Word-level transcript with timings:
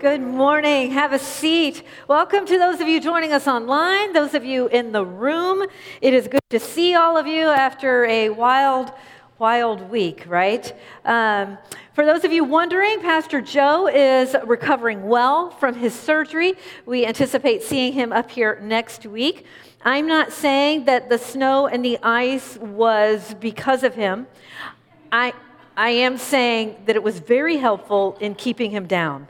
Good 0.00 0.22
morning. 0.22 0.92
Have 0.92 1.12
a 1.12 1.18
seat. 1.18 1.82
Welcome 2.08 2.46
to 2.46 2.58
those 2.58 2.80
of 2.80 2.88
you 2.88 3.02
joining 3.02 3.32
us 3.32 3.46
online, 3.46 4.14
those 4.14 4.32
of 4.32 4.46
you 4.46 4.66
in 4.68 4.92
the 4.92 5.04
room. 5.04 5.66
It 6.00 6.14
is 6.14 6.26
good 6.26 6.40
to 6.48 6.58
see 6.58 6.94
all 6.94 7.18
of 7.18 7.26
you 7.26 7.48
after 7.48 8.06
a 8.06 8.30
wild, 8.30 8.92
wild 9.38 9.90
week, 9.90 10.24
right? 10.26 10.72
Um, 11.04 11.58
for 11.92 12.06
those 12.06 12.24
of 12.24 12.32
you 12.32 12.44
wondering, 12.44 13.02
Pastor 13.02 13.42
Joe 13.42 13.88
is 13.88 14.34
recovering 14.46 15.06
well 15.06 15.50
from 15.50 15.74
his 15.74 15.92
surgery. 15.92 16.54
We 16.86 17.04
anticipate 17.04 17.62
seeing 17.62 17.92
him 17.92 18.10
up 18.10 18.30
here 18.30 18.58
next 18.62 19.04
week. 19.04 19.44
I'm 19.84 20.06
not 20.06 20.32
saying 20.32 20.86
that 20.86 21.10
the 21.10 21.18
snow 21.18 21.66
and 21.66 21.84
the 21.84 21.98
ice 22.02 22.56
was 22.56 23.34
because 23.38 23.82
of 23.82 23.94
him. 23.96 24.28
I, 25.12 25.34
I 25.76 25.90
am 25.90 26.16
saying 26.16 26.84
that 26.86 26.96
it 26.96 27.02
was 27.02 27.18
very 27.18 27.58
helpful 27.58 28.16
in 28.18 28.34
keeping 28.34 28.70
him 28.70 28.86
down. 28.86 29.28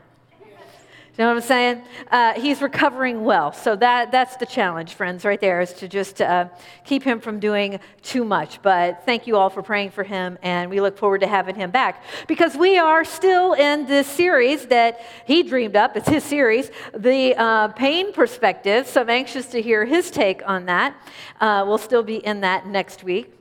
You 1.18 1.24
know 1.24 1.34
what 1.34 1.42
I'm 1.42 1.48
saying? 1.48 1.82
Uh, 2.10 2.32
he's 2.34 2.62
recovering 2.62 3.24
well. 3.24 3.52
So 3.52 3.74
that, 3.76 4.12
that's 4.12 4.36
the 4.36 4.46
challenge, 4.46 4.94
friends, 4.94 5.24
right 5.24 5.40
there, 5.40 5.60
is 5.60 5.72
to 5.74 5.88
just 5.88 6.22
uh, 6.22 6.48
keep 6.84 7.02
him 7.02 7.20
from 7.20 7.40
doing 7.40 7.80
too 8.00 8.24
much. 8.24 8.62
But 8.62 9.04
thank 9.04 9.26
you 9.26 9.36
all 9.36 9.50
for 9.50 9.60
praying 9.62 9.90
for 9.90 10.04
him, 10.04 10.38
and 10.40 10.70
we 10.70 10.80
look 10.80 10.96
forward 10.96 11.20
to 11.22 11.26
having 11.26 11.56
him 11.56 11.72
back. 11.72 12.04
Because 12.28 12.56
we 12.56 12.78
are 12.78 13.04
still 13.04 13.54
in 13.54 13.86
this 13.86 14.06
series 14.06 14.66
that 14.66 15.00
he 15.26 15.42
dreamed 15.42 15.74
up. 15.74 15.96
It's 15.96 16.08
his 16.08 16.22
series, 16.22 16.70
The 16.96 17.34
uh, 17.36 17.68
Pain 17.68 18.12
Perspective. 18.12 18.86
So 18.86 19.00
I'm 19.00 19.10
anxious 19.10 19.46
to 19.46 19.60
hear 19.60 19.84
his 19.84 20.12
take 20.12 20.42
on 20.48 20.66
that. 20.66 20.94
Uh, 21.40 21.64
we'll 21.66 21.78
still 21.78 22.04
be 22.04 22.24
in 22.24 22.40
that 22.42 22.66
next 22.66 23.02
week. 23.02 23.34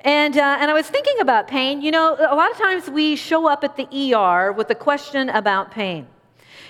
And, 0.00 0.38
uh, 0.38 0.56
and 0.58 0.70
I 0.70 0.74
was 0.74 0.88
thinking 0.88 1.20
about 1.20 1.48
pain. 1.48 1.82
You 1.82 1.90
know, 1.90 2.14
a 2.14 2.34
lot 2.34 2.50
of 2.50 2.56
times 2.56 2.88
we 2.88 3.14
show 3.14 3.46
up 3.46 3.62
at 3.62 3.76
the 3.76 4.14
ER 4.14 4.52
with 4.52 4.70
a 4.70 4.74
question 4.74 5.28
about 5.28 5.70
pain. 5.70 6.06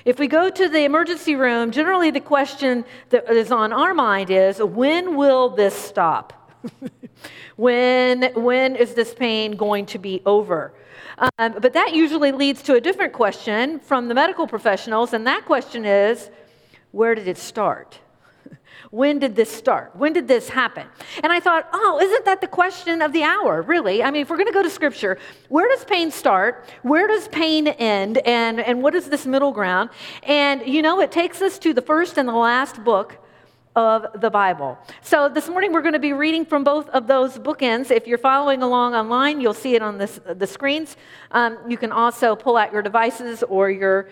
If 0.04 0.18
we 0.18 0.28
go 0.28 0.48
to 0.48 0.68
the 0.68 0.84
emergency 0.84 1.34
room, 1.36 1.70
generally 1.70 2.10
the 2.10 2.20
question 2.20 2.84
that 3.10 3.28
is 3.30 3.52
on 3.52 3.72
our 3.72 3.92
mind 3.92 4.30
is 4.30 4.62
when 4.62 5.16
will 5.16 5.50
this 5.50 5.74
stop? 5.74 6.32
when, 7.56 8.32
when 8.34 8.76
is 8.76 8.94
this 8.94 9.12
pain 9.12 9.56
going 9.56 9.86
to 9.86 9.98
be 9.98 10.22
over? 10.24 10.72
Um, 11.38 11.56
but 11.60 11.74
that 11.74 11.94
usually 11.94 12.32
leads 12.32 12.62
to 12.62 12.74
a 12.74 12.80
different 12.80 13.12
question 13.12 13.78
from 13.80 14.08
the 14.08 14.14
medical 14.14 14.46
professionals, 14.46 15.12
and 15.12 15.26
that 15.26 15.44
question 15.44 15.84
is 15.84 16.30
where 16.92 17.14
did 17.14 17.28
it 17.28 17.36
start? 17.36 17.98
When 18.90 19.18
did 19.18 19.36
this 19.36 19.50
start? 19.50 19.94
When 19.94 20.12
did 20.12 20.26
this 20.26 20.48
happen? 20.48 20.86
And 21.22 21.32
I 21.32 21.38
thought, 21.38 21.68
oh, 21.72 22.00
isn't 22.02 22.24
that 22.24 22.40
the 22.40 22.46
question 22.46 23.02
of 23.02 23.12
the 23.12 23.22
hour, 23.22 23.62
really? 23.62 24.02
I 24.02 24.10
mean, 24.10 24.22
if 24.22 24.30
we're 24.30 24.36
going 24.36 24.48
to 24.48 24.52
go 24.52 24.62
to 24.62 24.70
scripture, 24.70 25.18
where 25.48 25.68
does 25.68 25.84
pain 25.84 26.10
start? 26.10 26.64
Where 26.82 27.06
does 27.06 27.28
pain 27.28 27.68
end? 27.68 28.18
And, 28.18 28.58
and 28.58 28.82
what 28.82 28.94
is 28.94 29.08
this 29.08 29.26
middle 29.26 29.52
ground? 29.52 29.90
And, 30.24 30.66
you 30.66 30.82
know, 30.82 31.00
it 31.00 31.12
takes 31.12 31.40
us 31.42 31.58
to 31.60 31.72
the 31.74 31.82
first 31.82 32.18
and 32.18 32.28
the 32.28 32.32
last 32.32 32.82
book 32.82 33.18
of 33.76 34.20
the 34.20 34.30
Bible. 34.30 34.76
So 35.02 35.28
this 35.28 35.48
morning 35.48 35.72
we're 35.72 35.82
going 35.82 35.92
to 35.92 36.00
be 36.00 36.12
reading 36.12 36.44
from 36.44 36.64
both 36.64 36.88
of 36.88 37.06
those 37.06 37.38
bookends. 37.38 37.90
If 37.90 38.06
you're 38.06 38.18
following 38.18 38.62
along 38.62 38.94
online, 38.94 39.40
you'll 39.40 39.54
see 39.54 39.76
it 39.76 39.82
on 39.82 39.98
this, 39.98 40.18
the 40.26 40.46
screens. 40.46 40.96
Um, 41.30 41.58
you 41.68 41.76
can 41.76 41.92
also 41.92 42.34
pull 42.34 42.56
out 42.56 42.72
your 42.72 42.82
devices 42.82 43.44
or 43.44 43.70
your, 43.70 44.10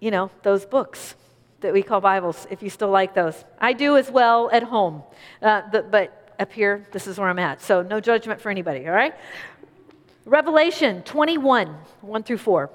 you 0.00 0.10
know, 0.10 0.30
those 0.42 0.64
books 0.64 1.14
that 1.60 1.72
we 1.72 1.82
call 1.82 2.00
Bibles, 2.00 2.46
if 2.50 2.62
you 2.62 2.70
still 2.70 2.90
like 2.90 3.14
those. 3.14 3.44
I 3.58 3.72
do 3.72 3.96
as 3.96 4.10
well 4.10 4.48
at 4.52 4.62
home, 4.62 5.02
uh, 5.42 5.62
but, 5.70 6.14
up 6.38 6.52
here, 6.52 6.86
this 6.92 7.08
is 7.08 7.18
where 7.18 7.28
I'm 7.28 7.38
at. 7.40 7.60
So 7.60 7.82
no 7.82 7.98
judgment 7.98 8.40
for 8.40 8.48
anybody, 8.48 8.86
all 8.86 8.94
right? 8.94 9.12
Revelation 10.24 11.02
21, 11.02 11.66
1 12.00 12.22
through 12.22 12.38
4. 12.38 12.70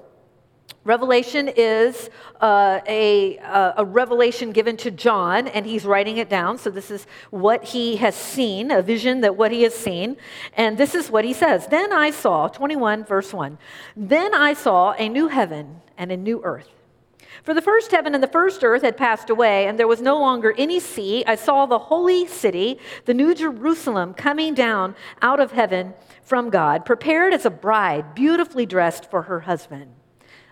Revelation 0.84 1.48
is 1.48 2.10
uh, 2.42 2.80
a, 2.86 3.38
uh, 3.38 3.72
a 3.78 3.84
revelation 3.86 4.52
given 4.52 4.76
to 4.78 4.90
John, 4.90 5.48
and 5.48 5.64
he's 5.64 5.86
writing 5.86 6.18
it 6.18 6.28
down. 6.28 6.58
So, 6.58 6.68
this 6.68 6.90
is 6.90 7.06
what 7.30 7.64
he 7.64 7.96
has 7.96 8.14
seen, 8.14 8.70
a 8.70 8.82
vision 8.82 9.22
that 9.22 9.34
what 9.34 9.50
he 9.50 9.62
has 9.62 9.74
seen. 9.74 10.18
And 10.54 10.76
this 10.76 10.94
is 10.94 11.10
what 11.10 11.24
he 11.24 11.32
says 11.32 11.66
Then 11.68 11.90
I 11.90 12.10
saw, 12.10 12.48
21, 12.48 13.04
verse 13.04 13.32
1, 13.32 13.56
then 13.96 14.34
I 14.34 14.52
saw 14.52 14.92
a 14.92 15.08
new 15.08 15.28
heaven 15.28 15.80
and 15.96 16.12
a 16.12 16.18
new 16.18 16.42
earth. 16.44 16.68
For 17.42 17.52
the 17.52 17.62
first 17.62 17.90
heaven 17.90 18.14
and 18.14 18.22
the 18.22 18.28
first 18.28 18.62
earth 18.62 18.82
had 18.82 18.96
passed 18.96 19.28
away, 19.28 19.66
and 19.66 19.78
there 19.78 19.88
was 19.88 20.00
no 20.00 20.18
longer 20.18 20.54
any 20.56 20.80
sea. 20.80 21.24
I 21.26 21.34
saw 21.34 21.66
the 21.66 21.78
holy 21.78 22.26
city, 22.26 22.78
the 23.04 23.14
new 23.14 23.34
Jerusalem, 23.34 24.14
coming 24.14 24.54
down 24.54 24.94
out 25.20 25.40
of 25.40 25.52
heaven 25.52 25.94
from 26.22 26.50
God, 26.50 26.84
prepared 26.84 27.34
as 27.34 27.44
a 27.44 27.50
bride, 27.50 28.14
beautifully 28.14 28.66
dressed 28.66 29.10
for 29.10 29.22
her 29.22 29.40
husband. 29.40 29.92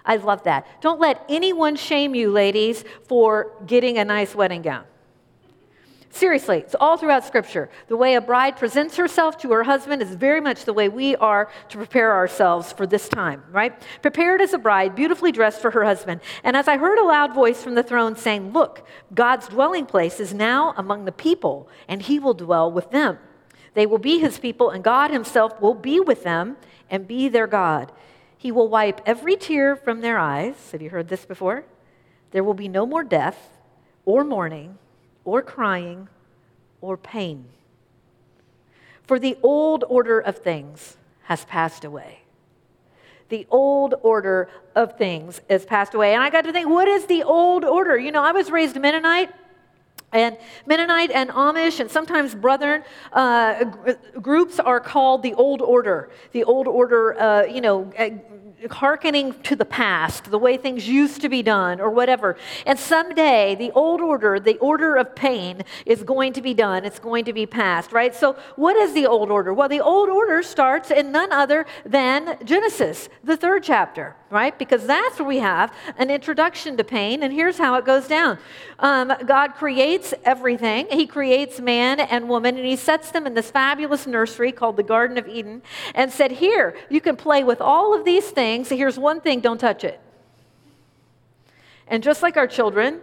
I 0.04 0.16
love 0.16 0.43
that. 0.44 0.66
Don't 0.81 1.00
let 1.00 1.25
anyone 1.28 1.76
shame 1.76 2.15
you, 2.15 2.31
ladies, 2.31 2.84
for 3.06 3.53
getting 3.66 3.99
a 3.99 4.04
nice 4.04 4.34
wedding 4.34 4.62
gown. 4.62 4.84
Seriously, 6.15 6.59
it's 6.59 6.75
all 6.78 6.99
throughout 6.99 7.25
Scripture. 7.25 7.71
The 7.89 7.97
way 7.97 8.15
a 8.15 8.21
bride 8.21 8.59
presents 8.59 8.97
herself 8.97 9.39
to 9.39 9.50
her 9.53 9.65
husband 9.65 10.03
is 10.03 10.15
very 10.15 10.43
much 10.43 10.67
the 10.67 10.75
way 10.75 10.91
we 10.91 11.17
are 11.17 11.50
to 11.71 11.78
prepare 11.78 12.12
ourselves 12.12 12.71
for 12.71 12.87
this 12.87 13.09
time, 13.09 13.43
right? 13.50 13.73
Prepared 14.03 14.43
as 14.43 14.53
a 14.53 14.59
bride, 14.59 14.95
beautifully 14.95 15.33
dressed 15.33 15.62
for 15.62 15.71
her 15.71 15.84
husband. 15.84 16.21
And 16.45 16.55
as 16.55 16.69
I 16.69 16.77
heard 16.77 16.99
a 16.99 17.05
loud 17.05 17.33
voice 17.33 17.62
from 17.62 17.77
the 17.77 17.83
throne 17.83 18.15
saying, 18.15 18.53
Look, 18.53 18.87
God's 19.15 19.49
dwelling 19.49 19.87
place 19.87 20.21
is 20.21 20.34
now 20.34 20.75
among 20.77 21.06
the 21.06 21.12
people, 21.12 21.67
and 21.89 22.03
he 22.03 22.19
will 22.19 22.34
dwell 22.34 22.71
with 22.71 22.91
them. 22.91 23.19
They 23.73 23.87
will 23.87 23.97
be 23.97 24.19
his 24.19 24.39
people, 24.39 24.69
and 24.69 24.84
God 24.84 25.11
himself 25.11 25.59
will 25.62 25.75
be 25.75 25.99
with 25.99 26.25
them 26.25 26.59
and 26.91 27.09
be 27.09 27.31
their 27.31 27.47
God. 27.47 27.91
He 28.37 28.53
will 28.53 28.69
wipe 28.69 29.00
every 29.06 29.37
tear 29.37 29.75
from 29.77 30.03
their 30.03 30.19
eyes. 30.19 30.73
Have 30.73 30.83
you 30.83 30.91
heard 30.91 31.09
this 31.09 31.25
before? 31.25 31.65
There 32.33 32.44
will 32.44 32.53
be 32.53 32.69
no 32.69 32.84
more 32.84 33.03
death 33.03 33.56
or 34.05 34.25
mourning 34.25 34.77
or 35.25 35.43
crying 35.43 36.09
or 36.81 36.97
pain. 36.97 37.47
For 39.03 39.19
the 39.19 39.37
old 39.43 39.84
order 39.88 40.21
of 40.21 40.38
things 40.38 40.97
has 41.25 41.44
passed 41.44 41.84
away. 41.84 42.21
The 43.28 43.47
old 43.50 43.94
order 44.03 44.49
of 44.75 44.99
things 44.99 45.41
has 45.49 45.65
passed 45.65 45.94
away. 45.94 46.15
And 46.15 46.22
I 46.22 46.31
got 46.31 46.44
to 46.44 46.53
think, 46.53 46.69
what 46.69 46.87
is 46.87 47.06
the 47.06 47.22
old 47.22 47.65
order? 47.65 47.99
You 47.99 48.12
know, 48.12 48.22
I 48.22 48.32
was 48.32 48.50
raised 48.50 48.78
Mennonite. 48.78 49.32
And 50.12 50.37
Mennonite 50.66 51.11
and 51.11 51.31
Amish 51.31 51.81
and 51.81 51.91
sometimes 51.91 52.34
Brethren 52.34 52.84
uh, 53.15 53.65
groups 54.21 54.61
are 54.61 54.78
called 54.78 55.22
the 55.22 55.32
Old 55.32 55.62
Order. 55.62 56.11
The 56.32 56.44
Old 56.44 56.69
Order, 56.69 57.19
uh, 57.19 57.44
you 57.44 57.62
know, 57.62 57.91
hearkening 58.71 59.34
to 59.43 59.56
the 59.56 59.65
past, 59.65 60.31
the 60.31 60.39
way 60.39 60.56
things 60.56 60.87
used 60.89 61.21
to 61.23 61.28
be 61.28 61.43
done, 61.43 61.81
or 61.81 61.91
whatever. 61.91 62.37
And 62.67 62.78
someday, 62.78 63.55
the 63.55 63.71
old 63.73 64.00
order, 64.00 64.39
the 64.39 64.59
order 64.59 64.97
of 64.97 65.15
pain, 65.15 65.62
is 65.87 66.03
going 66.03 66.33
to 66.34 66.43
be 66.43 66.55
done. 66.55 66.84
It's 66.84 66.99
going 66.99 67.25
to 67.25 67.33
be 67.33 67.47
passed, 67.47 67.93
right? 67.93 68.15
So, 68.15 68.37
what 68.56 68.77
is 68.77 68.93
the 68.95 69.06
old 69.06 69.31
order? 69.31 69.53
Well, 69.53 69.69
the 69.69 69.81
old 69.81 70.09
order 70.09 70.43
starts 70.43 70.91
in 70.91 71.12
none 71.12 71.33
other 71.33 71.67
than 71.84 72.37
Genesis, 72.45 73.09
the 73.25 73.37
third 73.37 73.62
chapter, 73.62 74.17
right? 74.31 74.56
Because 74.59 74.87
that's 74.87 75.19
where 75.19 75.29
we 75.29 75.39
have 75.39 75.75
an 75.99 76.11
introduction 76.11 76.77
to 76.77 76.84
pain. 76.84 77.23
And 77.23 77.33
here's 77.33 77.59
how 77.59 77.75
it 77.77 77.84
goes 77.84 78.06
down 78.06 78.39
um, 78.79 79.12
God 79.27 79.55
creates 79.55 80.15
everything, 80.25 80.87
He 80.91 81.06
creates 81.06 81.61
man 81.61 82.00
and 82.00 82.29
woman, 82.29 82.56
and 82.56 82.67
He 82.67 82.77
sets 82.77 83.11
them 83.11 83.27
in 83.27 83.34
this 83.34 83.50
fabulous 83.50 84.06
nursery 84.06 84.53
called 84.53 84.77
the 84.77 84.83
Garden 84.83 85.19
of 85.19 85.27
Eden, 85.27 85.62
and 85.94 86.12
said, 86.12 86.33
Here, 86.33 86.77
you 86.91 87.00
can 87.00 87.17
play 87.17 87.43
with 87.43 87.61
all 87.61 87.99
of 87.99 88.05
these 88.05 88.31
things 88.31 88.51
things. 88.52 88.68
Here's 88.68 88.98
one 88.98 89.20
thing 89.20 89.40
don't 89.40 89.58
touch 89.58 89.84
it. 89.84 90.00
And 91.86 92.02
just 92.02 92.22
like 92.22 92.36
our 92.36 92.46
children, 92.46 93.00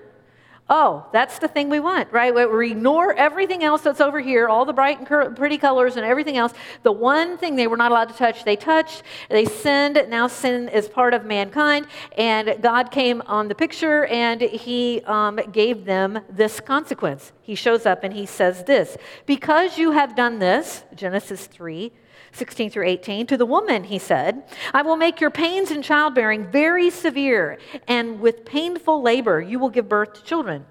oh, 0.70 1.06
that's 1.12 1.40
the 1.40 1.48
thing 1.48 1.70
we 1.70 1.80
want, 1.80 2.12
right? 2.12 2.34
We 2.34 2.72
ignore 2.72 3.14
everything 3.14 3.64
else 3.64 3.82
that's 3.82 4.00
over 4.00 4.20
here, 4.20 4.48
all 4.48 4.66
the 4.66 4.74
bright 4.74 5.00
and 5.00 5.36
pretty 5.36 5.58
colors 5.58 5.96
and 5.98 6.06
everything 6.06 6.38
else. 6.38 6.54
The 6.84 6.92
one 6.92 7.38
thing 7.38 7.56
they 7.56 7.66
were 7.66 7.78
not 7.78 7.92
allowed 7.92 8.10
to 8.10 8.16
touch, 8.16 8.46
they 8.46 8.56
touched. 8.56 9.02
They 9.30 9.46
sinned. 9.46 10.00
Now 10.10 10.28
sin 10.28 10.70
is 10.70 10.88
part 10.88 11.14
of 11.16 11.26
mankind. 11.26 11.88
And 12.18 12.62
God 12.62 12.92
came 12.92 13.22
on 13.26 13.48
the 13.48 13.56
picture 13.56 14.06
and 14.06 14.42
he 14.42 15.02
um, 15.06 15.40
gave 15.52 15.86
them 15.86 16.20
this 16.30 16.60
consequence. 16.60 17.32
He 17.42 17.56
shows 17.56 17.88
up 17.88 18.04
and 18.04 18.14
he 18.14 18.28
says 18.28 18.64
this 18.66 18.98
Because 19.26 19.80
you 19.80 19.92
have 19.92 20.16
done 20.16 20.38
this, 20.38 20.84
Genesis 20.96 21.48
3 21.48 21.92
16 22.32 22.72
through 22.72 22.88
18. 22.88 23.28
To 23.28 23.38
the 23.38 23.46
woman, 23.46 23.86
he 23.86 24.00
said, 24.00 24.44
I 24.74 24.82
will 24.82 24.98
make 24.98 25.20
your 25.20 25.32
pains 25.32 25.72
in 25.72 25.82
childbearing 25.82 26.48
very 26.52 26.90
severe, 26.90 27.58
and 27.88 28.20
with 28.20 28.46
painful 28.46 29.02
labor 29.02 29.42
you 29.42 29.60
will 29.60 29.70
give 29.70 29.90
birth 29.90 30.14
to 30.14 30.24
children. 30.24 30.66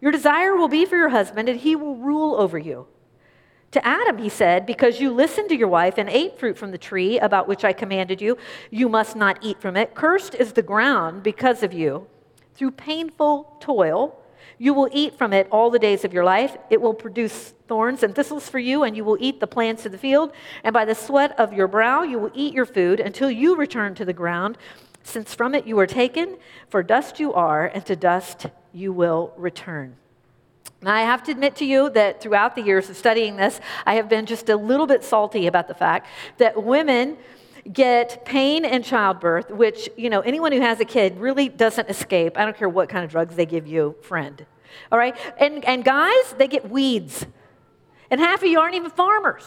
Your 0.00 0.12
desire 0.12 0.54
will 0.54 0.68
be 0.68 0.84
for 0.84 0.96
your 0.96 1.08
husband, 1.08 1.48
and 1.48 1.60
he 1.60 1.76
will 1.76 1.96
rule 1.96 2.34
over 2.34 2.58
you. 2.58 2.86
To 3.74 3.84
Adam, 3.84 4.18
he 4.18 4.28
said, 4.28 4.66
Because 4.66 5.00
you 5.00 5.12
listened 5.12 5.48
to 5.48 5.56
your 5.56 5.68
wife 5.68 5.98
and 5.98 6.08
ate 6.08 6.38
fruit 6.38 6.56
from 6.56 6.70
the 6.70 6.78
tree 6.78 7.18
about 7.18 7.48
which 7.48 7.64
I 7.64 7.72
commanded 7.72 8.20
you, 8.20 8.38
you 8.70 8.88
must 8.88 9.16
not 9.16 9.38
eat 9.42 9.60
from 9.60 9.76
it. 9.76 9.96
Cursed 9.96 10.36
is 10.36 10.52
the 10.52 10.62
ground 10.62 11.24
because 11.24 11.64
of 11.64 11.72
you. 11.72 12.06
Through 12.54 12.70
painful 12.72 13.56
toil, 13.58 14.20
you 14.58 14.74
will 14.74 14.88
eat 14.92 15.16
from 15.18 15.32
it 15.32 15.48
all 15.50 15.70
the 15.70 15.78
days 15.78 16.04
of 16.04 16.12
your 16.12 16.24
life. 16.24 16.56
It 16.70 16.80
will 16.80 16.94
produce 16.94 17.54
thorns 17.68 18.02
and 18.02 18.14
thistles 18.14 18.48
for 18.48 18.58
you, 18.58 18.82
and 18.82 18.96
you 18.96 19.04
will 19.04 19.18
eat 19.20 19.40
the 19.40 19.46
plants 19.46 19.86
of 19.86 19.92
the 19.92 19.98
field. 19.98 20.32
And 20.62 20.72
by 20.72 20.84
the 20.84 20.94
sweat 20.94 21.38
of 21.38 21.52
your 21.52 21.68
brow, 21.68 22.02
you 22.02 22.18
will 22.18 22.32
eat 22.34 22.54
your 22.54 22.66
food 22.66 23.00
until 23.00 23.30
you 23.30 23.56
return 23.56 23.94
to 23.96 24.04
the 24.04 24.12
ground, 24.12 24.58
since 25.02 25.34
from 25.34 25.54
it 25.54 25.66
you 25.66 25.76
were 25.76 25.86
taken, 25.86 26.36
for 26.68 26.82
dust 26.82 27.20
you 27.20 27.32
are, 27.34 27.66
and 27.66 27.84
to 27.86 27.96
dust 27.96 28.46
you 28.72 28.92
will 28.92 29.32
return. 29.36 29.96
Now, 30.82 30.94
I 30.94 31.00
have 31.00 31.22
to 31.24 31.32
admit 31.32 31.56
to 31.56 31.64
you 31.64 31.88
that 31.90 32.20
throughout 32.20 32.54
the 32.54 32.62
years 32.62 32.90
of 32.90 32.96
studying 32.96 33.36
this, 33.36 33.58
I 33.86 33.94
have 33.94 34.08
been 34.08 34.26
just 34.26 34.50
a 34.50 34.56
little 34.56 34.86
bit 34.86 35.02
salty 35.02 35.46
about 35.46 35.66
the 35.66 35.74
fact 35.74 36.06
that 36.36 36.62
women 36.62 37.16
get 37.72 38.24
pain 38.24 38.64
in 38.64 38.82
childbirth, 38.82 39.50
which, 39.50 39.88
you 39.96 40.10
know, 40.10 40.20
anyone 40.20 40.52
who 40.52 40.60
has 40.60 40.80
a 40.80 40.84
kid 40.84 41.18
really 41.18 41.48
doesn't 41.48 41.88
escape. 41.88 42.36
I 42.36 42.44
don't 42.44 42.56
care 42.56 42.68
what 42.68 42.88
kind 42.88 43.04
of 43.04 43.10
drugs 43.10 43.36
they 43.36 43.46
give 43.46 43.66
you, 43.66 43.96
friend. 44.02 44.44
All 44.92 44.98
right? 44.98 45.16
And, 45.38 45.64
and 45.64 45.84
guys, 45.84 46.34
they 46.36 46.48
get 46.48 46.70
weeds. 46.70 47.26
And 48.10 48.20
half 48.20 48.42
of 48.42 48.48
you 48.48 48.60
aren't 48.60 48.74
even 48.74 48.90
farmers. 48.90 49.44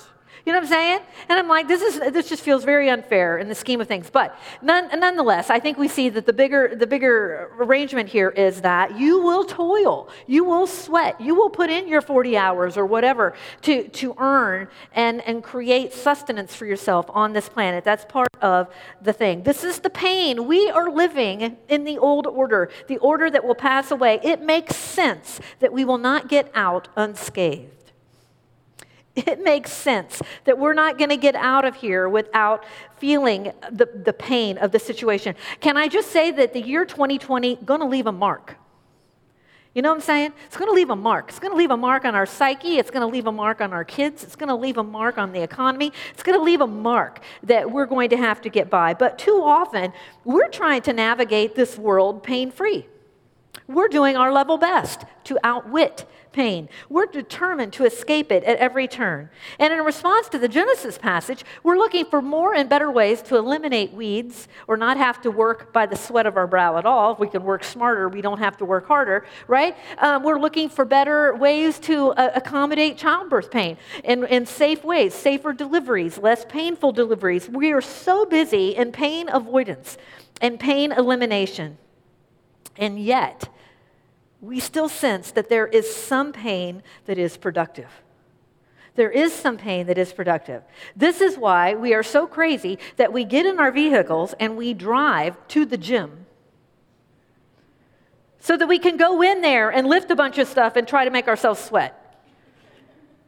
You 0.48 0.54
know 0.54 0.60
what 0.60 0.68
I'm 0.68 0.72
saying? 0.72 1.00
And 1.28 1.38
I'm 1.38 1.50
like, 1.50 1.68
this 1.68 1.82
is 1.82 2.00
this 2.14 2.30
just 2.30 2.42
feels 2.42 2.64
very 2.64 2.90
unfair 2.90 3.38
in 3.38 3.50
the 3.50 3.54
scheme 3.54 3.82
of 3.82 3.88
things. 3.90 4.10
But 4.10 4.34
none, 4.62 4.88
nonetheless, 4.98 5.50
I 5.50 5.60
think 5.60 5.78
we 5.78 5.90
see 5.90 6.08
that 6.08 6.26
the 6.26 6.32
bigger 6.32 6.74
the 6.74 6.88
bigger 6.88 7.52
arrangement 7.60 8.08
here 8.08 8.30
is 8.30 8.62
that 8.62 8.98
you 8.98 9.22
will 9.22 9.44
toil, 9.44 10.08
you 10.26 10.46
will 10.46 10.66
sweat, 10.66 11.20
you 11.20 11.36
will 11.36 11.50
put 11.50 11.70
in 11.70 11.90
your 11.90 12.00
40 12.00 12.38
hours 12.38 12.78
or 12.78 12.86
whatever 12.86 13.34
to 13.64 13.90
to 13.90 14.16
earn 14.20 14.70
and 14.94 15.20
and 15.28 15.44
create 15.44 15.92
sustenance 15.92 16.56
for 16.56 16.66
yourself 16.66 17.08
on 17.10 17.34
this 17.34 17.50
planet. 17.50 17.84
That's 17.84 18.06
part 18.06 18.30
of 18.42 18.74
the 19.02 19.12
thing. 19.12 19.44
This 19.44 19.66
is 19.66 19.80
the 19.80 19.90
pain. 19.90 20.48
We 20.48 20.70
are 20.70 20.90
living 20.90 21.58
in 21.68 21.84
the 21.84 21.98
old 21.98 22.26
order, 22.26 22.70
the 22.88 23.00
order 23.00 23.30
that 23.30 23.44
will 23.44 23.54
pass 23.54 23.92
away. 23.92 24.22
It 24.24 24.42
makes 24.42 24.78
sense 24.78 25.42
that 25.60 25.74
we 25.74 25.84
will 25.84 25.98
not 25.98 26.30
get 26.30 26.50
out 26.56 26.88
unscathed. 26.96 27.77
It 29.28 29.44
makes 29.44 29.72
sense 29.74 30.22
that 30.44 30.60
we're 30.60 30.74
not 30.74 30.98
going 30.98 31.10
to 31.10 31.18
get 31.18 31.36
out 31.36 31.66
of 31.66 31.76
here 31.76 32.08
without 32.08 32.64
feeling 32.98 33.52
the, 33.72 33.86
the 33.86 34.14
pain 34.14 34.58
of 34.60 34.72
the 34.72 34.80
situation. 34.80 35.36
Can 35.60 35.76
I 35.76 35.88
just 35.88 36.12
say 36.12 36.30
that 36.32 36.54
the 36.54 36.62
year 36.62 36.86
2020 36.86 37.56
going 37.58 37.80
to 37.80 37.88
leave 37.88 38.06
a 38.06 38.12
mark? 38.12 38.58
You 39.74 39.82
know 39.82 39.90
what 39.90 39.96
I'm 39.96 40.02
saying? 40.02 40.34
It's 40.46 40.58
going 40.58 40.70
to 40.70 40.74
leave 40.74 40.92
a 40.92 40.96
mark. 40.96 41.30
It's 41.30 41.40
going 41.40 41.52
to 41.52 41.58
leave 41.58 41.72
a 41.72 41.78
mark 41.78 42.06
on 42.06 42.16
our 42.16 42.26
psyche. 42.26 42.78
It's 42.78 42.92
going 42.92 43.02
to 43.02 43.08
leave 43.08 43.28
a 43.28 43.32
mark 43.32 43.60
on 43.60 43.74
our 43.74 43.84
kids. 43.84 44.24
It's 44.24 44.36
going 44.36 44.50
to 44.50 44.56
leave 44.56 44.78
a 44.78 44.84
mark 44.84 45.18
on 45.18 45.32
the 45.32 45.42
economy. 45.42 45.92
It's 46.12 46.24
going 46.24 46.38
to 46.38 46.44
leave 46.44 46.62
a 46.62 46.68
mark 46.68 47.22
that 47.44 47.72
we're 47.72 47.86
going 47.86 48.10
to 48.12 48.18
have 48.18 48.42
to 48.42 48.50
get 48.50 48.70
by. 48.70 48.94
But 48.94 49.18
too 49.18 49.42
often, 49.44 49.94
we're 50.26 50.50
trying 50.50 50.82
to 50.84 50.94
navigate 50.94 51.56
this 51.56 51.78
world 51.78 52.24
pain 52.24 52.52
free. 52.52 52.88
We're 53.68 53.90
doing 53.90 54.16
our 54.16 54.32
level 54.32 54.58
best 54.58 55.04
to 55.26 55.38
outwit 55.44 56.06
pain. 56.32 56.70
We're 56.88 57.08
determined 57.08 57.74
to 57.74 57.86
escape 57.86 58.32
it 58.32 58.44
at 58.44 58.58
every 58.60 58.88
turn. 58.88 59.30
And 59.60 59.74
in 59.74 59.80
response 59.80 60.30
to 60.30 60.40
the 60.40 60.48
Genesis 60.48 60.98
passage, 60.98 61.44
we're 61.64 61.78
looking 61.78 62.06
for 62.06 62.22
more 62.22 62.54
and 62.54 62.70
better 62.70 62.92
ways 62.92 63.22
to 63.24 63.36
eliminate 63.36 63.92
weeds 63.92 64.48
or 64.68 64.78
not 64.78 64.98
have 64.98 65.20
to 65.24 65.32
work 65.32 65.74
by 65.74 65.86
the 65.86 65.96
sweat 65.96 66.26
of 66.26 66.38
our 66.38 66.48
brow 66.48 66.78
at 66.78 66.86
all. 66.86 67.14
If 67.14 67.20
we 67.20 67.28
can 67.28 67.44
work 67.44 67.64
smarter, 67.64 68.08
we 68.08 68.22
don't 68.22 68.38
have 68.38 68.56
to 68.58 68.66
work 68.66 68.88
harder, 68.88 69.26
right? 69.48 69.76
Um, 69.98 70.24
we're 70.24 70.40
looking 70.40 70.70
for 70.70 70.86
better 70.86 71.36
ways 71.36 71.80
to 71.80 72.12
uh, 72.12 72.32
accommodate 72.36 72.98
childbirth 72.98 73.52
pain 73.52 73.78
in, 74.04 74.26
in 74.28 74.46
safe 74.46 74.84
ways, 74.84 75.14
safer 75.14 75.54
deliveries, 75.54 76.18
less 76.18 76.46
painful 76.46 76.92
deliveries. 76.92 77.50
We 77.50 77.72
are 77.74 77.82
so 77.82 78.26
busy 78.26 78.76
in 78.76 78.92
pain 78.92 79.28
avoidance 79.28 79.98
and 80.40 80.60
pain 80.60 80.92
elimination. 80.92 81.80
And 82.78 83.00
yet, 83.00 83.50
we 84.42 84.60
still 84.60 84.90
sense 84.90 85.32
that 85.32 85.50
there 85.50 85.68
is 85.68 85.94
some 85.94 86.32
pain 86.32 86.84
that 87.06 87.18
is 87.18 87.38
productive. 87.38 87.90
There 88.96 89.12
is 89.12 89.34
some 89.34 89.58
pain 89.58 89.86
that 89.88 89.98
is 89.98 90.14
productive. 90.14 90.64
This 90.96 91.22
is 91.22 91.38
why 91.38 91.76
we 91.76 91.94
are 91.94 92.04
so 92.04 92.26
crazy 92.26 92.80
that 92.96 93.14
we 93.14 93.26
get 93.26 93.46
in 93.46 93.60
our 93.60 93.72
vehicles 93.72 94.34
and 94.40 94.58
we 94.58 94.74
drive 94.74 95.36
to 95.50 95.66
the 95.66 95.78
gym 95.78 96.26
so 98.40 98.58
that 98.58 98.68
we 98.68 98.80
can 98.80 98.98
go 98.98 99.22
in 99.22 99.42
there 99.42 99.70
and 99.70 99.88
lift 99.88 100.10
a 100.10 100.16
bunch 100.16 100.38
of 100.38 100.48
stuff 100.48 100.76
and 100.76 100.88
try 100.88 101.06
to 101.06 101.12
make 101.12 101.28
ourselves 101.28 101.60
sweat. 101.60 102.07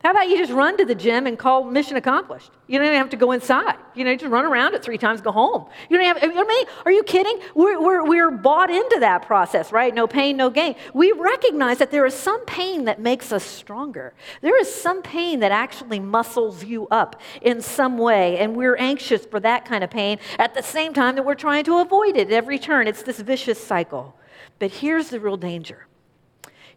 How 0.02 0.12
about 0.12 0.30
you 0.30 0.38
just 0.38 0.54
run 0.54 0.78
to 0.78 0.86
the 0.86 0.96
gym 0.96 1.28
and 1.28 1.38
call 1.38 1.66
mission 1.66 1.98
accomplished? 1.98 2.52
You 2.68 2.80
don't 2.80 2.88
even 2.88 2.98
have 2.98 3.10
to 3.10 3.18
go 3.18 3.34
inside. 3.34 3.76
You 3.96 4.06
know, 4.06 4.12
you 4.12 4.18
just 4.18 4.32
run 4.32 4.46
around 4.46 4.74
it 4.74 4.82
three 4.82 4.98
times, 4.98 5.20
go 5.20 5.34
home. 5.34 5.66
You 5.90 5.98
don't 5.98 6.06
have, 6.06 6.24
you 6.24 6.34
know 6.34 6.42
I 6.42 6.48
mean? 6.48 6.66
Are 6.86 6.92
you 6.92 7.04
kidding? 7.04 7.38
We're, 7.54 7.82
we're, 7.82 8.06
we're 8.06 8.32
bought 8.32 8.70
into 8.70 8.98
that 9.02 9.24
process, 9.24 9.74
right? 9.74 9.94
No 9.94 10.08
pain, 10.08 10.38
no 10.38 10.50
gain. 10.50 10.76
We 10.94 11.12
recognize 11.12 11.80
that 11.80 11.92
there 11.92 12.06
is 12.06 12.14
some 12.14 12.46
pain 12.46 12.86
that 12.86 13.02
makes 13.02 13.34
us 13.34 13.44
stronger. 13.44 14.14
There 14.42 14.58
is 14.58 14.74
some 14.74 15.02
pain 15.02 15.42
that 15.42 15.52
actually 15.52 16.00
muscles 16.00 16.64
you 16.64 16.88
up 16.88 17.20
in 17.42 17.60
some 17.60 17.98
way, 17.98 18.38
and 18.38 18.56
we're 18.56 18.78
anxious 18.78 19.26
for 19.26 19.42
that 19.42 19.66
kind 19.66 19.84
of 19.84 19.90
pain 19.90 20.20
at 20.38 20.54
the 20.54 20.64
same 20.64 20.94
time 20.94 21.16
that 21.16 21.26
we're 21.26 21.36
trying 21.36 21.66
to 21.66 21.80
avoid 21.80 22.16
it 22.16 22.32
every 22.32 22.58
turn. 22.58 22.88
It's 22.88 23.04
this 23.04 23.20
vicious 23.20 23.62
cycle. 23.62 24.16
But 24.60 24.72
here's 24.72 25.10
the 25.10 25.20
real 25.20 25.36
danger 25.36 25.89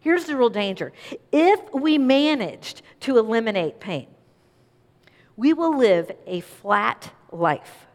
Here's 0.03 0.25
the 0.25 0.35
real 0.35 0.49
danger 0.49 0.91
if 1.31 1.61
we 1.73 1.97
managed 1.97 2.81
to 2.99 3.17
eliminate 3.17 3.79
pain, 3.79 4.07
we 5.37 5.53
will 5.53 5.77
live 5.77 6.11
a 6.27 6.41
flat 6.41 7.13
life. 7.31 7.87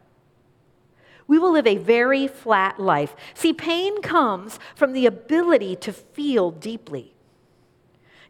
We 1.27 1.39
will 1.39 1.53
live 1.53 1.67
a 1.67 1.77
very 1.77 2.27
flat 2.27 2.81
life. 2.81 3.15
See, 3.35 3.53
pain 3.53 4.01
comes 4.01 4.59
from 4.75 4.95
the 4.95 5.05
ability 5.05 5.77
to 5.77 5.93
feel 5.93 6.51
deeply. 6.51 7.15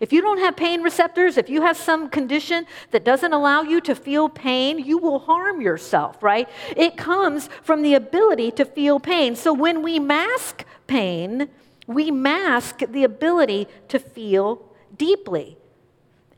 If 0.01 0.13
you 0.13 0.23
don't 0.23 0.39
have 0.39 0.57
pain 0.57 0.83
receptors, 0.83 1.37
if 1.37 1.49
you 1.49 1.63
have 1.63 1.77
some 1.77 2.09
condition 2.09 2.67
that 2.91 3.05
doesn't 3.05 3.33
allow 3.33 3.63
you 3.63 3.81
to 3.83 3.95
feel 3.95 4.29
pain, 4.29 4.81
you 4.81 4.99
will 4.99 5.21
harm 5.21 5.61
yourself, 5.61 6.21
right? 6.21 6.49
It 6.77 6.97
comes 6.97 7.49
from 7.63 7.83
the 7.83 7.95
ability 7.95 8.51
to 8.53 8.65
feel 8.65 8.99
pain. 8.99 9.37
So 9.37 9.53
when 9.53 9.83
we 9.85 10.01
mask 10.01 10.65
pain, 10.89 11.49
we 11.88 12.11
mask 12.11 12.82
the 12.87 13.02
ability 13.02 13.67
to 13.88 13.99
feel 13.99 14.62
deeply. 14.96 15.56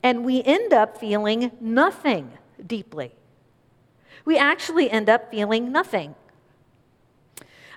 And 0.02 0.24
we 0.24 0.42
end 0.44 0.72
up 0.72 0.96
feeling 0.96 1.50
nothing 1.60 2.38
deeply. 2.64 3.12
We 4.24 4.38
actually 4.38 4.90
end 4.90 5.10
up 5.10 5.30
feeling 5.30 5.72
nothing. 5.72 6.14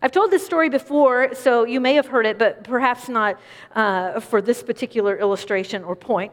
I've 0.01 0.11
told 0.11 0.31
this 0.31 0.45
story 0.45 0.69
before, 0.69 1.33
so 1.33 1.65
you 1.65 1.79
may 1.79 1.95
have 1.95 2.07
heard 2.07 2.25
it, 2.25 2.37
but 2.37 2.63
perhaps 2.63 3.09
not 3.09 3.39
uh, 3.73 4.19
for 4.19 4.41
this 4.41 4.61
particular 4.61 5.17
illustration 5.17 5.83
or 5.83 5.95
point. 5.95 6.31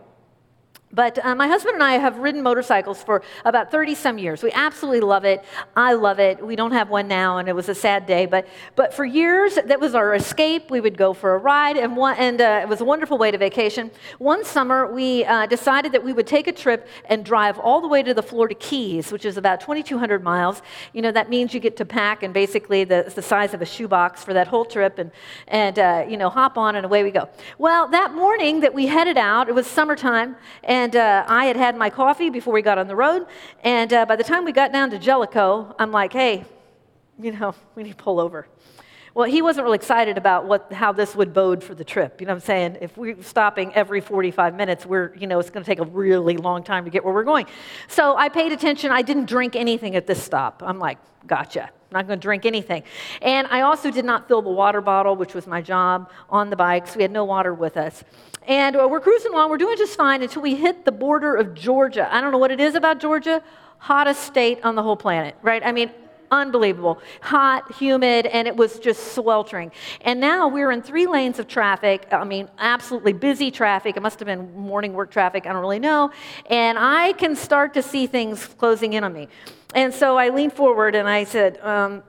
But 0.92 1.24
uh, 1.24 1.36
my 1.36 1.46
husband 1.46 1.74
and 1.74 1.84
I 1.84 1.92
have 1.92 2.18
ridden 2.18 2.42
motorcycles 2.42 3.00
for 3.00 3.22
about 3.44 3.70
30 3.70 3.94
some 3.94 4.18
years. 4.18 4.42
We 4.42 4.50
absolutely 4.50 5.00
love 5.00 5.24
it. 5.24 5.44
I 5.76 5.92
love 5.92 6.18
it. 6.18 6.44
We 6.44 6.56
don't 6.56 6.72
have 6.72 6.90
one 6.90 7.06
now, 7.06 7.38
and 7.38 7.48
it 7.48 7.54
was 7.54 7.68
a 7.68 7.76
sad 7.76 8.06
day. 8.06 8.26
But, 8.26 8.48
but 8.74 8.92
for 8.92 9.04
years, 9.04 9.54
that 9.54 9.78
was 9.78 9.94
our 9.94 10.14
escape. 10.14 10.68
We 10.68 10.80
would 10.80 10.98
go 10.98 11.12
for 11.12 11.34
a 11.34 11.38
ride, 11.38 11.76
and, 11.76 11.96
one, 11.96 12.16
and 12.16 12.40
uh, 12.40 12.60
it 12.62 12.68
was 12.68 12.80
a 12.80 12.84
wonderful 12.84 13.18
way 13.18 13.30
to 13.30 13.38
vacation. 13.38 13.92
One 14.18 14.44
summer, 14.44 14.92
we 14.92 15.24
uh, 15.24 15.46
decided 15.46 15.92
that 15.92 16.02
we 16.02 16.12
would 16.12 16.26
take 16.26 16.48
a 16.48 16.52
trip 16.52 16.88
and 17.04 17.24
drive 17.24 17.60
all 17.60 17.80
the 17.80 17.88
way 17.88 18.02
to 18.02 18.12
the 18.12 18.22
Florida 18.22 18.56
Keys, 18.56 19.12
which 19.12 19.24
is 19.24 19.36
about 19.36 19.60
2,200 19.60 20.24
miles. 20.24 20.60
You 20.92 21.02
know, 21.02 21.12
that 21.12 21.30
means 21.30 21.54
you 21.54 21.60
get 21.60 21.76
to 21.76 21.84
pack, 21.84 22.24
and 22.24 22.34
basically 22.34 22.82
the, 22.82 23.12
the 23.14 23.22
size 23.22 23.54
of 23.54 23.62
a 23.62 23.66
shoebox 23.66 24.24
for 24.24 24.34
that 24.34 24.48
whole 24.48 24.64
trip, 24.64 24.98
and, 24.98 25.12
and 25.46 25.78
uh, 25.78 26.04
you 26.08 26.16
know, 26.16 26.30
hop 26.30 26.58
on, 26.58 26.74
and 26.74 26.84
away 26.84 27.04
we 27.04 27.12
go. 27.12 27.28
Well, 27.58 27.86
that 27.88 28.12
morning 28.12 28.58
that 28.60 28.74
we 28.74 28.88
headed 28.88 29.18
out, 29.18 29.48
it 29.48 29.54
was 29.54 29.68
summertime, 29.68 30.34
and 30.64 30.79
and 30.80 30.96
uh, 30.96 31.24
I 31.28 31.44
had 31.44 31.56
had 31.56 31.76
my 31.76 31.90
coffee 31.90 32.30
before 32.30 32.54
we 32.54 32.62
got 32.62 32.78
on 32.78 32.88
the 32.88 32.96
road. 32.96 33.26
And 33.62 33.92
uh, 33.92 34.06
by 34.06 34.16
the 34.16 34.24
time 34.24 34.46
we 34.46 34.52
got 34.52 34.72
down 34.72 34.88
to 34.90 34.98
Jellico, 34.98 35.76
I'm 35.78 35.92
like, 35.92 36.10
hey, 36.14 36.46
you 37.20 37.32
know, 37.32 37.54
we 37.74 37.82
need 37.82 37.98
to 37.98 38.02
pull 38.02 38.18
over. 38.18 38.48
Well, 39.12 39.28
he 39.28 39.42
wasn't 39.42 39.64
really 39.64 39.76
excited 39.76 40.16
about 40.16 40.46
what, 40.46 40.72
how 40.72 40.92
this 40.92 41.14
would 41.14 41.34
bode 41.34 41.62
for 41.62 41.74
the 41.74 41.84
trip. 41.84 42.20
You 42.20 42.26
know 42.26 42.32
what 42.32 42.42
I'm 42.42 42.46
saying? 42.46 42.78
If 42.80 42.96
we're 42.96 43.20
stopping 43.22 43.74
every 43.74 44.00
45 44.00 44.54
minutes, 44.54 44.86
we're, 44.86 45.14
you 45.16 45.26
know, 45.26 45.38
it's 45.38 45.50
going 45.50 45.64
to 45.64 45.70
take 45.70 45.80
a 45.80 45.84
really 45.84 46.38
long 46.38 46.62
time 46.62 46.84
to 46.84 46.90
get 46.90 47.04
where 47.04 47.12
we're 47.12 47.24
going. 47.24 47.44
So 47.88 48.16
I 48.16 48.30
paid 48.30 48.52
attention. 48.52 48.90
I 48.90 49.02
didn't 49.02 49.26
drink 49.26 49.56
anything 49.56 49.96
at 49.96 50.06
this 50.06 50.22
stop. 50.22 50.62
I'm 50.64 50.78
like, 50.78 50.98
gotcha. 51.26 51.70
I'm 51.90 51.98
not 51.98 52.06
going 52.06 52.20
to 52.20 52.22
drink 52.22 52.46
anything. 52.46 52.84
And 53.20 53.48
I 53.48 53.62
also 53.62 53.90
did 53.90 54.04
not 54.04 54.28
fill 54.28 54.42
the 54.42 54.50
water 54.50 54.80
bottle, 54.80 55.16
which 55.16 55.34
was 55.34 55.48
my 55.48 55.60
job 55.60 56.08
on 56.28 56.48
the 56.48 56.54
bikes. 56.54 56.94
We 56.94 57.02
had 57.02 57.10
no 57.10 57.24
water 57.24 57.52
with 57.52 57.76
us. 57.76 58.04
And 58.46 58.76
uh, 58.76 58.86
we're 58.88 59.00
cruising 59.00 59.32
along, 59.32 59.50
we're 59.50 59.58
doing 59.58 59.76
just 59.76 59.96
fine 59.96 60.22
until 60.22 60.42
we 60.42 60.54
hit 60.54 60.84
the 60.84 60.92
border 60.92 61.34
of 61.34 61.54
Georgia. 61.54 62.12
I 62.14 62.20
don't 62.20 62.30
know 62.30 62.38
what 62.38 62.52
it 62.52 62.60
is 62.60 62.76
about 62.76 63.00
Georgia, 63.00 63.42
hottest 63.78 64.22
state 64.22 64.60
on 64.62 64.76
the 64.76 64.82
whole 64.84 64.96
planet, 64.96 65.34
right? 65.42 65.62
I 65.64 65.72
mean, 65.72 65.90
unbelievable. 66.30 67.00
Hot, 67.22 67.72
humid, 67.74 68.26
and 68.26 68.46
it 68.46 68.56
was 68.56 68.78
just 68.78 69.14
sweltering. 69.14 69.72
And 70.02 70.20
now 70.20 70.48
we're 70.48 70.70
in 70.70 70.82
three 70.82 71.06
lanes 71.06 71.38
of 71.38 71.48
traffic. 71.48 72.06
I 72.12 72.24
mean, 72.24 72.48
absolutely 72.58 73.12
busy 73.12 73.50
traffic. 73.50 73.96
It 73.96 74.02
must 74.02 74.18
have 74.18 74.26
been 74.26 74.56
morning 74.56 74.92
work 74.92 75.10
traffic. 75.10 75.46
I 75.46 75.52
don't 75.52 75.62
really 75.62 75.78
know. 75.78 76.10
And 76.46 76.78
I 76.78 77.12
can 77.14 77.36
start 77.36 77.74
to 77.74 77.82
see 77.82 78.06
things 78.06 78.46
closing 78.46 78.92
in 78.92 79.04
on 79.04 79.12
me. 79.12 79.28
And 79.74 79.94
so 79.94 80.16
I 80.16 80.30
leaned 80.30 80.52
forward 80.52 80.94
and 80.94 81.08
I 81.08 81.24
said, 81.24 81.58
um, 81.62 82.02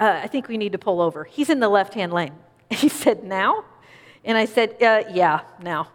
uh, 0.00 0.20
I 0.22 0.28
think 0.28 0.48
we 0.48 0.56
need 0.56 0.72
to 0.72 0.78
pull 0.78 1.00
over. 1.00 1.24
He's 1.24 1.50
in 1.50 1.60
the 1.60 1.68
left 1.68 1.94
hand 1.94 2.12
lane. 2.12 2.34
He 2.70 2.88
said, 2.88 3.24
Now? 3.24 3.64
And 4.24 4.36
I 4.36 4.44
said, 4.44 4.82
uh, 4.82 5.04
Yeah, 5.12 5.40
now. 5.62 5.88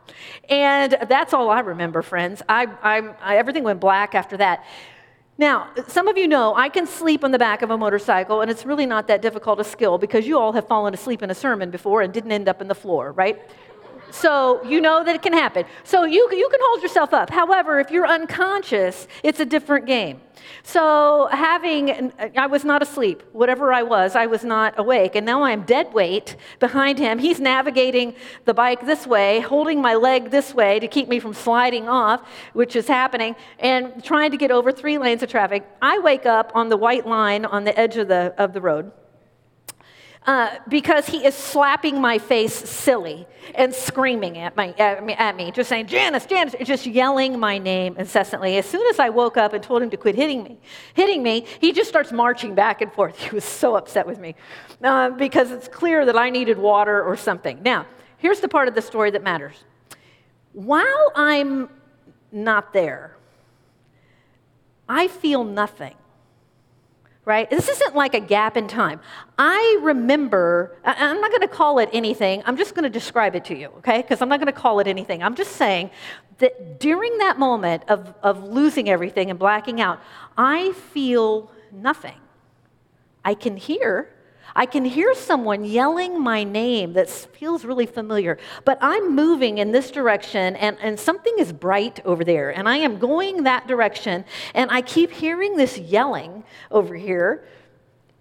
And 0.49 0.97
that's 1.07 1.33
all 1.33 1.49
I 1.49 1.59
remember, 1.59 2.01
friends. 2.01 2.41
I, 2.49 2.65
I, 2.81 2.99
I, 3.21 3.37
everything 3.37 3.63
went 3.63 3.79
black 3.79 4.15
after 4.15 4.37
that. 4.37 4.65
Now, 5.37 5.71
some 5.87 6.07
of 6.07 6.15
you 6.15 6.27
know 6.27 6.53
I 6.55 6.69
can 6.69 6.85
sleep 6.85 7.23
on 7.23 7.31
the 7.31 7.39
back 7.39 7.63
of 7.63 7.71
a 7.71 7.77
motorcycle, 7.77 8.41
and 8.41 8.51
it's 8.51 8.65
really 8.65 8.85
not 8.85 9.07
that 9.07 9.21
difficult 9.21 9.59
a 9.59 9.63
skill 9.63 9.97
because 9.97 10.27
you 10.27 10.37
all 10.37 10.53
have 10.53 10.67
fallen 10.67 10.93
asleep 10.93 11.23
in 11.23 11.31
a 11.31 11.35
sermon 11.35 11.71
before 11.71 12.01
and 12.03 12.13
didn't 12.13 12.31
end 12.31 12.47
up 12.47 12.61
in 12.61 12.67
the 12.67 12.75
floor, 12.75 13.11
right? 13.13 13.41
So 14.13 14.63
you 14.63 14.79
know 14.79 15.03
that 15.03 15.15
it 15.15 15.23
can 15.23 15.33
happen. 15.33 15.65
So 15.83 16.05
you, 16.05 16.29
you 16.31 16.47
can 16.47 16.59
hold 16.61 16.83
yourself 16.83 17.15
up. 17.15 17.31
However, 17.31 17.79
if 17.79 17.89
you're 17.89 18.05
unconscious, 18.05 19.07
it's 19.23 19.39
a 19.39 19.45
different 19.45 19.87
game. 19.87 20.21
So 20.61 21.27
having, 21.31 22.13
I 22.37 22.45
was 22.45 22.63
not 22.63 22.83
asleep. 22.83 23.23
Whatever 23.31 23.73
I 23.73 23.81
was, 23.81 24.15
I 24.15 24.27
was 24.27 24.43
not 24.43 24.75
awake. 24.77 25.15
And 25.15 25.25
now 25.25 25.41
I'm 25.41 25.63
dead 25.63 25.93
weight 25.93 26.35
behind 26.59 26.99
him. 26.99 27.17
He's 27.17 27.39
navigating 27.39 28.13
the 28.45 28.53
bike 28.53 28.85
this 28.85 29.07
way, 29.07 29.39
holding 29.39 29.81
my 29.81 29.95
leg 29.95 30.29
this 30.29 30.53
way 30.53 30.79
to 30.79 30.87
keep 30.87 31.09
me 31.09 31.19
from 31.19 31.33
sliding 31.33 31.89
off, 31.89 32.21
which 32.53 32.75
is 32.75 32.87
happening, 32.87 33.35
and 33.57 34.03
trying 34.03 34.29
to 34.29 34.37
get 34.37 34.51
over 34.51 34.71
three 34.71 34.99
lanes 34.99 35.23
of 35.23 35.29
traffic. 35.29 35.67
I 35.81 35.97
wake 35.97 36.27
up 36.27 36.51
on 36.53 36.69
the 36.69 36.77
white 36.77 37.07
line 37.07 37.45
on 37.45 37.63
the 37.63 37.77
edge 37.77 37.97
of 37.97 38.09
the, 38.09 38.35
of 38.37 38.53
the 38.53 38.61
road 38.61 38.91
uh, 40.25 40.57
because 40.67 41.07
he 41.07 41.25
is 41.25 41.35
slapping 41.35 41.99
my 41.99 42.17
face 42.17 42.53
silly 42.53 43.27
and 43.55 43.73
screaming 43.73 44.37
at, 44.37 44.55
my, 44.55 44.73
at, 44.77 45.03
me, 45.05 45.13
at 45.13 45.35
me, 45.35 45.51
just 45.51 45.69
saying, 45.69 45.87
Janice, 45.87 46.25
Janice, 46.25 46.55
just 46.63 46.85
yelling 46.85 47.39
my 47.39 47.57
name 47.57 47.95
incessantly. 47.97 48.57
As 48.57 48.65
soon 48.65 48.85
as 48.89 48.99
I 48.99 49.09
woke 49.09 49.37
up 49.37 49.53
and 49.53 49.61
told 49.61 49.81
him 49.81 49.89
to 49.89 49.97
quit 49.97 50.15
hitting 50.15 50.43
me, 50.43 50.59
hitting 50.93 51.23
me, 51.23 51.45
he 51.59 51.71
just 51.71 51.89
starts 51.89 52.11
marching 52.11 52.55
back 52.55 52.81
and 52.81 52.91
forth. 52.91 53.19
He 53.23 53.35
was 53.35 53.45
so 53.45 53.75
upset 53.75 54.05
with 54.05 54.19
me 54.19 54.35
uh, 54.83 55.09
because 55.11 55.49
it's 55.49 55.67
clear 55.67 56.05
that 56.05 56.17
I 56.17 56.29
needed 56.29 56.57
water 56.57 57.01
or 57.01 57.15
something. 57.15 57.61
Now, 57.63 57.85
here's 58.17 58.41
the 58.41 58.49
part 58.49 58.67
of 58.67 58.75
the 58.75 58.81
story 58.81 59.11
that 59.11 59.23
matters. 59.23 59.55
While 60.51 61.11
I'm 61.15 61.69
not 62.31 62.73
there, 62.73 63.17
I 64.87 65.07
feel 65.07 65.43
nothing 65.43 65.95
right? 67.25 67.49
This 67.49 67.69
isn't 67.69 67.95
like 67.95 68.13
a 68.13 68.19
gap 68.19 68.57
in 68.57 68.67
time. 68.67 68.99
I 69.37 69.79
remember, 69.81 70.77
I'm 70.83 71.21
not 71.21 71.31
going 71.31 71.41
to 71.41 71.47
call 71.47 71.79
it 71.79 71.89
anything, 71.93 72.43
I'm 72.45 72.57
just 72.57 72.75
going 72.75 72.83
to 72.83 72.89
describe 72.89 73.35
it 73.35 73.45
to 73.45 73.57
you, 73.57 73.67
okay? 73.77 74.01
Because 74.01 74.21
I'm 74.21 74.29
not 74.29 74.39
going 74.39 74.53
to 74.53 74.59
call 74.59 74.79
it 74.79 74.87
anything. 74.87 75.23
I'm 75.23 75.35
just 75.35 75.53
saying 75.53 75.89
that 76.39 76.79
during 76.79 77.17
that 77.19 77.39
moment 77.39 77.83
of, 77.87 78.13
of 78.21 78.43
losing 78.43 78.89
everything 78.89 79.29
and 79.29 79.39
blacking 79.39 79.79
out, 79.79 80.01
I 80.37 80.73
feel 80.93 81.51
nothing. 81.71 82.17
I 83.23 83.35
can 83.35 83.55
hear, 83.55 84.12
I 84.55 84.65
can 84.65 84.85
hear 84.85 85.13
someone 85.15 85.65
yelling 85.65 86.21
my 86.21 86.43
name 86.43 86.93
that 86.93 87.09
feels 87.09 87.65
really 87.65 87.85
familiar, 87.85 88.37
but 88.65 88.77
I'm 88.81 89.15
moving 89.15 89.57
in 89.57 89.71
this 89.71 89.89
direction 89.91 90.55
and, 90.55 90.77
and 90.81 90.99
something 90.99 91.33
is 91.39 91.51
bright 91.51 91.99
over 92.05 92.23
there, 92.23 92.51
and 92.51 92.69
I 92.69 92.77
am 92.77 92.99
going 92.99 93.43
that 93.43 93.67
direction, 93.67 94.25
and 94.53 94.69
I 94.71 94.81
keep 94.81 95.11
hearing 95.11 95.57
this 95.57 95.77
yelling 95.77 96.43
over 96.69 96.95
here, 96.95 97.45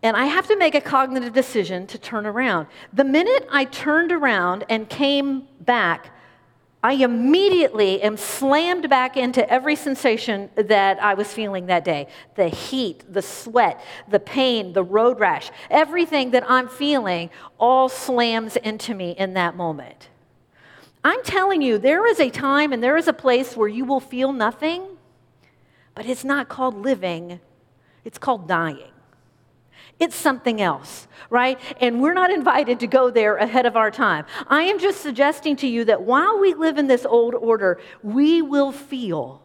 and 0.02 0.16
I 0.16 0.24
have 0.24 0.48
to 0.48 0.56
make 0.56 0.74
a 0.74 0.80
cognitive 0.80 1.32
decision 1.32 1.86
to 1.88 1.98
turn 1.98 2.26
around. 2.26 2.66
The 2.92 3.04
minute 3.04 3.46
I 3.50 3.64
turned 3.66 4.10
around 4.10 4.64
and 4.68 4.88
came 4.88 5.46
back, 5.60 6.10
I 6.84 6.94
immediately 6.94 8.02
am 8.02 8.16
slammed 8.16 8.90
back 8.90 9.16
into 9.16 9.48
every 9.48 9.76
sensation 9.76 10.50
that 10.56 11.00
I 11.00 11.14
was 11.14 11.32
feeling 11.32 11.66
that 11.66 11.84
day 11.84 12.08
the 12.34 12.48
heat, 12.48 13.04
the 13.12 13.22
sweat, 13.22 13.80
the 14.08 14.18
pain, 14.18 14.72
the 14.72 14.82
road 14.82 15.20
rash, 15.20 15.50
everything 15.70 16.32
that 16.32 16.44
I'm 16.50 16.68
feeling 16.68 17.30
all 17.58 17.88
slams 17.88 18.56
into 18.56 18.94
me 18.94 19.12
in 19.12 19.34
that 19.34 19.54
moment. 19.54 20.08
I'm 21.04 21.22
telling 21.22 21.62
you, 21.62 21.78
there 21.78 22.06
is 22.06 22.18
a 22.18 22.30
time 22.30 22.72
and 22.72 22.82
there 22.82 22.96
is 22.96 23.08
a 23.08 23.12
place 23.12 23.56
where 23.56 23.68
you 23.68 23.84
will 23.84 24.00
feel 24.00 24.32
nothing, 24.32 24.84
but 25.94 26.06
it's 26.06 26.24
not 26.24 26.48
called 26.48 26.74
living, 26.74 27.40
it's 28.04 28.18
called 28.18 28.48
dying. 28.48 28.91
It's 29.98 30.16
something 30.16 30.60
else, 30.60 31.06
right? 31.30 31.58
And 31.80 32.02
we're 32.02 32.14
not 32.14 32.30
invited 32.30 32.80
to 32.80 32.86
go 32.86 33.10
there 33.10 33.36
ahead 33.36 33.66
of 33.66 33.76
our 33.76 33.90
time. 33.90 34.26
I 34.48 34.64
am 34.64 34.78
just 34.78 35.00
suggesting 35.00 35.56
to 35.56 35.66
you 35.66 35.84
that 35.84 36.02
while 36.02 36.40
we 36.40 36.54
live 36.54 36.78
in 36.78 36.86
this 36.88 37.06
old 37.06 37.34
order, 37.34 37.80
we 38.02 38.42
will 38.42 38.72
feel. 38.72 39.42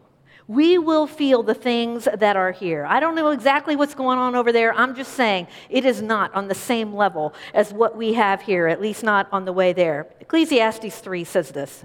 We 0.48 0.78
will 0.78 1.06
feel 1.06 1.42
the 1.42 1.54
things 1.54 2.08
that 2.12 2.34
are 2.34 2.52
here. 2.52 2.86
I 2.86 3.00
don't 3.00 3.14
know 3.14 3.28
exactly 3.30 3.76
what's 3.76 3.94
going 3.94 4.18
on 4.18 4.34
over 4.34 4.50
there. 4.50 4.72
I'm 4.72 4.94
just 4.94 5.12
saying 5.12 5.46
it 5.68 5.84
is 5.84 6.00
not 6.00 6.34
on 6.34 6.48
the 6.48 6.54
same 6.54 6.94
level 6.94 7.34
as 7.52 7.72
what 7.72 7.96
we 7.96 8.14
have 8.14 8.40
here, 8.40 8.66
at 8.66 8.80
least 8.80 9.02
not 9.02 9.28
on 9.30 9.44
the 9.44 9.52
way 9.52 9.74
there. 9.74 10.06
Ecclesiastes 10.20 10.98
3 11.00 11.24
says 11.24 11.50
this. 11.50 11.84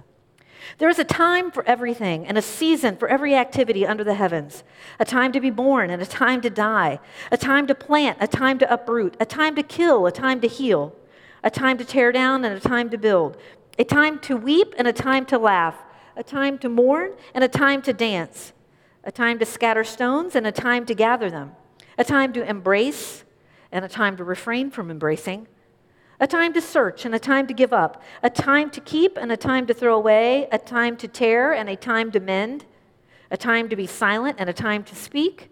There 0.78 0.90
is 0.90 1.00
a 1.00 1.04
time 1.04 1.52
for 1.52 1.66
everything 1.66 2.26
and 2.26 2.38
a 2.38 2.42
season 2.42 2.98
for 2.98 3.08
every 3.08 3.36
activity 3.36 3.86
under 3.86 4.04
the 4.04 4.14
heavens 4.14 4.64
a 5.00 5.06
time 5.06 5.32
to 5.32 5.40
be 5.40 5.50
born 5.50 5.90
and 5.90 6.02
a 6.02 6.06
time 6.06 6.42
to 6.42 6.50
die, 6.50 7.00
a 7.32 7.38
time 7.38 7.68
to 7.68 7.76
plant, 7.76 8.18
a 8.22 8.28
time 8.28 8.60
to 8.60 8.74
uproot, 8.74 9.16
a 9.20 9.26
time 9.26 9.56
to 9.56 9.64
kill, 9.64 10.06
a 10.06 10.12
time 10.12 10.40
to 10.42 10.48
heal, 10.48 10.96
a 11.44 11.50
time 11.50 11.78
to 11.78 11.86
tear 11.86 12.12
down 12.12 12.46
and 12.46 12.56
a 12.56 12.60
time 12.60 12.90
to 12.90 12.98
build, 12.98 13.38
a 13.78 13.84
time 13.84 14.20
to 14.20 14.36
weep 14.36 14.74
and 14.78 14.88
a 14.88 14.94
time 14.94 15.26
to 15.26 15.38
laugh, 15.38 15.76
a 16.16 16.24
time 16.24 16.58
to 16.60 16.70
mourn 16.70 17.14
and 17.34 17.44
a 17.44 17.48
time 17.48 17.82
to 17.82 17.94
dance, 17.94 18.54
a 19.04 19.12
time 19.12 19.40
to 19.40 19.46
scatter 19.46 19.84
stones 19.84 20.36
and 20.36 20.48
a 20.48 20.52
time 20.52 20.86
to 20.86 20.94
gather 20.94 21.30
them, 21.30 21.52
a 21.98 22.04
time 22.04 22.32
to 22.34 22.48
embrace 22.48 23.24
and 23.72 23.84
a 23.84 23.90
time 23.90 24.16
to 24.18 24.24
refrain 24.24 24.70
from 24.70 24.92
embracing 24.92 25.48
a 26.24 26.28
time 26.28 26.54
to 26.54 26.62
search 26.62 27.04
and 27.04 27.14
a 27.14 27.20
time 27.20 27.46
to 27.48 27.54
give 27.54 27.74
up, 27.74 28.02
a 28.24 28.30
time 28.30 28.70
to 28.70 28.80
keep 28.80 29.18
and 29.18 29.30
a 29.30 29.36
time 29.36 29.68
to 29.68 29.74
throw 29.74 29.98
away, 29.98 30.48
a 30.54 30.58
time 30.58 30.96
to 30.96 31.06
tear 31.06 31.52
and 31.52 31.68
a 31.68 31.76
time 31.76 32.10
to 32.10 32.20
mend, 32.22 32.64
a 33.30 33.36
time 33.36 33.68
to 33.68 33.76
be 33.76 33.86
silent 33.86 34.38
and 34.40 34.50
a 34.50 34.54
time 34.54 34.86
to 34.86 34.96
speak, 34.96 35.52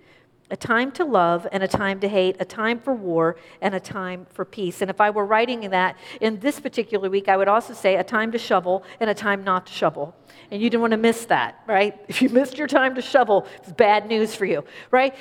a 0.51 0.57
time 0.57 0.91
to 0.91 1.05
love 1.05 1.47
and 1.51 1.63
a 1.63 1.67
time 1.67 1.99
to 2.01 2.07
hate, 2.07 2.35
a 2.39 2.45
time 2.45 2.77
for 2.77 2.93
war 2.93 3.37
and 3.61 3.73
a 3.73 3.79
time 3.79 4.27
for 4.29 4.45
peace. 4.45 4.81
And 4.81 4.91
if 4.91 4.99
I 5.01 5.09
were 5.09 5.25
writing 5.25 5.61
that 5.69 5.97
in 6.19 6.39
this 6.39 6.59
particular 6.59 7.09
week, 7.09 7.29
I 7.29 7.37
would 7.37 7.47
also 7.47 7.73
say 7.73 7.95
a 7.95 8.03
time 8.03 8.31
to 8.33 8.37
shovel 8.37 8.83
and 8.99 9.09
a 9.09 9.13
time 9.13 9.43
not 9.43 9.65
to 9.67 9.73
shovel. 9.73 10.13
And 10.51 10.61
you 10.61 10.69
didn't 10.69 10.81
want 10.81 10.91
to 10.91 10.97
miss 10.97 11.25
that, 11.25 11.63
right? 11.65 11.97
If 12.11 12.21
you 12.21 12.27
missed 12.27 12.57
your 12.57 12.67
time 12.67 12.95
to 12.95 13.01
shovel, 13.01 13.47
it's 13.57 13.71
bad 13.71 14.07
news 14.07 14.35
for 14.35 14.43
you, 14.45 14.65
right? 14.91 15.15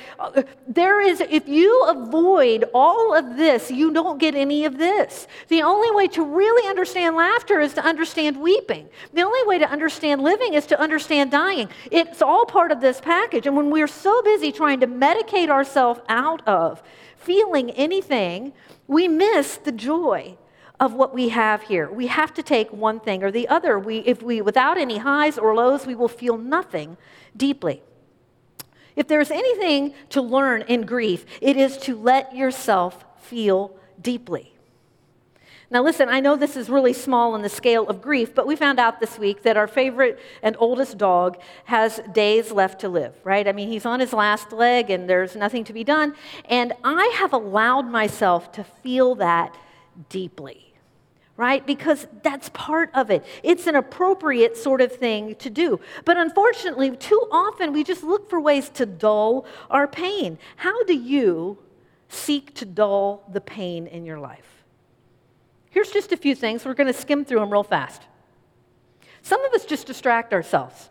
There 0.67 0.99
is, 0.99 1.21
if 1.21 1.47
you 1.47 1.83
avoid 1.87 2.65
all 2.73 3.15
of 3.15 3.37
this, 3.37 3.71
you 3.71 3.93
don't 3.93 4.17
get 4.17 4.35
any 4.35 4.65
of 4.65 4.77
this. 4.77 5.27
The 5.47 5.61
only 5.61 5.89
way 5.91 6.07
to 6.09 6.23
really 6.23 6.67
understand 6.67 7.15
laughter 7.15 7.61
is 7.61 7.73
to 7.75 7.83
understand 7.83 8.41
weeping. 8.41 8.89
The 9.13 9.21
only 9.21 9.41
way 9.45 9.57
to 9.59 9.69
understand 9.69 10.21
living 10.21 10.53
is 10.53 10.65
to 10.67 10.79
understand 10.79 11.31
dying. 11.31 11.69
It's 11.89 12.21
all 12.21 12.45
part 12.45 12.73
of 12.73 12.81
this 12.81 12.99
package. 12.99 13.47
And 13.47 13.55
when 13.55 13.69
we're 13.69 13.87
so 13.87 14.21
busy 14.23 14.51
trying 14.51 14.81
to 14.81 14.87
medicate 15.21 15.49
ourselves 15.49 15.99
out 16.09 16.47
of 16.47 16.81
feeling 17.17 17.71
anything, 17.71 18.53
we 18.87 19.07
miss 19.07 19.57
the 19.57 19.71
joy 19.71 20.37
of 20.79 20.93
what 20.93 21.13
we 21.13 21.29
have 21.29 21.63
here. 21.63 21.89
We 21.91 22.07
have 22.07 22.33
to 22.33 22.43
take 22.43 22.71
one 22.73 22.99
thing 22.99 23.23
or 23.23 23.31
the 23.31 23.47
other. 23.47 23.77
We, 23.77 23.99
if 23.99 24.23
we, 24.23 24.41
without 24.41 24.77
any 24.77 24.97
highs 24.97 25.37
or 25.37 25.53
lows, 25.53 25.85
we 25.85 25.93
will 25.93 26.07
feel 26.07 26.37
nothing 26.37 26.97
deeply. 27.37 27.83
If 28.95 29.07
there's 29.07 29.31
anything 29.31 29.93
to 30.09 30.21
learn 30.21 30.63
in 30.63 30.85
grief, 30.85 31.25
it 31.39 31.55
is 31.55 31.77
to 31.79 31.95
let 31.95 32.35
yourself 32.35 33.05
feel 33.21 33.75
deeply. 34.01 34.50
Now, 35.71 35.81
listen, 35.81 36.09
I 36.09 36.19
know 36.19 36.35
this 36.35 36.57
is 36.57 36.69
really 36.69 36.91
small 36.91 37.33
in 37.33 37.41
the 37.41 37.49
scale 37.49 37.87
of 37.87 38.01
grief, 38.01 38.35
but 38.35 38.45
we 38.45 38.57
found 38.57 38.77
out 38.77 38.99
this 38.99 39.17
week 39.17 39.43
that 39.43 39.55
our 39.55 39.67
favorite 39.67 40.19
and 40.43 40.57
oldest 40.59 40.97
dog 40.97 41.39
has 41.63 42.01
days 42.11 42.51
left 42.51 42.81
to 42.81 42.89
live, 42.89 43.15
right? 43.23 43.47
I 43.47 43.53
mean, 43.53 43.69
he's 43.69 43.85
on 43.85 44.01
his 44.01 44.11
last 44.11 44.51
leg 44.51 44.89
and 44.89 45.09
there's 45.09 45.33
nothing 45.33 45.63
to 45.63 45.73
be 45.73 45.85
done. 45.85 46.13
And 46.49 46.73
I 46.83 47.15
have 47.15 47.31
allowed 47.31 47.89
myself 47.89 48.51
to 48.53 48.65
feel 48.65 49.15
that 49.15 49.55
deeply 50.09 50.67
right? 51.37 51.65
Because 51.65 52.05
that's 52.21 52.49
part 52.49 52.91
of 52.93 53.09
it. 53.09 53.25
It's 53.41 53.65
an 53.65 53.75
appropriate 53.75 54.55
sort 54.55 54.79
of 54.79 54.91
thing 54.91 55.33
to 55.35 55.49
do. 55.49 55.79
But 56.05 56.15
unfortunately, 56.15 56.95
too 56.95 57.19
often 57.31 57.73
we 57.73 57.83
just 57.83 58.03
look 58.03 58.29
for 58.29 58.39
ways 58.39 58.69
to 58.75 58.85
dull 58.85 59.47
our 59.67 59.87
pain. 59.87 60.37
How 60.57 60.83
do 60.83 60.93
you 60.93 61.57
seek 62.09 62.53
to 62.55 62.65
dull 62.65 63.23
the 63.31 63.41
pain 63.41 63.87
in 63.87 64.05
your 64.05 64.19
life? 64.19 64.60
Here's 65.71 65.89
just 65.89 66.11
a 66.11 66.17
few 66.17 66.35
things. 66.35 66.63
We're 66.65 66.75
going 66.75 66.93
to 66.93 66.93
skim 66.93 67.25
through 67.25 67.39
them 67.39 67.49
real 67.49 67.63
fast. 67.63 68.03
Some 69.23 69.43
of 69.43 69.53
us 69.53 69.65
just 69.65 69.87
distract 69.87 70.33
ourselves. 70.33 70.89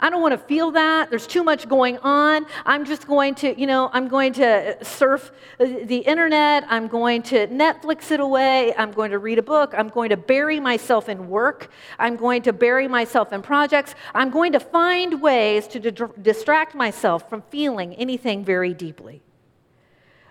I 0.00 0.10
don't 0.10 0.22
want 0.22 0.32
to 0.32 0.38
feel 0.38 0.70
that. 0.72 1.10
There's 1.10 1.26
too 1.26 1.42
much 1.42 1.68
going 1.68 1.98
on. 1.98 2.46
I'm 2.64 2.84
just 2.84 3.08
going 3.08 3.34
to, 3.36 3.58
you 3.58 3.66
know, 3.66 3.90
I'm 3.92 4.06
going 4.06 4.32
to 4.34 4.78
uh, 4.80 4.84
surf 4.84 5.32
uh, 5.58 5.64
the 5.64 5.96
internet. 5.96 6.64
I'm 6.68 6.86
going 6.86 7.22
to 7.22 7.48
Netflix 7.48 8.12
it 8.12 8.20
away. 8.20 8.72
I'm 8.76 8.92
going 8.92 9.10
to 9.10 9.18
read 9.18 9.40
a 9.40 9.42
book. 9.42 9.74
I'm 9.76 9.88
going 9.88 10.10
to 10.10 10.16
bury 10.16 10.60
myself 10.60 11.08
in 11.08 11.28
work. 11.28 11.72
I'm 11.98 12.14
going 12.14 12.42
to 12.42 12.52
bury 12.52 12.86
myself 12.86 13.32
in 13.32 13.42
projects. 13.42 13.96
I'm 14.14 14.30
going 14.30 14.52
to 14.52 14.60
find 14.60 15.20
ways 15.20 15.66
to 15.68 15.80
distract 15.80 16.76
myself 16.76 17.28
from 17.28 17.42
feeling 17.50 17.94
anything 17.96 18.44
very 18.44 18.74
deeply. 18.74 19.20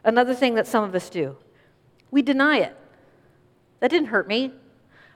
Another 0.06 0.34
thing 0.34 0.56
that 0.56 0.68
some 0.68 0.86
of 0.86 0.96
us 0.96 1.10
do 1.10 1.36
we 2.10 2.22
deny 2.22 2.60
it. 2.60 2.74
That 3.80 3.92
didn't 3.92 4.08
hurt 4.08 4.28
me. 4.28 4.52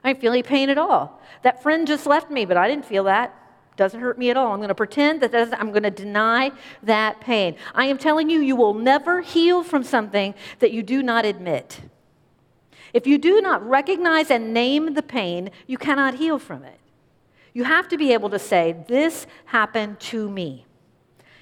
I 0.04 0.10
didn't 0.10 0.20
feel 0.20 0.32
any 0.32 0.42
pain 0.42 0.70
at 0.70 0.78
all. 0.78 1.20
That 1.42 1.62
friend 1.62 1.86
just 1.86 2.06
left 2.06 2.30
me, 2.30 2.44
but 2.44 2.56
I 2.56 2.68
didn't 2.68 2.84
feel 2.84 3.04
that. 3.04 3.38
Doesn't 3.76 4.00
hurt 4.00 4.18
me 4.18 4.30
at 4.30 4.36
all. 4.36 4.52
I'm 4.52 4.58
going 4.58 4.68
to 4.68 4.74
pretend 4.74 5.22
that 5.22 5.32
doesn't, 5.32 5.54
I'm 5.54 5.70
going 5.70 5.82
to 5.84 5.90
deny 5.90 6.52
that 6.82 7.20
pain. 7.20 7.56
I 7.74 7.86
am 7.86 7.98
telling 7.98 8.28
you, 8.28 8.40
you 8.40 8.54
will 8.54 8.74
never 8.74 9.22
heal 9.22 9.62
from 9.62 9.82
something 9.82 10.34
that 10.58 10.72
you 10.72 10.82
do 10.82 11.02
not 11.02 11.24
admit. 11.24 11.80
If 12.92 13.06
you 13.06 13.16
do 13.16 13.40
not 13.40 13.66
recognize 13.66 14.30
and 14.30 14.52
name 14.52 14.94
the 14.94 15.02
pain, 15.02 15.50
you 15.66 15.78
cannot 15.78 16.14
heal 16.14 16.38
from 16.38 16.64
it. 16.64 16.78
You 17.54 17.64
have 17.64 17.88
to 17.88 17.96
be 17.96 18.12
able 18.12 18.30
to 18.30 18.38
say, 18.38 18.84
This 18.88 19.26
happened 19.46 20.00
to 20.00 20.28
me. 20.28 20.66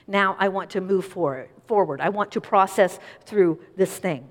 Now 0.07 0.37
I 0.39 0.49
want 0.49 0.71
to 0.71 0.81
move 0.81 1.05
forward. 1.05 2.00
I 2.00 2.09
want 2.09 2.33
to 2.33 2.41
process 2.41 2.99
through 3.25 3.61
this 3.77 3.97
thing. 3.97 4.29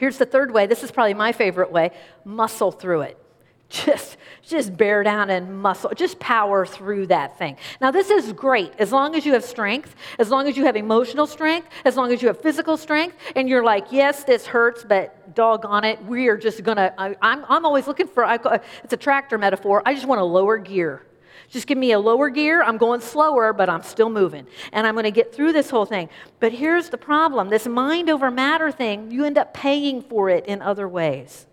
Here's 0.00 0.16
the 0.16 0.24
third 0.24 0.50
way. 0.50 0.66
This 0.66 0.82
is 0.82 0.90
probably 0.90 1.12
my 1.12 1.32
favorite 1.32 1.70
way. 1.70 1.90
Muscle 2.24 2.72
through 2.72 3.02
it. 3.02 3.18
Just 3.68 4.16
just 4.42 4.76
bear 4.76 5.04
down 5.04 5.30
and 5.30 5.62
muscle. 5.62 5.90
Just 5.94 6.18
power 6.18 6.66
through 6.66 7.06
that 7.06 7.38
thing. 7.38 7.56
Now 7.80 7.92
this 7.92 8.10
is 8.10 8.32
great. 8.32 8.72
As 8.80 8.90
long 8.90 9.14
as 9.14 9.24
you 9.24 9.34
have 9.34 9.44
strength 9.44 9.94
as 10.18 10.28
long 10.28 10.48
as 10.48 10.56
you 10.56 10.64
have 10.64 10.74
emotional 10.74 11.26
strength 11.26 11.68
as 11.84 11.96
long 11.96 12.12
as 12.12 12.20
you 12.20 12.26
have 12.26 12.40
physical 12.40 12.76
strength 12.76 13.16
and 13.36 13.48
you're 13.48 13.62
like 13.62 13.92
yes 13.92 14.24
this 14.24 14.44
hurts 14.46 14.82
but 14.82 15.34
doggone 15.36 15.84
it 15.84 16.04
we 16.04 16.26
are 16.26 16.36
just 16.36 16.64
gonna 16.64 16.92
I, 16.98 17.10
am 17.10 17.16
I'm, 17.22 17.44
I'm 17.48 17.64
always 17.64 17.86
looking 17.86 18.08
for 18.08 18.24
I, 18.24 18.38
it's 18.82 18.92
a 18.92 18.96
tractor 18.96 19.38
metaphor 19.38 19.82
i 19.86 19.94
just 19.94 20.06
wanna 20.06 20.24
lower 20.24 20.58
gear 20.58 21.02
just 21.50 21.66
give 21.66 21.76
me 21.76 21.92
a 21.92 21.98
lower 21.98 22.30
gear 22.30 22.62
i'm 22.62 22.78
going 22.78 23.00
slower 23.00 23.52
but 23.52 23.68
i'm 23.68 23.82
still 23.82 24.08
moving 24.08 24.46
and 24.72 24.86
i'm 24.86 24.94
going 24.94 25.04
to 25.04 25.10
get 25.10 25.34
through 25.34 25.52
this 25.52 25.70
whole 25.70 25.86
thing 25.86 26.08
but 26.38 26.52
here's 26.52 26.88
the 26.88 26.98
problem 26.98 27.48
this 27.48 27.66
mind 27.66 28.08
over 28.08 28.30
matter 28.30 28.72
thing 28.72 29.10
you 29.10 29.24
end 29.24 29.36
up 29.36 29.52
paying 29.52 30.00
for 30.00 30.30
it 30.30 30.46
in 30.46 30.62
other 30.62 30.88
ways 30.88 31.46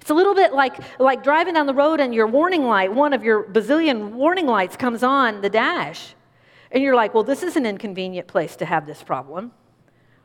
it's 0.00 0.10
a 0.10 0.14
little 0.14 0.34
bit 0.34 0.52
like, 0.52 0.76
like 0.98 1.22
driving 1.22 1.54
down 1.54 1.66
the 1.66 1.74
road 1.74 2.00
and 2.00 2.14
your 2.14 2.26
warning 2.26 2.64
light, 2.64 2.92
one 2.92 3.12
of 3.12 3.24
your 3.24 3.44
bazillion 3.44 4.12
warning 4.12 4.46
lights 4.46 4.76
comes 4.76 5.02
on 5.02 5.40
the 5.40 5.50
dash. 5.50 6.14
And 6.70 6.82
you're 6.82 6.94
like, 6.94 7.14
well, 7.14 7.24
this 7.24 7.42
is 7.42 7.56
an 7.56 7.66
inconvenient 7.66 8.26
place 8.26 8.56
to 8.56 8.64
have 8.64 8.86
this 8.86 9.02
problem. 9.02 9.52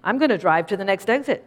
I'm 0.03 0.17
going 0.17 0.29
to 0.29 0.37
drive 0.37 0.67
to 0.67 0.77
the 0.77 0.85
next 0.85 1.09
exit. 1.09 1.45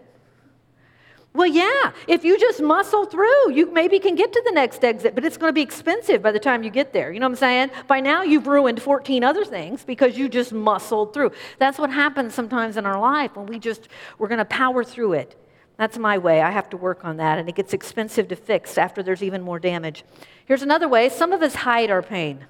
Well, 1.35 1.47
yeah, 1.47 1.93
if 2.07 2.25
you 2.25 2.39
just 2.39 2.61
muscle 2.61 3.07
through, 3.07 3.53
you 3.53 3.73
maybe 3.73 3.99
can 3.99 4.15
get 4.15 4.35
to 4.35 4.43
the 4.45 4.53
next 4.53 4.85
exit, 4.85 5.15
but 5.15 5.25
it's 5.25 5.39
going 5.39 5.49
to 5.49 5.55
be 5.55 5.63
expensive 5.63 6.21
by 6.21 6.31
the 6.31 6.39
time 6.39 6.63
you 6.63 6.69
get 6.69 6.93
there. 6.93 7.11
You 7.11 7.21
know 7.21 7.27
what 7.27 7.33
I'm 7.33 7.37
saying? 7.37 7.71
By 7.87 8.01
now, 8.01 8.23
you've 8.23 8.47
ruined 8.47 8.83
14 8.83 9.25
other 9.25 9.45
things 9.45 9.83
because 9.83 10.19
you 10.19 10.29
just 10.29 10.53
muscled 10.53 11.15
through. 11.15 11.33
That's 11.59 11.79
what 11.79 11.91
happens 11.91 12.35
sometimes 12.35 12.77
in 12.77 12.85
our 12.85 13.01
life 13.01 13.35
when 13.35 13.47
we 13.47 13.59
just, 13.59 13.89
we're 14.19 14.29
going 14.29 14.39
to 14.39 14.45
power 14.45 14.85
through 14.85 15.15
it. 15.15 15.39
That's 15.79 15.97
my 15.97 16.19
way. 16.19 16.43
I 16.43 16.51
have 16.51 16.69
to 16.71 16.77
work 16.77 17.03
on 17.03 17.17
that, 17.17 17.39
and 17.39 17.49
it 17.49 17.55
gets 17.55 17.73
expensive 17.73 18.29
to 18.29 18.37
fix 18.37 18.77
after 18.77 19.03
there's 19.03 19.23
even 19.23 19.41
more 19.41 19.59
damage. 19.59 20.05
Here's 20.45 20.63
another 20.63 20.87
way 20.87 21.09
some 21.09 21.33
of 21.33 21.41
us 21.41 21.55
hide 21.55 21.91
our 21.91 22.03
pain. 22.03 22.45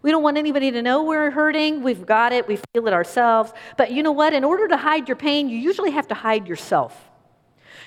We 0.00 0.10
don't 0.10 0.22
want 0.22 0.38
anybody 0.38 0.70
to 0.70 0.80
know 0.80 1.02
we're 1.02 1.30
hurting. 1.30 1.82
We've 1.82 2.06
got 2.06 2.32
it. 2.32 2.48
We 2.48 2.58
feel 2.72 2.86
it 2.86 2.92
ourselves. 2.94 3.52
But 3.76 3.90
you 3.90 4.02
know 4.02 4.12
what? 4.12 4.32
In 4.32 4.44
order 4.44 4.66
to 4.68 4.76
hide 4.76 5.08
your 5.08 5.16
pain, 5.16 5.50
you 5.50 5.58
usually 5.58 5.90
have 5.90 6.08
to 6.08 6.14
hide 6.14 6.48
yourself. 6.48 7.07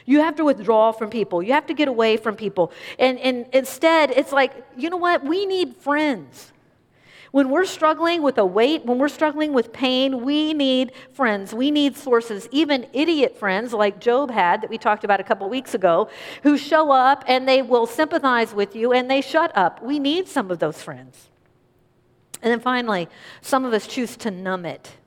You 0.05 0.21
have 0.21 0.35
to 0.35 0.45
withdraw 0.45 0.91
from 0.91 1.09
people. 1.09 1.41
You 1.41 1.53
have 1.53 1.67
to 1.67 1.73
get 1.73 1.87
away 1.87 2.17
from 2.17 2.35
people. 2.35 2.71
And, 2.99 3.19
and 3.19 3.47
instead, 3.53 4.11
it's 4.11 4.31
like, 4.31 4.53
you 4.77 4.89
know 4.89 4.97
what? 4.97 5.23
We 5.23 5.45
need 5.45 5.75
friends. 5.77 6.51
When 7.31 7.49
we're 7.49 7.65
struggling 7.65 8.21
with 8.21 8.37
a 8.37 8.45
weight, 8.45 8.85
when 8.85 8.97
we're 8.97 9.07
struggling 9.07 9.53
with 9.53 9.71
pain, 9.71 10.23
we 10.23 10.53
need 10.53 10.91
friends. 11.13 11.53
We 11.53 11.71
need 11.71 11.95
sources, 11.95 12.47
even 12.51 12.87
idiot 12.91 13.37
friends 13.37 13.71
like 13.71 14.01
Job 14.01 14.31
had 14.31 14.61
that 14.61 14.69
we 14.69 14.77
talked 14.77 15.05
about 15.05 15.21
a 15.21 15.23
couple 15.23 15.47
weeks 15.49 15.73
ago, 15.73 16.09
who 16.43 16.57
show 16.57 16.91
up 16.91 17.23
and 17.27 17.47
they 17.47 17.61
will 17.61 17.85
sympathize 17.85 18.53
with 18.53 18.75
you 18.75 18.91
and 18.91 19.09
they 19.09 19.21
shut 19.21 19.55
up. 19.55 19.81
We 19.81 19.97
need 19.97 20.27
some 20.27 20.51
of 20.51 20.59
those 20.59 20.83
friends. 20.83 21.29
And 22.41 22.51
then 22.51 22.59
finally, 22.59 23.07
some 23.41 23.63
of 23.63 23.71
us 23.71 23.87
choose 23.87 24.17
to 24.17 24.31
numb 24.31 24.65
it. 24.65 24.97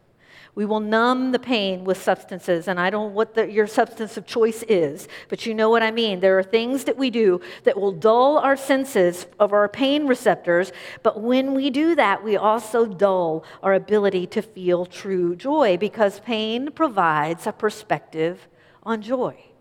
We 0.55 0.65
will 0.65 0.81
numb 0.81 1.33
the 1.33 1.41
pain 1.41 1.83
with 1.83 2.01
substances, 2.01 2.69
and 2.69 2.79
I 2.79 2.89
don't 2.89 3.09
know 3.09 3.15
what 3.15 3.35
the, 3.35 3.51
your 3.51 3.67
substance 3.67 4.17
of 4.17 4.25
choice 4.25 4.63
is, 4.69 5.09
but 5.29 5.47
you 5.47 5.55
know 5.55 5.69
what 5.69 5.83
I 5.83 5.91
mean. 5.91 6.21
There 6.21 6.39
are 6.39 6.45
things 6.45 6.85
that 6.85 6.97
we 6.97 7.11
do 7.11 7.41
that 7.65 7.81
will 7.81 7.91
dull 7.91 8.39
our 8.39 8.57
senses 8.57 9.27
of 9.41 9.53
our 9.53 9.69
pain 9.69 10.07
receptors, 10.07 10.71
but 11.03 11.21
when 11.21 11.55
we 11.55 11.71
do 11.71 11.97
that, 11.97 12.23
we 12.23 12.37
also 12.37 12.87
dull 12.87 13.45
our 13.65 13.75
ability 13.75 14.29
to 14.29 14.43
feel 14.43 14.87
true 14.87 15.35
joy 15.35 15.77
because 15.77 16.21
pain 16.21 16.71
provides 16.71 17.49
a 17.49 17.53
perspective 17.53 18.47
on 18.85 19.03
joy. 19.03 19.54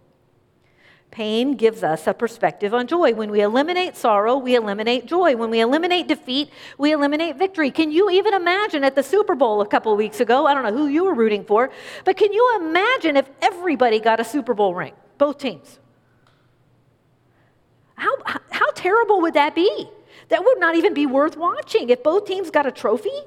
Pain 1.14 1.54
gives 1.54 1.84
us 1.84 2.08
a 2.08 2.14
perspective 2.16 2.74
on 2.74 2.88
joy. 2.88 3.14
When 3.14 3.30
we 3.30 3.42
eliminate 3.42 3.96
sorrow, 3.96 4.36
we 4.36 4.56
eliminate 4.56 5.06
joy. 5.06 5.36
When 5.36 5.52
we 5.52 5.60
eliminate 5.60 6.08
defeat, 6.08 6.50
we 6.80 6.92
eliminate 6.92 7.38
victory. 7.38 7.70
Can 7.70 7.92
you 7.92 8.10
even 8.10 8.34
imagine 8.34 8.84
at 8.84 8.96
the 8.96 9.04
Super 9.04 9.36
Bowl 9.36 9.62
a 9.62 9.68
couple 9.68 9.96
weeks 9.96 10.20
ago? 10.22 10.48
I 10.48 10.56
don't 10.56 10.64
know 10.64 10.76
who 10.76 10.88
you 10.88 11.04
were 11.04 11.14
rooting 11.14 11.46
for, 11.46 11.70
but 12.04 12.18
can 12.18 12.34
you 12.34 12.60
imagine 12.60 13.16
if 13.16 13.30
everybody 13.44 14.00
got 14.00 14.20
a 14.22 14.24
Super 14.24 14.56
Bowl 14.56 14.74
ring, 14.74 14.94
both 15.20 15.38
teams? 15.38 15.78
How, 17.94 18.16
how 18.50 18.72
terrible 18.72 19.22
would 19.22 19.36
that 19.36 19.54
be? 19.54 19.88
That 20.30 20.44
would 20.44 20.60
not 20.60 20.74
even 20.74 20.96
be 20.96 21.06
worth 21.06 21.38
watching. 21.38 21.92
If 21.92 22.02
both 22.02 22.26
teams 22.26 22.50
got 22.50 22.66
a 22.66 22.72
trophy, 22.72 23.22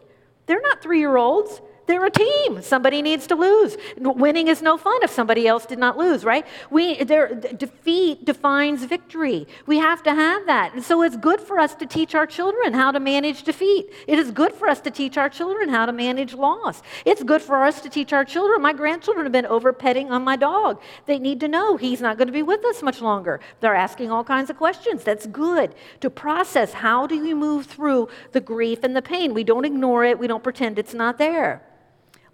they're 0.46 0.60
not 0.60 0.82
three 0.82 0.98
year 0.98 1.16
olds. 1.16 1.60
They're 1.86 2.04
a 2.04 2.10
team. 2.10 2.62
Somebody 2.62 3.00
needs 3.00 3.26
to 3.28 3.34
lose. 3.34 3.76
Winning 3.98 4.48
is 4.48 4.60
no 4.60 4.76
fun 4.76 4.98
if 5.02 5.10
somebody 5.10 5.46
else 5.46 5.66
did 5.66 5.78
not 5.78 5.96
lose, 5.96 6.24
right? 6.24 6.46
We, 6.70 6.96
defeat 6.96 8.24
defines 8.24 8.84
victory. 8.84 9.46
We 9.66 9.78
have 9.78 10.02
to 10.02 10.14
have 10.14 10.46
that. 10.46 10.74
And 10.74 10.82
so 10.82 11.02
it's 11.02 11.16
good 11.16 11.40
for 11.40 11.58
us 11.60 11.74
to 11.76 11.86
teach 11.86 12.14
our 12.14 12.26
children 12.26 12.74
how 12.74 12.90
to 12.90 12.98
manage 12.98 13.44
defeat. 13.44 13.90
It 14.06 14.18
is 14.18 14.30
good 14.30 14.52
for 14.52 14.68
us 14.68 14.80
to 14.80 14.90
teach 14.90 15.16
our 15.16 15.28
children 15.28 15.68
how 15.68 15.86
to 15.86 15.92
manage 15.92 16.34
loss. 16.34 16.82
It's 17.04 17.22
good 17.22 17.42
for 17.42 17.62
us 17.62 17.80
to 17.82 17.88
teach 17.88 18.12
our 18.12 18.24
children. 18.24 18.62
My 18.62 18.72
grandchildren 18.72 19.24
have 19.24 19.32
been 19.32 19.46
over 19.46 19.72
petting 19.72 20.10
on 20.10 20.24
my 20.24 20.36
dog. 20.36 20.80
They 21.06 21.18
need 21.18 21.40
to 21.40 21.48
know 21.48 21.76
he's 21.76 22.00
not 22.00 22.18
going 22.18 22.28
to 22.28 22.32
be 22.32 22.42
with 22.42 22.64
us 22.64 22.82
much 22.82 23.00
longer. 23.00 23.40
They're 23.60 23.74
asking 23.76 24.10
all 24.10 24.24
kinds 24.24 24.50
of 24.50 24.56
questions. 24.56 25.04
That's 25.04 25.26
good 25.26 25.74
to 26.00 26.10
process 26.10 26.72
how 26.72 27.06
do 27.06 27.14
you 27.14 27.36
move 27.36 27.66
through 27.66 28.08
the 28.32 28.40
grief 28.40 28.82
and 28.82 28.96
the 28.96 29.02
pain. 29.02 29.34
We 29.34 29.44
don't 29.44 29.64
ignore 29.64 30.04
it, 30.04 30.18
we 30.18 30.26
don't 30.26 30.42
pretend 30.42 30.78
it's 30.78 30.94
not 30.94 31.18
there. 31.18 31.62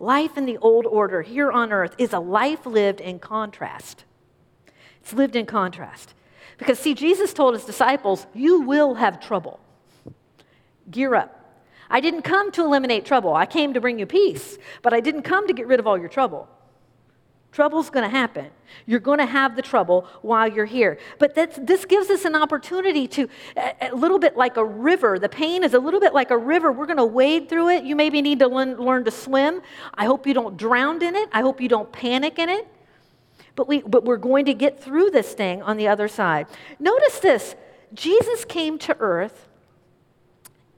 Life 0.03 0.37
in 0.37 0.47
the 0.47 0.59
old 0.59 0.85
order 0.85 1.23
here 1.23 1.53
on 1.53 1.73
earth 1.73 1.95
is 1.97 2.13
a 2.13 2.19
life 2.19 2.67
lived 2.67 3.01
in 3.01 3.21
contrast. 3.21 4.05
It's 5.01 5.13
lived 5.13 5.37
in 5.37 5.47
contrast. 5.47 6.15
Because, 6.59 6.81
see, 6.81 6.93
Jesus 6.93 7.33
told 7.33 7.55
his 7.55 7.65
disciples, 7.65 8.27
You 8.35 8.63
will 8.63 8.95
have 8.95 9.21
trouble. 9.21 9.61
Gear 10.91 11.15
up. 11.15 11.63
I 11.89 12.01
didn't 12.01 12.23
come 12.23 12.51
to 12.51 12.65
eliminate 12.65 13.05
trouble. 13.05 13.33
I 13.33 13.47
came 13.47 13.75
to 13.75 13.81
bring 13.81 14.01
you 14.01 14.07
peace, 14.07 14.59
but 14.83 14.93
I 14.93 14.99
didn't 14.99 15.23
come 15.23 15.47
to 15.47 15.55
get 15.55 15.69
rid 15.69 15.79
of 15.79 15.87
all 15.87 15.97
your 15.97 16.09
trouble. 16.09 16.49
Trouble's 17.53 17.91
going 17.91 18.03
to 18.03 18.09
happen. 18.09 18.51
You're 18.87 18.99
going 18.99 19.19
to 19.19 19.27
have 19.27 19.57
the 19.57 19.63
trouble 19.63 20.09
while 20.23 20.49
you're 20.49 20.65
here. 20.65 20.99
But 21.19 21.35
this 21.35 21.85
gives 21.85 22.09
us 22.09 22.25
an 22.25 22.35
opportunity 22.35 23.07
to, 23.09 23.29
a 23.57 23.95
little 23.95 24.19
bit 24.19 24.39
like 24.39 24.57
a 24.57 24.65
river. 24.65 25.19
The 25.19 25.29
pain 25.29 25.63
is 25.63 25.75
a 25.75 25.79
little 25.79 26.01
bit 26.01 26.15
like 26.15 26.31
a 26.31 26.39
river. 26.39 26.73
We're 26.73 26.87
going 26.87 26.97
to 26.97 27.05
wade 27.05 27.51
through 27.51 27.69
it. 27.69 27.85
You 27.85 27.95
maybe 27.95 28.23
need 28.23 28.39
to 28.39 28.49
learn, 28.49 28.79
learn 28.79 29.05
to 29.05 29.11
swim. 29.11 29.61
I 29.93 30.07
hope 30.07 30.27
you 30.27 30.33
don't 30.33 30.57
drown 30.57 31.03
in 31.03 31.15
it. 31.15 31.29
I 31.31 31.43
hope 31.43 31.61
you 31.61 31.69
don't 31.69 31.93
panic 31.93 32.39
in 32.39 32.49
it. 32.49 32.67
But, 33.55 33.69
we, 33.69 33.83
but 33.83 34.03
we're 34.03 34.17
going 34.17 34.47
to 34.47 34.55
get 34.55 34.83
through 34.83 35.11
this 35.11 35.35
thing 35.35 35.61
on 35.61 35.77
the 35.77 35.89
other 35.89 36.09
side. 36.09 36.47
Notice 36.81 37.19
this 37.19 37.55
Jesus 37.93 38.47
came 38.47 38.79
to 38.79 38.97
earth 38.99 39.47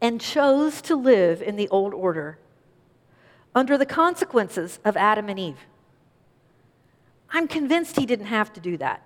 and 0.00 0.20
chose 0.20 0.82
to 0.82 0.96
live 0.96 1.40
in 1.40 1.54
the 1.54 1.68
old 1.68 1.94
order 1.94 2.38
under 3.54 3.78
the 3.78 3.86
consequences 3.86 4.80
of 4.84 4.96
Adam 4.96 5.28
and 5.28 5.38
Eve. 5.38 5.58
I'm 7.34 7.48
convinced 7.48 7.98
he 7.98 8.06
didn't 8.06 8.26
have 8.26 8.52
to 8.52 8.60
do 8.60 8.76
that. 8.76 9.02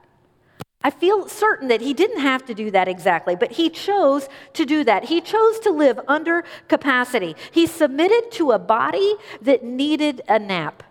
I 0.82 0.90
feel 0.90 1.28
certain 1.28 1.68
that 1.68 1.80
he 1.80 1.94
didn't 1.94 2.20
have 2.20 2.44
to 2.44 2.54
do 2.54 2.70
that 2.70 2.86
exactly, 2.86 3.34
but 3.34 3.52
he 3.52 3.70
chose 3.70 4.28
to 4.52 4.66
do 4.66 4.84
that. 4.84 5.06
He 5.06 5.22
chose 5.22 5.58
to 5.60 5.70
live 5.70 5.98
under 6.06 6.44
capacity. 6.68 7.34
He 7.50 7.66
submitted 7.66 8.30
to 8.32 8.52
a 8.52 8.58
body 8.58 9.14
that 9.40 9.64
needed 9.64 10.20
a 10.28 10.38
nap. 10.38 10.82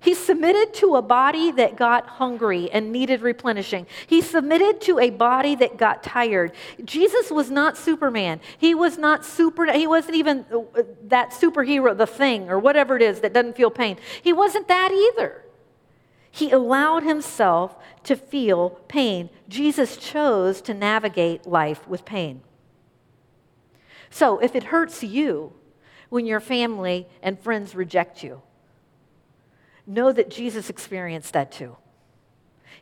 He 0.00 0.12
submitted 0.12 0.74
to 0.74 0.96
a 0.96 1.02
body 1.02 1.52
that 1.52 1.76
got 1.76 2.06
hungry 2.06 2.70
and 2.70 2.92
needed 2.92 3.22
replenishing. 3.22 3.86
He 4.06 4.20
submitted 4.20 4.82
to 4.82 4.98
a 4.98 5.08
body 5.08 5.54
that 5.54 5.78
got 5.78 6.02
tired. 6.02 6.52
Jesus 6.84 7.30
was 7.30 7.50
not 7.50 7.78
Superman. 7.78 8.40
He 8.58 8.74
was 8.74 8.98
not 8.98 9.24
super, 9.24 9.72
he 9.72 9.86
wasn't 9.86 10.16
even 10.16 10.44
uh, 10.52 10.82
that 11.04 11.30
superhero, 11.30 11.96
the 11.96 12.06
thing, 12.06 12.50
or 12.50 12.58
whatever 12.58 12.96
it 12.96 13.02
is 13.02 13.20
that 13.20 13.32
doesn't 13.32 13.56
feel 13.56 13.70
pain. 13.70 13.96
He 14.22 14.34
wasn't 14.34 14.68
that 14.68 14.92
either. 14.92 15.43
He 16.34 16.50
allowed 16.50 17.04
himself 17.04 17.76
to 18.02 18.16
feel 18.16 18.70
pain. 18.88 19.30
Jesus 19.48 19.96
chose 19.96 20.60
to 20.62 20.74
navigate 20.74 21.46
life 21.46 21.86
with 21.86 22.04
pain. 22.04 22.40
So 24.10 24.40
if 24.40 24.56
it 24.56 24.64
hurts 24.64 25.04
you 25.04 25.52
when 26.08 26.26
your 26.26 26.40
family 26.40 27.06
and 27.22 27.38
friends 27.38 27.76
reject 27.76 28.24
you, 28.24 28.42
know 29.86 30.10
that 30.10 30.28
Jesus 30.28 30.68
experienced 30.68 31.34
that 31.34 31.52
too. 31.52 31.76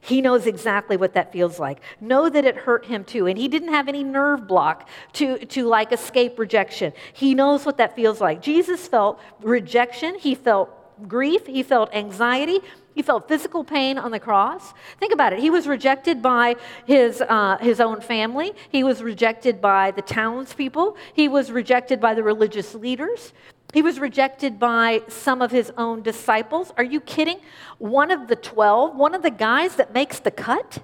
He 0.01 0.23
knows 0.23 0.47
exactly 0.47 0.97
what 0.97 1.13
that 1.13 1.31
feels 1.31 1.61
like. 1.61 1.83
Know 2.01 2.31
that 2.31 2.47
it 2.47 2.57
hurt 2.57 2.87
him 2.87 3.05
too. 3.05 3.27
And 3.27 3.37
he 3.37 3.49
didn't 3.49 3.69
have 3.69 3.87
any 3.87 4.03
nerve 4.03 4.49
block 4.49 4.89
to, 5.13 5.37
to 5.45 5.67
like 5.67 5.93
escape 5.93 6.39
rejection. 6.39 6.95
He 7.13 7.35
knows 7.35 7.67
what 7.67 7.77
that 7.77 7.97
feels 7.97 8.19
like. 8.19 8.41
Jesus 8.41 8.89
felt 8.89 9.21
rejection, 9.43 10.19
he 10.19 10.35
felt 10.35 10.71
grief, 11.07 11.47
he 11.47 11.63
felt 11.63 11.93
anxiety, 11.95 12.61
he 12.95 13.03
felt 13.03 13.29
physical 13.29 13.65
pain 13.65 13.99
on 13.99 14.11
the 14.11 14.21
cross. 14.21 14.75
Think 14.99 15.13
about 15.13 15.33
it. 15.33 15.39
He 15.39 15.51
was 15.51 15.67
rejected 15.67 16.21
by 16.21 16.57
his, 16.87 17.23
uh, 17.23 17.59
his 17.61 17.81
own 17.81 18.01
family. 18.01 18.53
He 18.71 18.85
was 18.85 19.03
rejected 19.03 19.61
by 19.61 19.91
the 19.93 20.03
townspeople. 20.03 20.97
He 21.13 21.29
was 21.29 21.51
rejected 21.51 22.01
by 22.01 22.15
the 22.15 22.23
religious 22.23 22.75
leaders. 22.75 23.33
He 23.73 23.81
was 23.81 23.99
rejected 23.99 24.59
by 24.59 25.03
some 25.09 25.41
of 25.41 25.51
his 25.51 25.73
own 25.79 26.03
disciples. 26.03 26.73
Are 26.77 26.85
you 26.85 27.01
kidding? 27.01 27.41
One 27.79 28.11
of 28.11 28.29
the 28.29 28.37
12, 28.37 28.95
one 28.97 29.15
of 29.15 29.23
the 29.23 29.31
guys 29.31 29.77
that 29.77 29.95
makes 29.95 30.21
the 30.21 30.31
cut, 30.31 30.81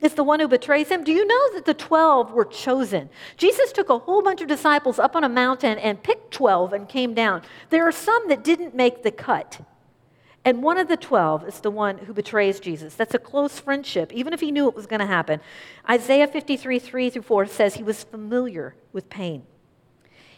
is 0.00 0.14
the 0.14 0.22
one 0.22 0.38
who 0.38 0.46
betrays 0.46 0.88
him. 0.88 1.02
Do 1.02 1.12
you 1.12 1.26
know 1.26 1.54
that 1.54 1.64
the 1.64 1.74
12 1.74 2.32
were 2.32 2.44
chosen? 2.44 3.08
Jesus 3.36 3.72
took 3.72 3.88
a 3.88 3.98
whole 3.98 4.22
bunch 4.22 4.40
of 4.42 4.48
disciples 4.48 4.98
up 4.98 5.16
on 5.16 5.24
a 5.24 5.28
mountain 5.28 5.78
and 5.78 6.02
picked 6.02 6.32
12 6.32 6.72
and 6.74 6.88
came 6.88 7.14
down. 7.14 7.42
There 7.70 7.88
are 7.88 7.92
some 7.92 8.28
that 8.28 8.44
didn't 8.44 8.74
make 8.74 9.02
the 9.02 9.10
cut. 9.10 9.60
And 10.44 10.62
one 10.62 10.76
of 10.76 10.88
the 10.88 10.96
12 10.96 11.48
is 11.48 11.60
the 11.60 11.70
one 11.70 11.98
who 11.98 12.12
betrays 12.12 12.60
Jesus. 12.60 12.94
That's 12.94 13.14
a 13.14 13.18
close 13.18 13.58
friendship, 13.58 14.12
even 14.12 14.34
if 14.34 14.40
he 14.40 14.52
knew 14.52 14.68
it 14.68 14.74
was 14.74 14.86
going 14.86 15.00
to 15.00 15.06
happen. 15.06 15.40
Isaiah 15.88 16.26
53, 16.26 16.78
3 16.78 17.10
through 17.10 17.22
4 17.22 17.46
says 17.46 17.74
he 17.74 17.82
was 17.82 18.04
familiar 18.04 18.74
with 18.92 19.08
pain. 19.08 19.44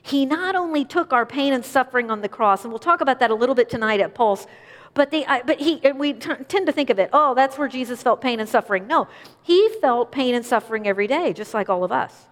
He 0.01 0.25
not 0.25 0.55
only 0.55 0.85
took 0.85 1.13
our 1.13 1.27
pain 1.27 1.53
and 1.53 1.65
suffering 1.65 2.13
on 2.13 2.21
the 2.21 2.29
cross, 2.29 2.63
and 2.63 2.73
we'll 2.73 2.79
talk 2.79 3.01
about 3.01 3.19
that 3.19 3.33
a 3.33 3.35
little 3.35 3.57
bit 3.57 3.69
tonight 3.69 3.99
at 3.99 4.15
Pulse, 4.15 4.47
but, 4.95 5.11
but 5.11 5.61
he, 5.61 5.83
we 5.97 6.13
t- 6.13 6.45
tend 6.47 6.67
to 6.67 6.73
think 6.73 6.91
of 6.91 7.01
it, 7.01 7.11
oh, 7.13 7.35
that's 7.35 7.59
where 7.59 7.67
Jesus 7.67 8.03
felt 8.03 8.21
pain 8.21 8.39
and 8.39 8.49
suffering. 8.49 8.87
No, 8.87 9.09
he 9.43 9.69
felt 9.81 10.13
pain 10.13 10.37
and 10.37 10.47
suffering 10.47 10.87
every 10.87 11.09
day, 11.09 11.33
just 11.33 11.53
like 11.53 11.69
all 11.69 11.83
of 11.83 11.91
us. 11.91 12.27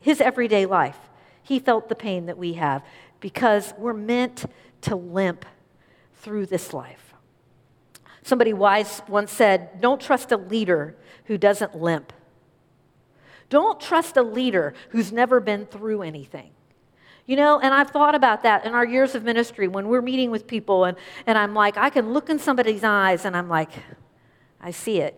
His 0.00 0.20
everyday 0.20 0.66
life, 0.66 0.98
he 1.40 1.60
felt 1.60 1.88
the 1.88 1.94
pain 1.94 2.26
that 2.26 2.36
we 2.36 2.54
have 2.54 2.84
because 3.20 3.72
we're 3.78 3.92
meant 3.92 4.46
to 4.82 4.96
limp 4.96 5.46
through 6.26 6.44
this 6.44 6.74
life. 6.74 7.14
Somebody 8.24 8.52
wise 8.52 9.00
once 9.06 9.30
said, 9.30 9.80
Don't 9.80 10.00
trust 10.00 10.32
a 10.32 10.36
leader 10.36 10.96
who 11.26 11.38
doesn't 11.38 11.76
limp. 11.76 12.12
Don't 13.48 13.80
trust 13.80 14.16
a 14.16 14.24
leader 14.24 14.74
who's 14.88 15.12
never 15.12 15.38
been 15.38 15.66
through 15.66 16.02
anything. 16.02 16.50
You 17.26 17.36
know, 17.36 17.60
and 17.60 17.72
I've 17.72 17.90
thought 17.90 18.16
about 18.16 18.42
that 18.42 18.66
in 18.66 18.74
our 18.74 18.84
years 18.84 19.14
of 19.14 19.22
ministry 19.22 19.68
when 19.68 19.86
we're 19.86 20.02
meeting 20.02 20.32
with 20.32 20.48
people, 20.48 20.82
and, 20.84 20.96
and 21.28 21.38
I'm 21.38 21.54
like, 21.54 21.76
I 21.76 21.90
can 21.90 22.12
look 22.12 22.28
in 22.28 22.40
somebody's 22.40 22.82
eyes 22.82 23.24
and 23.24 23.36
I'm 23.36 23.48
like, 23.48 23.70
I 24.60 24.72
see 24.72 24.98
it. 24.98 25.14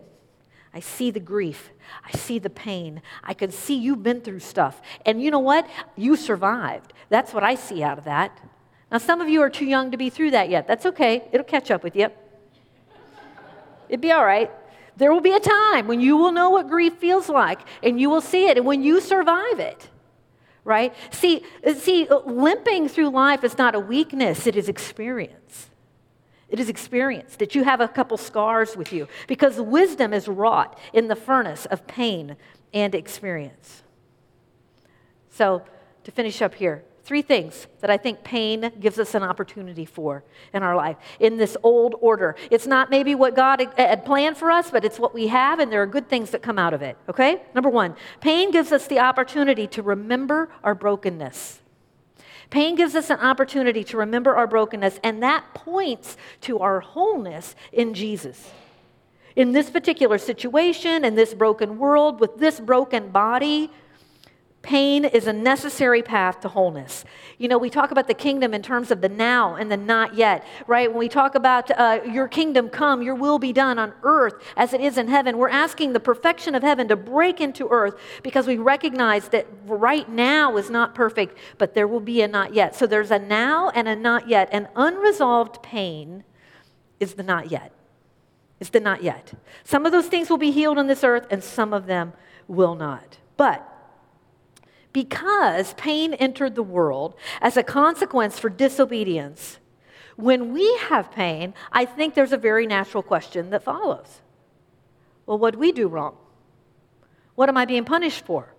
I 0.71 0.79
see 0.79 1.09
the 1.09 1.19
grief. 1.19 1.71
I 2.05 2.15
see 2.15 2.37
the 2.37 2.51
pain. 2.51 3.01
I 3.23 3.33
can 3.33 3.49
see 3.49 3.73
you've 3.73 4.03
been 4.03 4.21
through 4.21 4.41
stuff. 4.41 4.79
And 5.07 5.19
you 5.19 5.31
know 5.31 5.39
what? 5.39 5.67
You 5.95 6.15
survived. 6.15 6.93
That's 7.09 7.33
what 7.33 7.43
I 7.43 7.55
see 7.55 7.81
out 7.81 7.97
of 7.97 8.03
that. 8.03 8.39
Now, 8.91 8.97
some 8.97 9.21
of 9.21 9.29
you 9.29 9.41
are 9.41 9.49
too 9.49 9.65
young 9.65 9.91
to 9.91 9.97
be 9.97 10.09
through 10.09 10.31
that 10.31 10.49
yet. 10.49 10.67
That's 10.67 10.85
okay, 10.87 11.23
it'll 11.31 11.45
catch 11.45 11.69
up 11.69 11.83
with 11.83 11.95
you. 11.95 12.09
It'd 13.87 14.01
be 14.01 14.11
all 14.11 14.25
right. 14.25 14.51
There 14.97 15.11
will 15.11 15.21
be 15.21 15.31
a 15.31 15.39
time 15.39 15.87
when 15.87 16.01
you 16.01 16.17
will 16.17 16.31
know 16.31 16.49
what 16.49 16.67
grief 16.67 16.95
feels 16.95 17.29
like 17.29 17.59
and 17.81 17.99
you 17.99 18.09
will 18.09 18.21
see 18.21 18.47
it 18.47 18.57
and 18.57 18.65
when 18.65 18.83
you 18.83 18.99
survive 18.99 19.59
it. 19.59 19.89
Right? 20.65 20.93
See, 21.09 21.43
uh, 21.65 21.73
see, 21.73 22.07
uh, 22.07 22.19
limping 22.19 22.89
through 22.89 23.09
life 23.09 23.43
is 23.43 23.57
not 23.57 23.75
a 23.75 23.79
weakness, 23.79 24.45
it 24.45 24.55
is 24.55 24.69
experience. 24.69 25.69
It 26.49 26.59
is 26.59 26.67
experience 26.67 27.35
that 27.37 27.55
you 27.55 27.63
have 27.63 27.79
a 27.79 27.87
couple 27.87 28.17
scars 28.17 28.75
with 28.75 28.91
you 28.91 29.07
because 29.27 29.59
wisdom 29.61 30.13
is 30.13 30.27
wrought 30.27 30.77
in 30.93 31.07
the 31.07 31.15
furnace 31.15 31.65
of 31.67 31.87
pain 31.87 32.35
and 32.73 32.93
experience. 32.93 33.83
So, 35.29 35.63
to 36.03 36.11
finish 36.11 36.41
up 36.41 36.55
here, 36.55 36.83
Three 37.09 37.23
things 37.23 37.65
that 37.81 37.89
I 37.89 37.97
think 37.97 38.23
pain 38.23 38.71
gives 38.79 38.99
us 38.99 39.15
an 39.15 39.23
opportunity 39.23 39.83
for 39.83 40.23
in 40.53 40.61
our 40.61 40.75
life 40.75 40.95
in 41.19 41.37
this 41.37 41.57
old 41.63 41.95
order. 42.01 42.35
It's 42.51 42.67
not 42.67 42.91
maybe 42.91 43.15
what 43.15 43.35
God 43.35 43.67
had 43.77 44.05
planned 44.05 44.37
for 44.37 44.51
us, 44.51 44.69
but 44.69 44.85
it's 44.85 44.99
what 44.99 45.11
we 45.11 45.25
have, 45.25 45.57
and 45.57 45.71
there 45.71 45.81
are 45.81 45.87
good 45.87 46.07
things 46.07 46.29
that 46.29 46.43
come 46.43 46.59
out 46.59 46.71
of 46.71 46.83
it. 46.83 46.97
Okay? 47.09 47.41
Number 47.55 47.67
one, 47.67 47.95
pain 48.21 48.51
gives 48.51 48.71
us 48.71 48.85
the 48.85 48.99
opportunity 48.99 49.65
to 49.69 49.81
remember 49.81 50.51
our 50.63 50.75
brokenness. 50.75 51.61
Pain 52.51 52.75
gives 52.75 52.93
us 52.93 53.09
an 53.09 53.17
opportunity 53.17 53.83
to 53.85 53.97
remember 53.97 54.35
our 54.35 54.45
brokenness, 54.45 54.99
and 55.03 55.23
that 55.23 55.55
points 55.55 56.15
to 56.41 56.59
our 56.59 56.79
wholeness 56.79 57.55
in 57.73 57.95
Jesus. 57.95 58.51
In 59.35 59.51
this 59.51 59.71
particular 59.71 60.19
situation, 60.19 61.03
in 61.03 61.15
this 61.15 61.33
broken 61.33 61.79
world, 61.79 62.19
with 62.19 62.37
this 62.37 62.59
broken 62.59 63.09
body, 63.09 63.71
Pain 64.61 65.05
is 65.05 65.25
a 65.25 65.31
necessary 65.31 66.01
path 66.03 66.41
to 66.41 66.49
wholeness. 66.49 67.05
You 67.37 67.47
know, 67.47 67.57
we 67.57 67.69
talk 67.69 67.91
about 67.91 68.07
the 68.07 68.13
kingdom 68.13 68.53
in 68.53 68.61
terms 68.61 68.91
of 68.91 68.99
the 68.99 69.07
now 69.07 69.55
and 69.55 69.71
the 69.71 69.77
not 69.77 70.15
yet, 70.15 70.45
right? 70.67 70.89
When 70.89 70.99
we 70.99 71.07
talk 71.07 71.35
about 71.35 71.71
uh, 71.71 72.01
your 72.05 72.27
kingdom 72.27 72.67
come, 72.67 73.01
your 73.01 73.15
will 73.15 73.39
be 73.39 73.53
done 73.53 73.79
on 73.79 73.93
earth 74.03 74.33
as 74.57 74.73
it 74.73 74.81
is 74.81 74.97
in 74.97 75.07
heaven, 75.07 75.37
we're 75.37 75.49
asking 75.49 75.93
the 75.93 75.99
perfection 76.01 76.55
of 76.55 76.63
heaven 76.63 76.89
to 76.89 76.97
break 76.97 77.39
into 77.39 77.69
earth 77.69 77.95
because 78.21 78.47
we 78.47 78.57
recognize 78.57 79.29
that 79.29 79.47
right 79.65 80.09
now 80.09 80.57
is 80.57 80.69
not 80.69 80.93
perfect, 80.93 81.37
but 81.57 81.73
there 81.73 81.87
will 81.87 82.01
be 82.01 82.21
a 82.21 82.27
not 82.27 82.53
yet. 82.53 82.75
So 82.75 82.85
there's 82.85 83.11
a 83.11 83.19
now 83.19 83.69
and 83.69 83.87
a 83.87 83.95
not 83.95 84.27
yet. 84.27 84.49
And 84.51 84.67
unresolved 84.75 85.63
pain 85.63 86.25
is 86.99 87.13
the 87.13 87.23
not 87.23 87.49
yet. 87.49 87.71
It's 88.59 88.71
the 88.71 88.81
not 88.81 89.03
yet. 89.03 89.33
Some 89.63 89.85
of 89.85 89.93
those 89.93 90.07
things 90.07 90.29
will 90.29 90.37
be 90.37 90.51
healed 90.51 90.77
on 90.77 90.87
this 90.87 91.03
earth, 91.03 91.27
and 91.31 91.41
some 91.41 91.71
of 91.71 91.85
them 91.85 92.11
will 92.47 92.75
not. 92.75 93.19
But 93.37 93.65
because 95.03 95.73
pain 95.75 96.13
entered 96.15 96.55
the 96.55 96.63
world 96.63 97.15
as 97.39 97.55
a 97.55 97.63
consequence 97.63 98.37
for 98.37 98.49
disobedience, 98.49 99.57
when 100.17 100.51
we 100.51 100.75
have 100.89 101.09
pain, 101.09 101.53
I 101.71 101.85
think 101.85 102.15
there's 102.15 102.33
a 102.33 102.37
very 102.37 102.67
natural 102.67 103.01
question 103.01 103.49
that 103.51 103.63
follows. 103.63 104.21
Well, 105.25 105.37
what 105.37 105.51
did 105.51 105.61
we 105.61 105.71
do 105.71 105.87
wrong? 105.87 106.17
What 107.35 107.47
am 107.47 107.55
I 107.55 107.63
being 107.63 107.85
punished 107.85 108.25
for? 108.25 108.53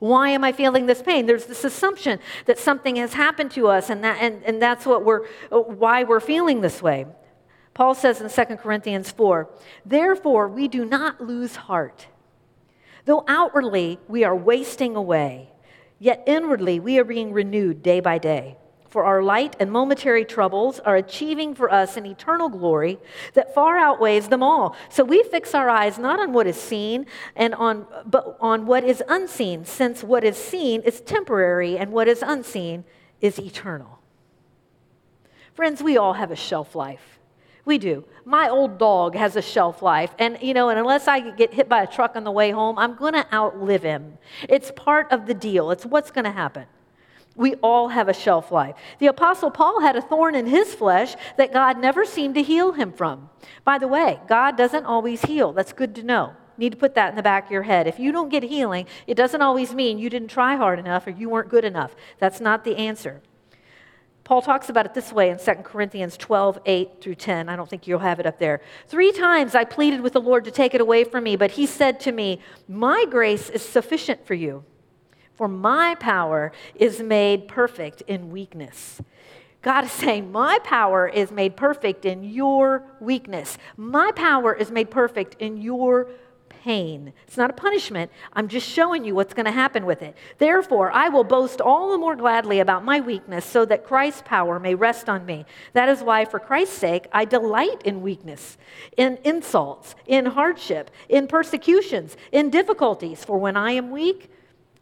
Why 0.00 0.28
am 0.28 0.44
I 0.44 0.52
feeling 0.52 0.84
this 0.84 1.00
pain? 1.00 1.24
There's 1.24 1.46
this 1.46 1.64
assumption 1.64 2.18
that 2.44 2.58
something 2.58 2.96
has 2.96 3.14
happened 3.14 3.50
to 3.52 3.68
us, 3.68 3.88
and, 3.88 4.04
that, 4.04 4.18
and, 4.20 4.42
and 4.44 4.60
that's 4.60 4.84
what 4.84 5.02
we're, 5.02 5.26
why 5.48 6.04
we're 6.04 6.20
feeling 6.20 6.60
this 6.60 6.82
way. 6.82 7.06
Paul 7.72 7.94
says 7.94 8.20
in 8.20 8.28
2 8.28 8.56
Corinthians 8.56 9.10
4 9.10 9.48
Therefore, 9.86 10.46
we 10.46 10.68
do 10.68 10.84
not 10.84 11.22
lose 11.22 11.56
heart. 11.56 12.08
Though 13.06 13.24
outwardly 13.26 13.98
we 14.08 14.24
are 14.24 14.36
wasting 14.36 14.94
away, 14.94 15.49
Yet 16.00 16.24
inwardly, 16.26 16.80
we 16.80 16.98
are 16.98 17.04
being 17.04 17.32
renewed 17.32 17.82
day 17.82 18.00
by 18.00 18.16
day. 18.16 18.56
For 18.88 19.04
our 19.04 19.22
light 19.22 19.54
and 19.60 19.70
momentary 19.70 20.24
troubles 20.24 20.80
are 20.80 20.96
achieving 20.96 21.54
for 21.54 21.72
us 21.72 21.96
an 21.96 22.06
eternal 22.06 22.48
glory 22.48 22.98
that 23.34 23.54
far 23.54 23.78
outweighs 23.78 24.28
them 24.28 24.42
all. 24.42 24.74
So 24.88 25.04
we 25.04 25.22
fix 25.22 25.54
our 25.54 25.68
eyes 25.68 25.96
not 25.96 26.18
on 26.18 26.32
what 26.32 26.48
is 26.48 26.56
seen 26.56 27.06
and 27.36 27.54
on 27.54 27.86
but 28.04 28.36
on 28.40 28.66
what 28.66 28.82
is 28.82 29.00
unseen, 29.08 29.64
since 29.64 30.02
what 30.02 30.24
is 30.24 30.36
seen 30.36 30.80
is 30.82 31.00
temporary 31.02 31.78
and 31.78 31.92
what 31.92 32.08
is 32.08 32.24
unseen 32.26 32.82
is 33.20 33.38
eternal. 33.38 34.00
Friends, 35.54 35.82
we 35.82 35.96
all 35.96 36.14
have 36.14 36.32
a 36.32 36.36
shelf 36.36 36.74
life. 36.74 37.19
We 37.70 37.78
do. 37.78 38.04
My 38.24 38.48
old 38.48 38.78
dog 38.78 39.14
has 39.14 39.36
a 39.36 39.42
shelf 39.42 39.80
life, 39.80 40.12
and 40.18 40.36
you 40.42 40.54
know, 40.54 40.70
and 40.70 40.78
unless 40.80 41.06
I 41.06 41.30
get 41.30 41.54
hit 41.54 41.68
by 41.68 41.84
a 41.84 41.86
truck 41.86 42.16
on 42.16 42.24
the 42.24 42.32
way 42.32 42.50
home, 42.50 42.76
I'm 42.80 42.96
going 42.96 43.12
to 43.12 43.32
outlive 43.32 43.84
him. 43.84 44.18
It's 44.48 44.72
part 44.74 45.06
of 45.12 45.26
the 45.26 45.34
deal. 45.34 45.70
It's 45.70 45.86
what's 45.86 46.10
going 46.10 46.24
to 46.24 46.32
happen. 46.32 46.66
We 47.36 47.54
all 47.62 47.86
have 47.86 48.08
a 48.08 48.12
shelf 48.12 48.50
life. 48.50 48.74
The 48.98 49.06
Apostle 49.06 49.52
Paul 49.52 49.82
had 49.82 49.94
a 49.94 50.02
thorn 50.02 50.34
in 50.34 50.46
his 50.46 50.74
flesh 50.74 51.14
that 51.36 51.52
God 51.52 51.78
never 51.78 52.04
seemed 52.04 52.34
to 52.34 52.42
heal 52.42 52.72
him 52.72 52.90
from. 52.92 53.30
By 53.62 53.78
the 53.78 53.86
way, 53.86 54.18
God 54.26 54.56
doesn't 54.56 54.84
always 54.84 55.22
heal. 55.22 55.52
That's 55.52 55.72
good 55.72 55.94
to 55.94 56.02
know. 56.02 56.32
need 56.58 56.72
to 56.72 56.76
put 56.76 56.96
that 56.96 57.10
in 57.10 57.14
the 57.14 57.22
back 57.22 57.44
of 57.44 57.52
your 57.52 57.62
head. 57.62 57.86
If 57.86 58.00
you 58.00 58.10
don't 58.10 58.30
get 58.30 58.42
healing, 58.42 58.86
it 59.06 59.14
doesn't 59.14 59.42
always 59.42 59.72
mean 59.74 60.00
you 60.00 60.10
didn't 60.10 60.32
try 60.32 60.56
hard 60.56 60.80
enough 60.80 61.06
or 61.06 61.10
you 61.10 61.28
weren't 61.28 61.50
good 61.50 61.64
enough. 61.64 61.94
That's 62.18 62.40
not 62.40 62.64
the 62.64 62.76
answer. 62.76 63.22
Paul 64.30 64.42
talks 64.42 64.68
about 64.68 64.86
it 64.86 64.94
this 64.94 65.12
way 65.12 65.30
in 65.30 65.38
2 65.38 65.54
Corinthians 65.64 66.16
12, 66.16 66.60
8 66.64 67.00
through 67.00 67.16
10. 67.16 67.48
I 67.48 67.56
don't 67.56 67.68
think 67.68 67.88
you'll 67.88 67.98
have 67.98 68.20
it 68.20 68.26
up 68.26 68.38
there. 68.38 68.60
Three 68.86 69.10
times 69.10 69.56
I 69.56 69.64
pleaded 69.64 70.02
with 70.02 70.12
the 70.12 70.20
Lord 70.20 70.44
to 70.44 70.52
take 70.52 70.72
it 70.72 70.80
away 70.80 71.02
from 71.02 71.24
me, 71.24 71.34
but 71.34 71.50
he 71.50 71.66
said 71.66 71.98
to 71.98 72.12
me, 72.12 72.38
My 72.68 73.06
grace 73.10 73.50
is 73.50 73.60
sufficient 73.60 74.24
for 74.24 74.34
you, 74.34 74.62
for 75.34 75.48
my 75.48 75.96
power 75.96 76.52
is 76.76 77.00
made 77.00 77.48
perfect 77.48 78.02
in 78.02 78.30
weakness. 78.30 79.00
God 79.62 79.86
is 79.86 79.90
saying, 79.90 80.30
My 80.30 80.60
power 80.62 81.08
is 81.08 81.32
made 81.32 81.56
perfect 81.56 82.04
in 82.04 82.22
your 82.22 82.84
weakness. 83.00 83.58
My 83.76 84.12
power 84.12 84.54
is 84.54 84.70
made 84.70 84.92
perfect 84.92 85.34
in 85.40 85.56
your 85.60 86.08
pain. 86.60 87.12
It's 87.26 87.36
not 87.36 87.50
a 87.50 87.54
punishment. 87.54 88.10
I'm 88.34 88.48
just 88.48 88.68
showing 88.68 89.04
you 89.04 89.14
what's 89.14 89.34
going 89.34 89.46
to 89.46 89.52
happen 89.52 89.86
with 89.86 90.02
it. 90.02 90.16
Therefore, 90.38 90.90
I 90.92 91.08
will 91.08 91.24
boast 91.24 91.60
all 91.60 91.90
the 91.90 91.98
more 91.98 92.14
gladly 92.14 92.60
about 92.60 92.84
my 92.84 93.00
weakness 93.00 93.44
so 93.44 93.64
that 93.64 93.86
Christ's 93.86 94.22
power 94.24 94.60
may 94.60 94.74
rest 94.74 95.08
on 95.08 95.24
me. 95.24 95.46
That 95.72 95.88
is 95.88 96.02
why, 96.02 96.26
for 96.26 96.38
Christ's 96.38 96.76
sake, 96.76 97.06
I 97.12 97.24
delight 97.24 97.82
in 97.84 98.02
weakness, 98.02 98.58
in 98.96 99.18
insults, 99.24 99.94
in 100.06 100.26
hardship, 100.26 100.90
in 101.08 101.26
persecutions, 101.26 102.16
in 102.30 102.50
difficulties. 102.50 103.24
For 103.24 103.38
when 103.38 103.56
I 103.56 103.72
am 103.72 103.90
weak, 103.90 104.30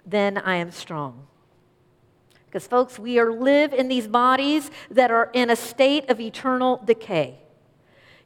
then 0.04 0.38
I 0.38 0.56
am 0.56 0.72
strong. 0.72 1.26
Because, 2.46 2.66
folks, 2.66 2.98
we 2.98 3.18
are 3.18 3.30
live 3.30 3.72
in 3.72 3.88
these 3.88 4.08
bodies 4.08 4.70
that 4.90 5.10
are 5.10 5.30
in 5.32 5.50
a 5.50 5.56
state 5.56 6.08
of 6.10 6.18
eternal 6.18 6.82
decay. 6.84 7.38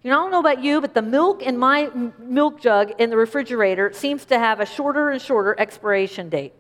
You 0.02 0.10
know, 0.10 0.18
I 0.18 0.22
don't 0.22 0.30
know 0.32 0.40
about 0.40 0.64
you, 0.64 0.80
but 0.80 0.94
the 0.94 1.02
milk 1.02 1.42
in 1.42 1.56
my 1.56 1.88
milk 2.18 2.60
jug 2.60 2.92
in 2.98 3.10
the 3.10 3.16
refrigerator 3.16 3.92
seems 3.92 4.24
to 4.26 4.38
have 4.38 4.58
a 4.58 4.66
shorter 4.66 5.10
and 5.10 5.22
shorter 5.22 5.54
expiration 5.58 6.28
date. 6.28 6.52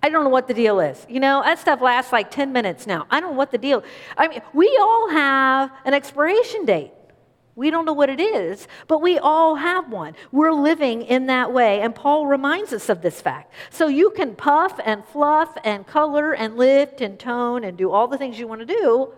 I 0.00 0.08
don't 0.08 0.24
know 0.24 0.30
what 0.30 0.46
the 0.46 0.54
deal 0.54 0.78
is. 0.78 1.04
You 1.08 1.18
know, 1.18 1.42
that 1.44 1.58
stuff 1.58 1.80
lasts 1.80 2.12
like 2.12 2.30
10 2.30 2.52
minutes 2.52 2.86
now. 2.86 3.06
I 3.10 3.20
don't 3.20 3.32
know 3.32 3.36
what 3.36 3.50
the 3.50 3.58
deal. 3.58 3.82
I 4.16 4.28
mean, 4.28 4.42
we 4.52 4.76
all 4.80 5.10
have 5.10 5.72
an 5.84 5.94
expiration 5.94 6.64
date. 6.64 6.92
We 7.54 7.70
don't 7.70 7.84
know 7.84 7.92
what 7.92 8.08
it 8.08 8.20
is, 8.20 8.66
but 8.86 9.02
we 9.02 9.18
all 9.18 9.56
have 9.56 9.90
one. 9.90 10.14
We're 10.30 10.52
living 10.52 11.02
in 11.02 11.26
that 11.26 11.52
way, 11.52 11.80
and 11.80 11.94
Paul 11.94 12.26
reminds 12.26 12.72
us 12.72 12.88
of 12.88 13.02
this 13.02 13.20
fact. 13.20 13.52
So 13.70 13.88
you 13.88 14.10
can 14.10 14.34
puff 14.34 14.80
and 14.84 15.04
fluff 15.04 15.56
and 15.62 15.86
color 15.86 16.32
and 16.32 16.56
lift 16.56 17.00
and 17.00 17.18
tone 17.18 17.64
and 17.64 17.76
do 17.76 17.90
all 17.90 18.08
the 18.08 18.16
things 18.16 18.38
you 18.38 18.48
want 18.48 18.60
to 18.60 18.66
do, 18.66 19.12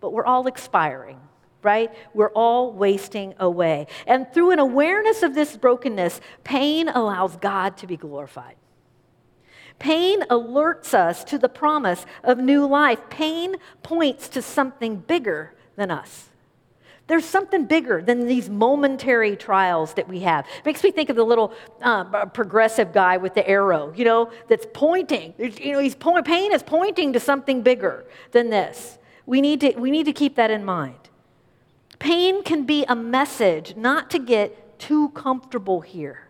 but 0.00 0.12
we're 0.12 0.24
all 0.24 0.46
expiring 0.46 1.20
right? 1.64 1.90
We're 2.12 2.30
all 2.30 2.72
wasting 2.72 3.34
away. 3.38 3.86
And 4.06 4.32
through 4.32 4.52
an 4.52 4.58
awareness 4.58 5.22
of 5.22 5.34
this 5.34 5.56
brokenness, 5.56 6.20
pain 6.44 6.88
allows 6.88 7.36
God 7.36 7.76
to 7.78 7.86
be 7.86 7.96
glorified. 7.96 8.56
Pain 9.78 10.22
alerts 10.30 10.94
us 10.94 11.24
to 11.24 11.38
the 11.38 11.48
promise 11.48 12.06
of 12.22 12.38
new 12.38 12.66
life. 12.66 13.00
Pain 13.10 13.56
points 13.82 14.28
to 14.30 14.42
something 14.42 14.96
bigger 14.96 15.54
than 15.76 15.90
us. 15.90 16.30
There's 17.06 17.24
something 17.24 17.66
bigger 17.66 18.00
than 18.00 18.26
these 18.26 18.48
momentary 18.48 19.36
trials 19.36 19.92
that 19.94 20.08
we 20.08 20.20
have. 20.20 20.46
It 20.46 20.64
makes 20.64 20.82
me 20.82 20.90
think 20.90 21.10
of 21.10 21.16
the 21.16 21.24
little 21.24 21.52
uh, 21.82 22.24
progressive 22.26 22.94
guy 22.94 23.18
with 23.18 23.34
the 23.34 23.46
arrow, 23.46 23.92
you 23.94 24.06
know, 24.06 24.30
that's 24.48 24.66
pointing. 24.72 25.34
You 25.36 25.72
know, 25.72 25.80
he's 25.80 25.94
point, 25.94 26.24
pain 26.24 26.52
is 26.52 26.62
pointing 26.62 27.12
to 27.12 27.20
something 27.20 27.60
bigger 27.60 28.06
than 28.32 28.48
this. 28.48 28.98
We 29.26 29.42
need 29.42 29.60
to, 29.60 29.72
we 29.72 29.90
need 29.90 30.06
to 30.06 30.14
keep 30.14 30.36
that 30.36 30.50
in 30.50 30.64
mind. 30.64 30.96
Pain 31.98 32.42
can 32.42 32.64
be 32.64 32.84
a 32.84 32.96
message 32.96 33.76
not 33.76 34.10
to 34.10 34.18
get 34.18 34.78
too 34.78 35.10
comfortable 35.10 35.80
here. 35.80 36.28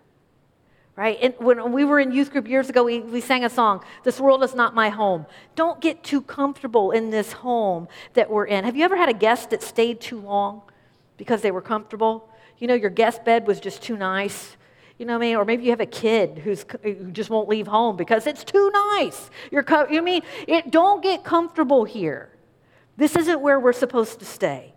Right? 0.97 1.19
And 1.21 1.35
when 1.39 1.73
we 1.73 1.85
were 1.85 1.99
in 1.99 2.13
youth 2.13 2.31
group 2.31 2.47
years 2.47 2.69
ago, 2.69 2.85
we, 2.85 3.01
we 3.01 3.21
sang 3.21 3.45
a 3.45 3.51
song, 3.51 3.85
This 4.05 4.21
World 4.21 4.45
is 4.45 4.55
Not 4.55 4.77
My 4.77 4.91
Home. 4.91 5.27
Don't 5.57 5.81
get 5.81 6.05
too 6.05 6.23
comfortable 6.23 6.93
in 6.93 7.11
this 7.11 7.33
home 7.33 7.89
that 8.13 8.31
we're 8.31 8.45
in. 8.45 8.65
Have 8.65 8.77
you 8.77 8.85
ever 8.85 8.97
had 8.97 9.09
a 9.09 9.15
guest 9.15 9.51
that 9.51 9.61
stayed 9.61 10.01
too 10.01 10.21
long 10.21 10.63
because 11.17 11.43
they 11.43 11.51
were 11.51 11.61
comfortable? 11.61 12.29
You 12.59 12.69
know, 12.69 12.75
your 12.75 12.91
guest 12.91 13.25
bed 13.25 13.45
was 13.45 13.59
just 13.59 13.83
too 13.83 13.97
nice. 13.97 14.57
You 14.99 15.07
know 15.07 15.15
what 15.15 15.25
I 15.25 15.27
mean? 15.27 15.37
Or 15.37 15.45
maybe 15.45 15.65
you 15.65 15.71
have 15.71 15.81
a 15.81 15.87
kid 15.87 16.39
who's, 16.39 16.65
who 16.83 17.11
just 17.11 17.29
won't 17.29 17.49
leave 17.49 17.67
home 17.67 17.97
because 17.97 18.29
it's 18.29 18.45
too 18.45 18.71
nice. 18.73 19.31
You're, 19.51 19.65
you 19.91 20.01
mean? 20.01 20.23
It, 20.47 20.71
don't 20.71 21.03
get 21.03 21.25
comfortable 21.25 21.85
here. 21.85 22.31
This 22.97 23.17
isn't 23.17 23.41
where 23.41 23.59
we're 23.59 23.73
supposed 23.73 24.21
to 24.21 24.25
stay. 24.25 24.74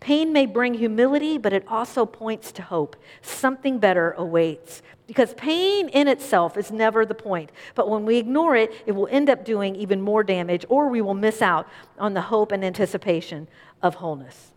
Pain 0.00 0.32
may 0.32 0.46
bring 0.46 0.74
humility, 0.74 1.36
but 1.36 1.52
it 1.52 1.64
also 1.68 2.06
points 2.06 2.52
to 2.52 2.62
hope. 2.62 2.96
Something 3.20 3.78
better 3.78 4.12
awaits. 4.12 4.82
Because 5.06 5.34
pain 5.34 5.90
in 5.90 6.08
itself 6.08 6.56
is 6.56 6.70
never 6.70 7.04
the 7.04 7.14
point. 7.14 7.52
But 7.74 7.90
when 7.90 8.06
we 8.06 8.16
ignore 8.16 8.56
it, 8.56 8.72
it 8.86 8.92
will 8.92 9.08
end 9.10 9.28
up 9.28 9.44
doing 9.44 9.76
even 9.76 10.00
more 10.00 10.22
damage, 10.22 10.64
or 10.70 10.88
we 10.88 11.02
will 11.02 11.14
miss 11.14 11.42
out 11.42 11.68
on 11.98 12.14
the 12.14 12.22
hope 12.22 12.50
and 12.50 12.64
anticipation 12.64 13.46
of 13.82 13.96
wholeness. 13.96 14.52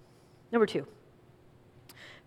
Number 0.51 0.65
two, 0.65 0.87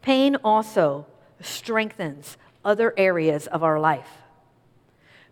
pain 0.03 0.37
also 0.45 1.07
strengthens 1.41 2.37
other 2.65 2.93
areas 2.97 3.47
of 3.47 3.63
our 3.63 3.81
life 3.81 4.26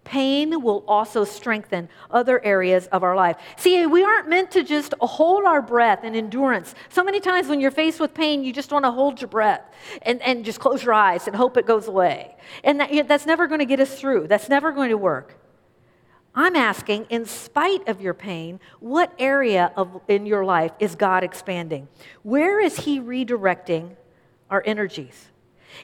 pain 0.04 0.62
will 0.62 0.84
also 0.86 1.24
strengthen 1.24 1.88
other 2.10 2.42
areas 2.44 2.86
of 2.88 3.02
our 3.02 3.16
life. 3.16 3.36
See, 3.56 3.86
we 3.86 4.04
aren't 4.04 4.28
meant 4.28 4.50
to 4.52 4.62
just 4.62 4.94
hold 5.00 5.44
our 5.44 5.62
breath 5.62 6.00
and 6.02 6.14
endurance. 6.14 6.74
So 6.90 7.02
many 7.02 7.20
times 7.20 7.48
when 7.48 7.60
you're 7.60 7.70
faced 7.70 8.00
with 8.00 8.14
pain, 8.14 8.44
you 8.44 8.52
just 8.52 8.70
want 8.70 8.84
to 8.84 8.90
hold 8.90 9.20
your 9.20 9.28
breath 9.28 9.62
and, 10.02 10.22
and 10.22 10.44
just 10.44 10.60
close 10.60 10.84
your 10.84 10.94
eyes 10.94 11.26
and 11.26 11.34
hope 11.34 11.56
it 11.56 11.66
goes 11.66 11.88
away. 11.88 12.36
And 12.62 12.80
that, 12.80 13.08
that's 13.08 13.26
never 13.26 13.46
going 13.46 13.60
to 13.60 13.66
get 13.66 13.80
us 13.80 13.98
through, 13.98 14.28
that's 14.28 14.48
never 14.48 14.72
going 14.72 14.90
to 14.90 14.98
work. 14.98 15.40
I'm 16.36 16.56
asking, 16.56 17.06
in 17.10 17.26
spite 17.26 17.86
of 17.88 18.00
your 18.00 18.14
pain, 18.14 18.58
what 18.80 19.12
area 19.20 19.72
of, 19.76 20.00
in 20.08 20.26
your 20.26 20.44
life 20.44 20.72
is 20.80 20.96
God 20.96 21.22
expanding? 21.22 21.86
Where 22.24 22.60
is 22.60 22.80
He 22.80 23.00
redirecting 23.00 23.96
our 24.50 24.62
energies? 24.66 25.28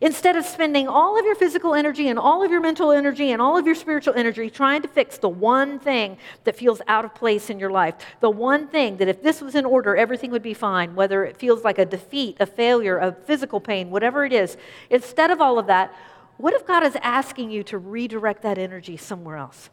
Instead 0.01 0.37
of 0.37 0.45
spending 0.45 0.87
all 0.89 1.19
of 1.19 1.25
your 1.25 1.35
physical 1.35 1.75
energy 1.75 2.09
and 2.09 2.19
all 2.19 2.43
of 2.43 2.51
your 2.51 2.61
mental 2.61 2.93
energy 2.93 3.33
and 3.33 3.43
all 3.43 3.57
of 3.57 3.67
your 3.67 3.75
spiritual 3.75 4.15
energy 4.15 4.49
trying 4.49 4.83
to 4.83 4.89
fix 4.89 5.19
the 5.19 5.29
one 5.29 5.79
thing 5.79 6.17
that 6.45 6.57
feels 6.57 6.81
out 6.87 7.05
of 7.05 7.15
place 7.15 7.51
in 7.51 7.59
your 7.59 7.71
life, 7.71 7.95
the 8.21 8.31
one 8.31 8.69
thing 8.69 8.97
that 8.99 9.09
if 9.09 9.23
this 9.23 9.41
was 9.41 9.55
in 9.55 9.65
order, 9.65 9.97
everything 9.97 10.31
would 10.31 10.43
be 10.43 10.55
fine, 10.55 10.95
whether 10.95 11.25
it 11.25 11.37
feels 11.37 11.65
like 11.65 11.79
a 11.79 11.85
defeat, 11.85 12.37
a 12.41 12.47
failure, 12.47 12.99
a 12.99 13.13
physical 13.13 13.61
pain, 13.61 13.91
whatever 13.91 14.25
it 14.25 14.33
is, 14.33 14.57
instead 14.89 15.31
of 15.31 15.41
all 15.41 15.59
of 15.59 15.67
that, 15.67 15.95
what 16.37 16.55
if 16.55 16.67
God 16.67 16.83
is 16.85 16.97
asking 17.03 17.51
you 17.51 17.63
to 17.65 17.77
redirect 17.77 18.43
that 18.43 18.57
energy 18.57 18.97
somewhere 18.97 19.37
else? 19.37 19.69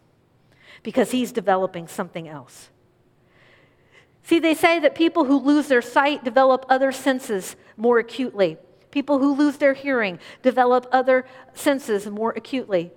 Because 0.83 1.11
He's 1.11 1.31
developing 1.31 1.87
something 1.87 2.27
else. 2.27 2.69
See, 4.23 4.39
they 4.39 4.53
say 4.53 4.77
that 4.79 4.93
people 4.93 5.23
who 5.23 5.39
lose 5.39 5.69
their 5.69 5.81
sight 5.81 6.25
develop 6.25 6.65
other 6.67 6.91
senses 6.91 7.55
more 7.77 7.99
acutely. 7.99 8.57
People 8.97 9.19
who 9.19 9.35
lose 9.35 9.57
their 9.57 9.75
hearing 9.75 10.17
develop 10.41 10.87
other 10.91 11.23
senses 11.53 12.07
more 12.07 12.33
acutely. 12.35 12.89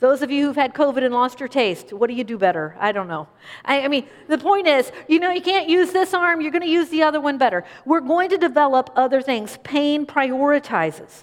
Those 0.00 0.20
of 0.20 0.28
you 0.28 0.46
who've 0.46 0.56
had 0.56 0.74
COVID 0.74 1.04
and 1.04 1.14
lost 1.14 1.38
your 1.38 1.48
taste, 1.48 1.92
what 1.92 2.08
do 2.08 2.14
you 2.16 2.24
do 2.24 2.36
better? 2.36 2.76
I 2.80 2.90
don't 2.90 3.06
know. 3.06 3.28
I, 3.64 3.82
I 3.82 3.86
mean, 3.86 4.08
the 4.26 4.36
point 4.36 4.66
is, 4.66 4.90
you 5.06 5.20
know, 5.20 5.30
you 5.30 5.40
can't 5.40 5.68
use 5.68 5.92
this 5.92 6.12
arm, 6.12 6.40
you're 6.40 6.50
going 6.50 6.64
to 6.64 6.68
use 6.68 6.88
the 6.88 7.04
other 7.04 7.20
one 7.20 7.38
better. 7.38 7.62
We're 7.86 8.00
going 8.00 8.30
to 8.30 8.36
develop 8.36 8.90
other 8.96 9.22
things. 9.22 9.56
Pain 9.62 10.06
prioritizes. 10.06 11.22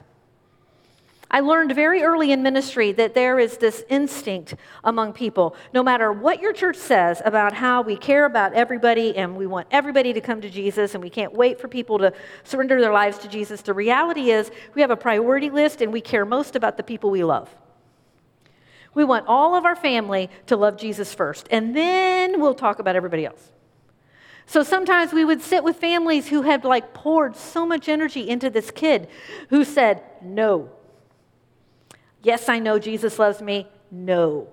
I 1.33 1.39
learned 1.39 1.73
very 1.73 2.03
early 2.03 2.33
in 2.33 2.43
ministry 2.43 2.91
that 2.91 3.13
there 3.13 3.39
is 3.39 3.57
this 3.57 3.85
instinct 3.87 4.55
among 4.83 5.13
people. 5.13 5.55
No 5.73 5.81
matter 5.81 6.11
what 6.11 6.41
your 6.41 6.51
church 6.51 6.75
says 6.75 7.21
about 7.23 7.53
how 7.53 7.81
we 7.81 7.95
care 7.95 8.25
about 8.25 8.51
everybody 8.53 9.15
and 9.15 9.37
we 9.37 9.47
want 9.47 9.67
everybody 9.71 10.11
to 10.11 10.19
come 10.19 10.41
to 10.41 10.49
Jesus 10.49 10.93
and 10.93 11.01
we 11.01 11.09
can't 11.09 11.31
wait 11.31 11.57
for 11.57 11.69
people 11.69 11.97
to 11.99 12.11
surrender 12.43 12.81
their 12.81 12.91
lives 12.91 13.17
to 13.19 13.29
Jesus, 13.29 13.61
the 13.61 13.73
reality 13.73 14.29
is 14.29 14.51
we 14.75 14.81
have 14.81 14.91
a 14.91 14.97
priority 14.97 15.49
list 15.49 15.81
and 15.81 15.93
we 15.93 16.01
care 16.01 16.25
most 16.25 16.57
about 16.57 16.75
the 16.75 16.83
people 16.83 17.09
we 17.09 17.23
love. 17.23 17.49
We 18.93 19.05
want 19.05 19.25
all 19.25 19.55
of 19.55 19.63
our 19.63 19.77
family 19.77 20.29
to 20.47 20.57
love 20.57 20.75
Jesus 20.75 21.13
first, 21.13 21.47
and 21.49 21.73
then 21.73 22.41
we'll 22.41 22.53
talk 22.53 22.79
about 22.79 22.97
everybody 22.97 23.25
else. 23.25 23.53
So 24.45 24.63
sometimes 24.63 25.13
we 25.13 25.23
would 25.23 25.41
sit 25.41 25.63
with 25.63 25.77
families 25.77 26.27
who 26.27 26.41
had 26.41 26.65
like 26.65 26.93
poured 26.93 27.37
so 27.37 27.65
much 27.65 27.87
energy 27.87 28.27
into 28.27 28.49
this 28.49 28.69
kid 28.69 29.07
who 29.47 29.63
said, 29.63 30.03
No, 30.21 30.69
Yes, 32.23 32.49
I 32.49 32.59
know 32.59 32.79
Jesus 32.79 33.17
loves 33.17 33.41
me. 33.41 33.67
No. 33.89 34.47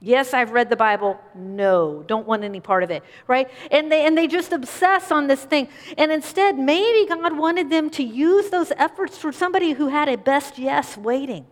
Yes, 0.00 0.34
I've 0.34 0.50
read 0.50 0.68
the 0.68 0.76
Bible. 0.76 1.18
No, 1.34 2.04
don't 2.06 2.26
want 2.26 2.44
any 2.44 2.60
part 2.60 2.82
of 2.82 2.90
it, 2.90 3.02
right? 3.26 3.48
And 3.70 3.90
they, 3.90 4.04
and 4.04 4.16
they 4.16 4.26
just 4.26 4.52
obsess 4.52 5.10
on 5.10 5.26
this 5.26 5.42
thing. 5.42 5.68
And 5.96 6.12
instead, 6.12 6.58
maybe 6.58 7.08
God 7.08 7.36
wanted 7.36 7.70
them 7.70 7.88
to 7.90 8.02
use 8.02 8.50
those 8.50 8.72
efforts 8.72 9.16
for 9.16 9.32
somebody 9.32 9.72
who 9.72 9.88
had 9.88 10.08
a 10.08 10.18
best 10.18 10.58
yes 10.58 10.98
waiting. 10.98 11.46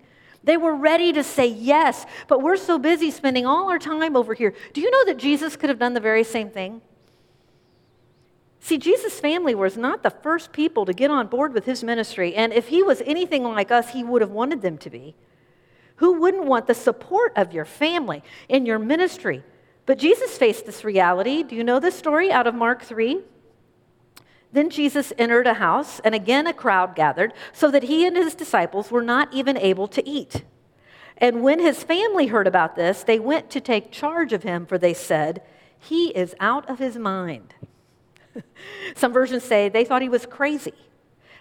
They 0.45 0.59
were 0.59 0.75
ready 0.75 1.11
to 1.15 1.25
say 1.25 1.47
yes, 1.47 2.05
but 2.29 2.43
we're 2.43 2.59
so 2.59 2.79
busy 2.79 3.11
spending 3.11 3.47
all 3.47 3.71
our 3.71 3.79
time 3.79 4.15
over 4.15 4.35
here. 4.35 4.53
Do 4.75 4.83
you 4.83 4.91
know 4.91 5.07
that 5.07 5.17
Jesus 5.17 5.57
could 5.57 5.71
have 5.71 5.79
done 5.79 5.95
the 5.95 6.01
very 6.01 6.23
same 6.23 6.51
thing? 6.51 6.83
See, 8.65 8.79
Jesus' 8.79 9.21
family 9.21 9.55
was 9.55 9.77
not 9.77 10.03
the 10.03 10.09
first 10.09 10.51
people 10.51 10.87
to 10.87 10.95
get 10.95 11.11
on 11.11 11.27
board 11.27 11.53
with 11.53 11.67
his 11.67 11.85
ministry, 11.85 12.35
and 12.35 12.51
if 12.51 12.69
he 12.69 12.83
was 12.83 13.03
anything 13.05 13.45
like 13.45 13.71
us, 13.71 13.91
he 13.91 14.03
would 14.03 14.23
have 14.23 14.31
wanted 14.31 14.63
them 14.63 14.79
to 14.79 14.89
be. 14.89 15.15
Who 15.97 16.15
wouldn't 16.15 16.47
want 16.47 16.67
the 16.67 16.73
support 16.73 17.35
of 17.37 17.53
your 17.53 17.67
family 17.67 18.23
in 18.49 18.65
your 18.65 18.79
ministry? 18.79 19.43
But 19.85 19.99
Jesus 19.99 20.39
faced 20.39 20.65
this 20.65 20.83
reality. 20.83 21.43
Do 21.43 21.55
you 21.55 21.63
know 21.63 21.79
this 21.79 21.95
story 21.95 22.33
out 22.33 22.47
of 22.47 22.55
Mark 22.55 22.83
3? 22.83 23.21
Then 24.51 24.71
Jesus 24.71 25.13
entered 25.19 25.47
a 25.47 25.53
house, 25.53 26.01
and 26.01 26.15
again 26.15 26.47
a 26.47 26.55
crowd 26.55 26.95
gathered, 26.95 27.35
so 27.53 27.71
that 27.71 27.83
he 27.83 28.07
and 28.07 28.17
his 28.17 28.35
disciples 28.35 28.91
were 28.91 29.03
not 29.03 29.31
even 29.31 29.59
able 29.59 29.89
to 29.89 30.09
eat. 30.09 30.43
And 31.19 31.43
when 31.43 31.59
his 31.59 31.85
family 31.85 32.29
heard 32.29 32.47
about 32.47 32.77
this, 32.77 33.03
they 33.03 33.19
went 33.19 33.51
to 33.51 33.61
take 33.61 33.93
charge 33.93 34.33
of 34.33 34.43
him, 34.43 34.65
for 34.65 34.79
they 34.79 34.95
said, 34.95 35.43
He 35.79 36.17
is 36.17 36.35
out 36.41 36.67
of 36.67 36.79
his 36.79 36.97
mind. 36.97 37.53
Some 38.97 39.13
versions 39.13 39.45
say 39.45 39.69
they 39.69 39.85
thought 39.85 40.03
he 40.03 40.09
was 40.09 40.27
crazy. 40.27 40.75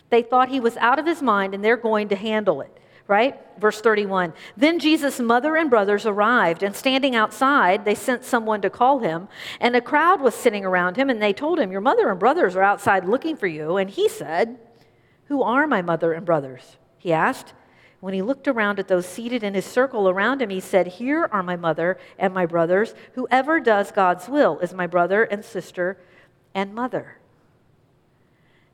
They 0.09 0.21
thought 0.21 0.49
he 0.49 0.59
was 0.59 0.77
out 0.77 0.99
of 0.99 1.05
his 1.05 1.21
mind 1.21 1.53
and 1.53 1.63
they're 1.63 1.77
going 1.77 2.09
to 2.09 2.15
handle 2.15 2.61
it, 2.61 2.77
right? 3.07 3.39
Verse 3.59 3.81
31. 3.81 4.33
Then 4.55 4.79
Jesus' 4.79 5.19
mother 5.19 5.55
and 5.55 5.69
brothers 5.69 6.05
arrived, 6.05 6.61
and 6.61 6.75
standing 6.75 7.15
outside, 7.15 7.85
they 7.85 7.95
sent 7.95 8.23
someone 8.23 8.61
to 8.61 8.69
call 8.69 8.99
him. 8.99 9.27
And 9.59 9.75
a 9.75 9.81
crowd 9.81 10.21
was 10.21 10.35
sitting 10.35 10.65
around 10.65 10.97
him, 10.97 11.09
and 11.09 11.21
they 11.21 11.33
told 11.33 11.59
him, 11.59 11.71
Your 11.71 11.81
mother 11.81 12.09
and 12.09 12.19
brothers 12.19 12.55
are 12.55 12.63
outside 12.63 13.05
looking 13.05 13.35
for 13.35 13.47
you. 13.47 13.77
And 13.77 13.89
he 13.89 14.07
said, 14.07 14.59
Who 15.25 15.41
are 15.41 15.65
my 15.65 15.81
mother 15.81 16.13
and 16.13 16.25
brothers? 16.25 16.77
He 16.97 17.11
asked. 17.11 17.53
When 17.99 18.13
he 18.13 18.21
looked 18.21 18.49
around 18.49 18.79
at 18.79 18.89
those 18.89 19.05
seated 19.05 19.43
in 19.43 19.53
his 19.53 19.65
circle 19.65 20.09
around 20.09 20.41
him, 20.41 20.49
he 20.49 20.59
said, 20.59 20.87
Here 20.87 21.29
are 21.31 21.41
my 21.41 21.55
mother 21.55 21.97
and 22.19 22.33
my 22.33 22.45
brothers. 22.45 22.93
Whoever 23.13 23.61
does 23.61 23.93
God's 23.93 24.27
will 24.27 24.59
is 24.59 24.73
my 24.73 24.87
brother 24.87 25.23
and 25.23 25.43
sister 25.45 25.97
and 26.53 26.73
mother. 26.73 27.17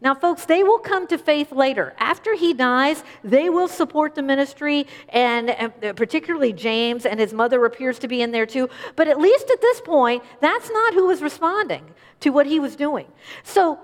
Now, 0.01 0.15
folks, 0.15 0.45
they 0.45 0.63
will 0.63 0.79
come 0.79 1.07
to 1.07 1.17
faith 1.17 1.51
later. 1.51 1.93
After 1.97 2.33
he 2.33 2.53
dies, 2.53 3.03
they 3.21 3.49
will 3.49 3.67
support 3.67 4.15
the 4.15 4.21
ministry, 4.21 4.87
and, 5.09 5.49
and, 5.49 5.73
uh, 5.83 5.93
particularly 5.93 6.53
James 6.53 7.05
and 7.05 7.19
his 7.19 7.33
mother 7.33 7.65
appears 7.65 7.99
to 7.99 8.07
be 8.07 8.21
in 8.21 8.31
there 8.31 8.45
too. 8.45 8.69
But 8.95 9.09
at 9.09 9.19
least 9.19 9.49
at 9.49 9.59
this 9.59 9.81
point, 9.81 10.23
that's 10.39 10.69
not 10.71 10.93
who 10.93 11.07
was 11.07 11.21
responding 11.21 11.83
to 12.21 12.29
what 12.29 12.45
he 12.45 12.61
was 12.61 12.77
doing. 12.77 13.07
So 13.43 13.77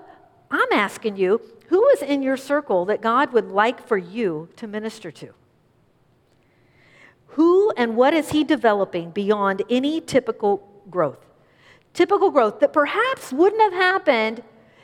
I'm 0.49 0.71
asking 0.71 1.17
you 1.17 1.41
who 1.67 1.88
is 1.89 2.01
in 2.01 2.21
your 2.21 2.38
circle 2.38 2.86
that 2.86 3.01
God 3.01 3.34
would 3.34 3.49
like 3.49 3.86
for 3.86 3.97
you 3.97 4.49
to 4.58 4.67
minister 4.67 5.12
to? 5.12 5.34
Who 7.29 7.71
and 7.75 7.97
what 7.97 8.13
is 8.13 8.29
He 8.29 8.43
developing 8.43 9.12
beyond 9.12 9.63
any 9.69 9.99
typical 9.99 10.67
growth? 10.89 11.24
Typical 11.95 12.29
growth 12.29 12.60
that 12.60 12.73
perhaps 12.73 13.31
wouldn't 13.31 13.62
have 13.62 13.73
happened 13.73 14.43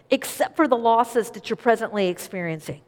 except 0.10 0.56
for 0.56 0.67
the 0.67 0.78
losses 0.78 1.30
that 1.32 1.50
you're 1.50 1.58
presently 1.58 2.08
experiencing. 2.08 2.82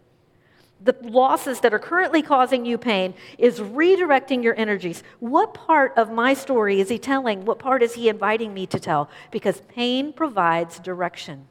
The 0.81 0.95
losses 1.01 1.59
that 1.59 1.73
are 1.73 1.79
currently 1.79 2.21
causing 2.21 2.65
you 2.65 2.77
pain 2.77 3.13
is 3.37 3.59
redirecting 3.59 4.41
your 4.41 4.57
energies. 4.57 5.03
What 5.19 5.53
part 5.53 5.93
of 5.97 6.09
my 6.09 6.33
story 6.33 6.79
is 6.79 6.87
he 6.89 6.97
telling? 6.97 7.43
What 7.43 7.59
part 7.59 7.83
is 7.83 7.95
he 7.95 8.07
inviting 8.07 8.53
me 8.53 8.65
to 8.67 8.79
tell? 8.79 9.09
Because 9.29 9.61
pain 9.67 10.13
provides 10.13 10.79
direction. 10.79 11.47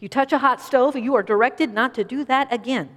You 0.00 0.08
touch 0.08 0.32
a 0.32 0.38
hot 0.38 0.62
stove, 0.62 0.96
you 0.96 1.14
are 1.14 1.22
directed 1.22 1.72
not 1.72 1.94
to 1.94 2.04
do 2.04 2.24
that 2.24 2.52
again. 2.52 2.88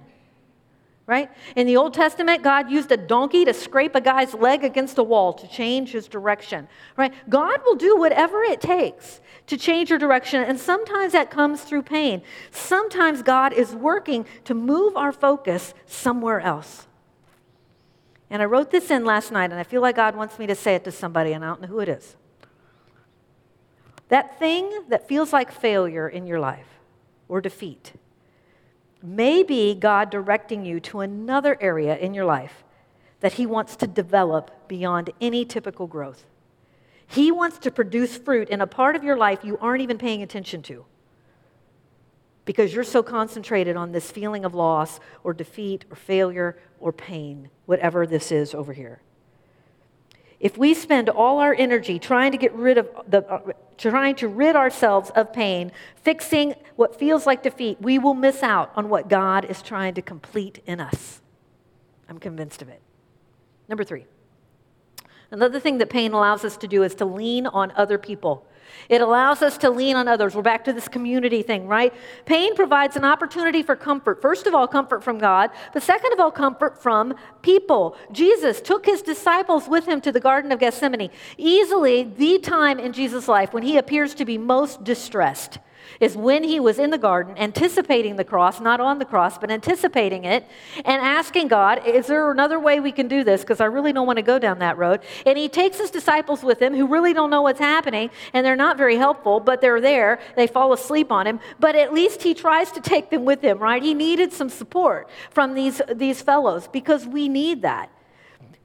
Right? 1.08 1.30
In 1.56 1.66
the 1.66 1.78
Old 1.78 1.94
Testament, 1.94 2.42
God 2.42 2.70
used 2.70 2.92
a 2.92 2.96
donkey 2.98 3.46
to 3.46 3.54
scrape 3.54 3.94
a 3.94 4.00
guy's 4.00 4.34
leg 4.34 4.62
against 4.62 4.98
a 4.98 5.02
wall 5.02 5.32
to 5.32 5.48
change 5.48 5.90
his 5.90 6.06
direction. 6.06 6.68
Right? 6.98 7.14
God 7.30 7.62
will 7.64 7.76
do 7.76 7.96
whatever 7.96 8.42
it 8.42 8.60
takes 8.60 9.22
to 9.46 9.56
change 9.56 9.88
your 9.88 9.98
direction, 9.98 10.42
and 10.42 10.60
sometimes 10.60 11.14
that 11.14 11.30
comes 11.30 11.62
through 11.62 11.84
pain. 11.84 12.20
Sometimes 12.50 13.22
God 13.22 13.54
is 13.54 13.74
working 13.74 14.26
to 14.44 14.52
move 14.52 14.98
our 14.98 15.10
focus 15.10 15.72
somewhere 15.86 16.40
else. 16.40 16.86
And 18.28 18.42
I 18.42 18.44
wrote 18.44 18.70
this 18.70 18.90
in 18.90 19.06
last 19.06 19.32
night, 19.32 19.50
and 19.50 19.58
I 19.58 19.62
feel 19.62 19.80
like 19.80 19.96
God 19.96 20.14
wants 20.14 20.38
me 20.38 20.46
to 20.46 20.54
say 20.54 20.74
it 20.74 20.84
to 20.84 20.92
somebody, 20.92 21.32
and 21.32 21.42
I 21.42 21.48
don't 21.48 21.62
know 21.62 21.68
who 21.68 21.80
it 21.80 21.88
is. 21.88 22.16
That 24.10 24.38
thing 24.38 24.70
that 24.90 25.08
feels 25.08 25.32
like 25.32 25.50
failure 25.50 26.06
in 26.06 26.26
your 26.26 26.38
life 26.38 26.68
or 27.28 27.40
defeat. 27.40 27.94
Maybe 29.02 29.74
God 29.74 30.10
directing 30.10 30.64
you 30.64 30.80
to 30.80 31.00
another 31.00 31.56
area 31.60 31.96
in 31.96 32.14
your 32.14 32.24
life 32.24 32.64
that 33.20 33.34
He 33.34 33.46
wants 33.46 33.76
to 33.76 33.86
develop 33.86 34.68
beyond 34.68 35.10
any 35.20 35.44
typical 35.44 35.86
growth. 35.86 36.24
He 37.06 37.32
wants 37.32 37.58
to 37.58 37.70
produce 37.70 38.16
fruit 38.16 38.48
in 38.48 38.60
a 38.60 38.66
part 38.66 38.96
of 38.96 39.04
your 39.04 39.16
life 39.16 39.40
you 39.42 39.56
aren't 39.58 39.82
even 39.82 39.98
paying 39.98 40.22
attention 40.22 40.62
to 40.62 40.84
because 42.44 42.72
you're 42.72 42.82
so 42.82 43.02
concentrated 43.02 43.76
on 43.76 43.92
this 43.92 44.10
feeling 44.10 44.44
of 44.44 44.54
loss 44.54 45.00
or 45.22 45.34
defeat 45.34 45.84
or 45.90 45.96
failure 45.96 46.58
or 46.80 46.92
pain, 46.92 47.50
whatever 47.66 48.06
this 48.06 48.32
is 48.32 48.54
over 48.54 48.72
here. 48.72 49.02
If 50.40 50.56
we 50.56 50.72
spend 50.74 51.08
all 51.08 51.38
our 51.38 51.54
energy 51.54 51.98
trying 51.98 52.32
to 52.32 52.38
get 52.38 52.52
rid 52.52 52.78
of 52.78 52.88
the, 53.08 53.24
uh, 53.28 53.52
trying 53.76 54.14
to 54.16 54.28
rid 54.28 54.54
ourselves 54.54 55.10
of 55.10 55.32
pain, 55.32 55.72
fixing 55.96 56.54
what 56.76 56.98
feels 56.98 57.26
like 57.26 57.42
defeat, 57.42 57.80
we 57.80 57.98
will 57.98 58.14
miss 58.14 58.42
out 58.42 58.70
on 58.76 58.88
what 58.88 59.08
God 59.08 59.44
is 59.44 59.62
trying 59.62 59.94
to 59.94 60.02
complete 60.02 60.62
in 60.64 60.80
us. 60.80 61.20
I'm 62.08 62.18
convinced 62.18 62.62
of 62.62 62.68
it. 62.68 62.80
Number 63.68 63.84
three. 63.84 64.06
Another 65.30 65.60
thing 65.60 65.78
that 65.78 65.90
pain 65.90 66.12
allows 66.12 66.44
us 66.44 66.56
to 66.58 66.68
do 66.68 66.82
is 66.82 66.94
to 66.96 67.04
lean 67.04 67.46
on 67.46 67.72
other 67.76 67.98
people. 67.98 68.46
It 68.88 69.00
allows 69.00 69.42
us 69.42 69.58
to 69.58 69.70
lean 69.70 69.96
on 69.96 70.08
others. 70.08 70.34
We're 70.34 70.42
back 70.42 70.64
to 70.64 70.72
this 70.72 70.88
community 70.88 71.42
thing, 71.42 71.66
right? 71.68 71.92
Pain 72.24 72.54
provides 72.54 72.96
an 72.96 73.04
opportunity 73.04 73.62
for 73.62 73.76
comfort. 73.76 74.22
First 74.22 74.46
of 74.46 74.54
all, 74.54 74.66
comfort 74.66 75.04
from 75.04 75.18
God, 75.18 75.50
but 75.72 75.82
second 75.82 76.12
of 76.12 76.20
all, 76.20 76.30
comfort 76.30 76.82
from 76.82 77.14
people. 77.42 77.96
Jesus 78.12 78.60
took 78.60 78.86
his 78.86 79.02
disciples 79.02 79.68
with 79.68 79.86
him 79.86 80.00
to 80.02 80.12
the 80.12 80.20
Garden 80.20 80.52
of 80.52 80.58
Gethsemane, 80.58 81.10
easily 81.36 82.04
the 82.04 82.38
time 82.38 82.78
in 82.78 82.92
Jesus' 82.92 83.28
life 83.28 83.52
when 83.52 83.62
he 83.62 83.76
appears 83.76 84.14
to 84.14 84.24
be 84.24 84.38
most 84.38 84.84
distressed 84.84 85.58
is 86.00 86.16
when 86.16 86.44
he 86.44 86.60
was 86.60 86.78
in 86.78 86.90
the 86.90 86.98
garden, 86.98 87.36
anticipating 87.38 88.16
the 88.16 88.24
cross, 88.24 88.60
not 88.60 88.80
on 88.80 88.98
the 88.98 89.04
cross, 89.04 89.38
but 89.38 89.50
anticipating 89.50 90.24
it, 90.24 90.46
and 90.84 91.02
asking 91.02 91.48
God, 91.48 91.86
Is 91.86 92.06
there 92.06 92.30
another 92.30 92.58
way 92.60 92.80
we 92.80 92.92
can 92.92 93.08
do 93.08 93.24
this? 93.24 93.42
Because 93.42 93.60
I 93.60 93.66
really 93.66 93.92
don't 93.92 94.06
want 94.06 94.18
to 94.18 94.22
go 94.22 94.38
down 94.38 94.58
that 94.60 94.78
road. 94.78 95.00
And 95.26 95.38
he 95.38 95.48
takes 95.48 95.78
his 95.78 95.90
disciples 95.90 96.42
with 96.42 96.60
him 96.60 96.74
who 96.74 96.86
really 96.86 97.12
don't 97.12 97.30
know 97.30 97.42
what's 97.42 97.60
happening, 97.60 98.10
and 98.32 98.44
they're 98.44 98.56
not 98.56 98.76
very 98.76 98.96
helpful, 98.96 99.40
but 99.40 99.60
they're 99.60 99.80
there. 99.80 100.20
They 100.36 100.46
fall 100.46 100.72
asleep 100.72 101.12
on 101.12 101.26
him, 101.26 101.40
but 101.58 101.76
at 101.76 101.92
least 101.92 102.22
he 102.22 102.34
tries 102.34 102.70
to 102.72 102.80
take 102.80 103.10
them 103.10 103.24
with 103.24 103.42
him, 103.42 103.58
right? 103.58 103.82
He 103.82 103.94
needed 103.94 104.32
some 104.32 104.48
support 104.48 105.08
from 105.30 105.54
these, 105.54 105.80
these 105.94 106.22
fellows 106.22 106.68
because 106.68 107.06
we 107.06 107.28
need 107.28 107.62
that. 107.62 107.90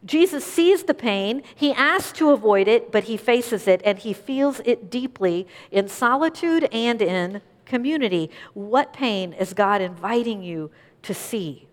Jesus 0.06 0.44
sees 0.44 0.84
the 0.84 0.94
pain, 0.94 1.44
he 1.56 1.72
asks 1.74 2.18
to 2.18 2.32
avoid 2.32 2.68
it, 2.68 2.92
but 2.92 3.06
he 3.06 3.16
faces 3.16 3.68
it 3.68 3.82
and 3.86 3.98
he 3.98 4.13
feels 4.13 4.60
it 4.66 4.89
deeply 4.89 5.48
in 5.72 5.88
solitude 5.88 6.68
and 6.74 7.02
in 7.02 7.42
community. 7.66 8.30
What 8.54 8.92
pain 8.92 9.34
is 9.34 9.54
God 9.54 9.82
inviting 9.82 10.44
you 10.44 10.72
to 11.04 11.13
see? 11.13 11.68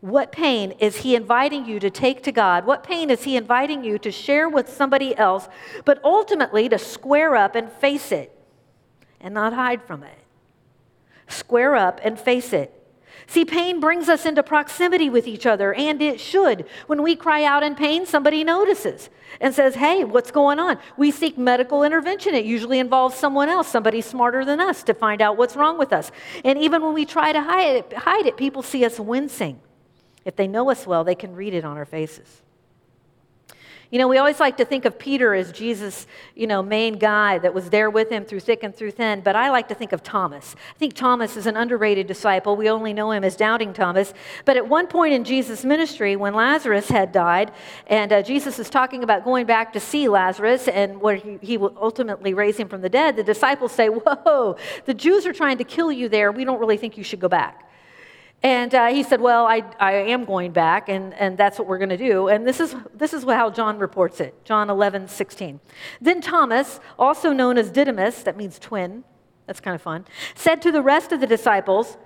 What 0.00 0.30
pain 0.30 0.72
is 0.72 0.98
he 0.98 1.16
inviting 1.16 1.66
you 1.66 1.80
to 1.80 1.90
take 1.90 2.22
to 2.24 2.32
God? 2.32 2.64
What 2.64 2.84
pain 2.84 3.10
is 3.10 3.24
he 3.24 3.36
inviting 3.36 3.82
you 3.82 3.98
to 3.98 4.12
share 4.12 4.48
with 4.48 4.68
somebody 4.68 5.16
else, 5.16 5.48
but 5.84 6.00
ultimately 6.04 6.68
to 6.68 6.78
square 6.78 7.34
up 7.34 7.56
and 7.56 7.72
face 7.72 8.12
it 8.12 8.30
and 9.20 9.34
not 9.34 9.52
hide 9.52 9.82
from 9.82 10.04
it? 10.04 10.18
Square 11.26 11.76
up 11.76 12.00
and 12.04 12.20
face 12.20 12.52
it. 12.52 12.72
See, 13.26 13.44
pain 13.44 13.80
brings 13.80 14.08
us 14.08 14.24
into 14.24 14.42
proximity 14.42 15.10
with 15.10 15.26
each 15.26 15.46
other, 15.46 15.74
and 15.74 16.00
it 16.00 16.20
should. 16.20 16.66
When 16.86 17.02
we 17.02 17.16
cry 17.16 17.44
out 17.44 17.62
in 17.62 17.74
pain, 17.74 18.06
somebody 18.06 18.44
notices 18.44 19.10
and 19.40 19.54
says, 19.54 19.74
Hey, 19.74 20.04
what's 20.04 20.30
going 20.30 20.58
on? 20.58 20.78
We 20.96 21.10
seek 21.10 21.36
medical 21.36 21.82
intervention. 21.82 22.34
It 22.34 22.44
usually 22.44 22.78
involves 22.78 23.16
someone 23.16 23.48
else, 23.48 23.68
somebody 23.68 24.00
smarter 24.00 24.44
than 24.44 24.60
us, 24.60 24.82
to 24.84 24.94
find 24.94 25.20
out 25.20 25.36
what's 25.36 25.56
wrong 25.56 25.78
with 25.78 25.92
us. 25.92 26.12
And 26.44 26.58
even 26.58 26.82
when 26.82 26.94
we 26.94 27.04
try 27.04 27.32
to 27.32 27.42
hide 27.42 27.76
it, 27.76 27.92
hide 27.92 28.26
it 28.26 28.36
people 28.36 28.62
see 28.62 28.84
us 28.84 29.00
wincing. 29.00 29.58
If 30.24 30.36
they 30.36 30.46
know 30.46 30.70
us 30.70 30.86
well, 30.86 31.04
they 31.04 31.14
can 31.14 31.34
read 31.34 31.54
it 31.54 31.64
on 31.64 31.76
our 31.76 31.84
faces. 31.84 32.42
You 33.90 34.00
know, 34.00 34.08
we 34.08 34.18
always 34.18 34.40
like 34.40 34.56
to 34.56 34.64
think 34.64 34.84
of 34.84 34.98
Peter 34.98 35.32
as 35.32 35.52
Jesus' 35.52 36.08
you 36.34 36.48
know, 36.48 36.60
main 36.60 36.98
guy 36.98 37.38
that 37.38 37.54
was 37.54 37.70
there 37.70 37.88
with 37.88 38.10
him 38.10 38.24
through 38.24 38.40
thick 38.40 38.64
and 38.64 38.74
through 38.74 38.90
thin, 38.90 39.20
but 39.20 39.36
I 39.36 39.50
like 39.50 39.68
to 39.68 39.74
think 39.74 39.92
of 39.92 40.02
Thomas. 40.02 40.56
I 40.74 40.78
think 40.78 40.94
Thomas 40.94 41.36
is 41.36 41.46
an 41.46 41.56
underrated 41.56 42.08
disciple. 42.08 42.56
We 42.56 42.68
only 42.68 42.92
know 42.92 43.12
him 43.12 43.22
as 43.22 43.36
Doubting 43.36 43.72
Thomas. 43.72 44.12
But 44.44 44.56
at 44.56 44.68
one 44.68 44.88
point 44.88 45.14
in 45.14 45.22
Jesus' 45.22 45.64
ministry, 45.64 46.16
when 46.16 46.34
Lazarus 46.34 46.88
had 46.88 47.12
died, 47.12 47.52
and 47.86 48.12
uh, 48.12 48.22
Jesus 48.22 48.58
is 48.58 48.68
talking 48.68 49.04
about 49.04 49.24
going 49.24 49.46
back 49.46 49.72
to 49.74 49.80
see 49.80 50.08
Lazarus 50.08 50.66
and 50.66 51.00
where 51.00 51.16
he, 51.16 51.38
he 51.40 51.56
will 51.56 51.76
ultimately 51.80 52.34
raise 52.34 52.56
him 52.56 52.68
from 52.68 52.80
the 52.80 52.88
dead, 52.88 53.14
the 53.14 53.22
disciples 53.22 53.70
say, 53.70 53.88
Whoa, 53.88 54.56
the 54.84 54.94
Jews 54.94 55.26
are 55.26 55.32
trying 55.32 55.58
to 55.58 55.64
kill 55.64 55.92
you 55.92 56.08
there. 56.08 56.32
We 56.32 56.44
don't 56.44 56.58
really 56.58 56.76
think 56.76 56.98
you 56.98 57.04
should 57.04 57.20
go 57.20 57.28
back. 57.28 57.62
And 58.42 58.74
uh, 58.74 58.88
he 58.88 59.02
said, 59.02 59.20
Well, 59.20 59.46
I, 59.46 59.62
I 59.80 59.92
am 59.92 60.24
going 60.24 60.52
back, 60.52 60.88
and, 60.88 61.14
and 61.14 61.36
that's 61.36 61.58
what 61.58 61.66
we're 61.66 61.78
going 61.78 61.90
to 61.90 61.96
do. 61.96 62.28
And 62.28 62.46
this 62.46 62.60
is, 62.60 62.74
this 62.94 63.12
is 63.12 63.24
how 63.24 63.50
John 63.50 63.78
reports 63.78 64.20
it 64.20 64.44
John 64.44 64.70
11, 64.70 65.08
16. 65.08 65.60
Then 66.00 66.20
Thomas, 66.20 66.80
also 66.98 67.32
known 67.32 67.58
as 67.58 67.70
Didymus, 67.70 68.22
that 68.22 68.36
means 68.36 68.58
twin, 68.58 69.04
that's 69.46 69.60
kind 69.60 69.74
of 69.74 69.82
fun, 69.82 70.04
said 70.34 70.60
to 70.62 70.72
the 70.72 70.82
rest 70.82 71.12
of 71.12 71.20
the 71.20 71.26
disciples, 71.26 71.96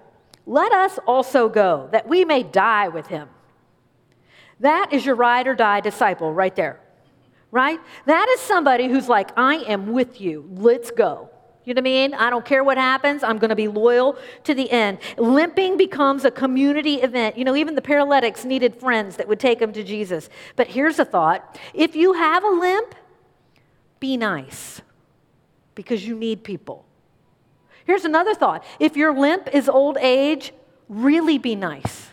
Let 0.46 0.72
us 0.72 0.98
also 1.06 1.48
go, 1.48 1.88
that 1.92 2.08
we 2.08 2.24
may 2.24 2.42
die 2.42 2.88
with 2.88 3.08
him. 3.08 3.28
That 4.60 4.92
is 4.92 5.06
your 5.06 5.14
ride 5.14 5.48
or 5.48 5.54
die 5.54 5.80
disciple 5.80 6.32
right 6.32 6.54
there, 6.54 6.80
right? 7.50 7.80
That 8.04 8.28
is 8.28 8.40
somebody 8.40 8.88
who's 8.88 9.08
like, 9.08 9.30
I 9.36 9.56
am 9.56 9.92
with 9.92 10.20
you, 10.20 10.46
let's 10.52 10.90
go. 10.90 11.29
You 11.64 11.74
know 11.74 11.78
what 11.78 11.82
I 11.82 11.90
mean? 11.92 12.14
I 12.14 12.30
don't 12.30 12.44
care 12.44 12.64
what 12.64 12.78
happens. 12.78 13.22
I'm 13.22 13.38
going 13.38 13.50
to 13.50 13.56
be 13.56 13.68
loyal 13.68 14.16
to 14.44 14.54
the 14.54 14.70
end. 14.70 14.98
Limping 15.18 15.76
becomes 15.76 16.24
a 16.24 16.30
community 16.30 16.96
event. 16.96 17.36
You 17.36 17.44
know, 17.44 17.54
even 17.54 17.74
the 17.74 17.82
paralytics 17.82 18.44
needed 18.44 18.76
friends 18.76 19.16
that 19.16 19.28
would 19.28 19.40
take 19.40 19.58
them 19.58 19.72
to 19.74 19.84
Jesus. 19.84 20.30
But 20.56 20.68
here's 20.68 20.98
a 20.98 21.04
thought 21.04 21.58
if 21.74 21.94
you 21.94 22.14
have 22.14 22.44
a 22.44 22.50
limp, 22.50 22.94
be 23.98 24.16
nice 24.16 24.80
because 25.74 26.06
you 26.06 26.16
need 26.16 26.44
people. 26.44 26.86
Here's 27.84 28.04
another 28.04 28.34
thought 28.34 28.64
if 28.78 28.96
your 28.96 29.12
limp 29.12 29.48
is 29.52 29.68
old 29.68 29.98
age, 29.98 30.52
really 30.88 31.38
be 31.38 31.54
nice 31.54 32.09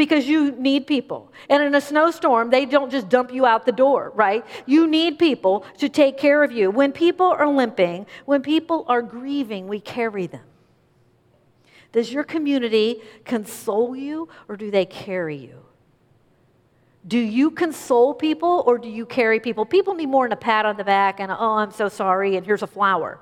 because 0.00 0.26
you 0.26 0.52
need 0.52 0.86
people. 0.86 1.30
And 1.50 1.62
in 1.62 1.74
a 1.74 1.80
snowstorm, 1.80 2.48
they 2.48 2.64
don't 2.64 2.90
just 2.90 3.10
dump 3.10 3.34
you 3.34 3.44
out 3.44 3.66
the 3.66 3.72
door, 3.72 4.12
right? 4.14 4.46
You 4.64 4.86
need 4.86 5.18
people 5.18 5.66
to 5.76 5.90
take 5.90 6.16
care 6.16 6.42
of 6.42 6.50
you. 6.50 6.70
When 6.70 6.90
people 6.90 7.26
are 7.26 7.46
limping, 7.46 8.06
when 8.24 8.40
people 8.40 8.86
are 8.88 9.02
grieving, 9.02 9.68
we 9.68 9.78
carry 9.78 10.26
them. 10.26 10.46
Does 11.92 12.10
your 12.10 12.24
community 12.24 13.02
console 13.26 13.94
you 13.94 14.30
or 14.48 14.56
do 14.56 14.70
they 14.70 14.86
carry 14.86 15.36
you? 15.36 15.66
Do 17.06 17.18
you 17.18 17.50
console 17.50 18.14
people 18.14 18.64
or 18.66 18.78
do 18.78 18.88
you 18.88 19.04
carry 19.04 19.38
people? 19.38 19.66
People 19.66 19.92
need 19.92 20.08
more 20.08 20.24
than 20.24 20.32
a 20.32 20.36
pat 20.36 20.64
on 20.64 20.78
the 20.78 20.84
back 20.84 21.20
and, 21.20 21.30
oh, 21.30 21.56
I'm 21.56 21.72
so 21.72 21.90
sorry, 21.90 22.36
and 22.36 22.46
here's 22.46 22.62
a 22.62 22.66
flower. 22.66 23.20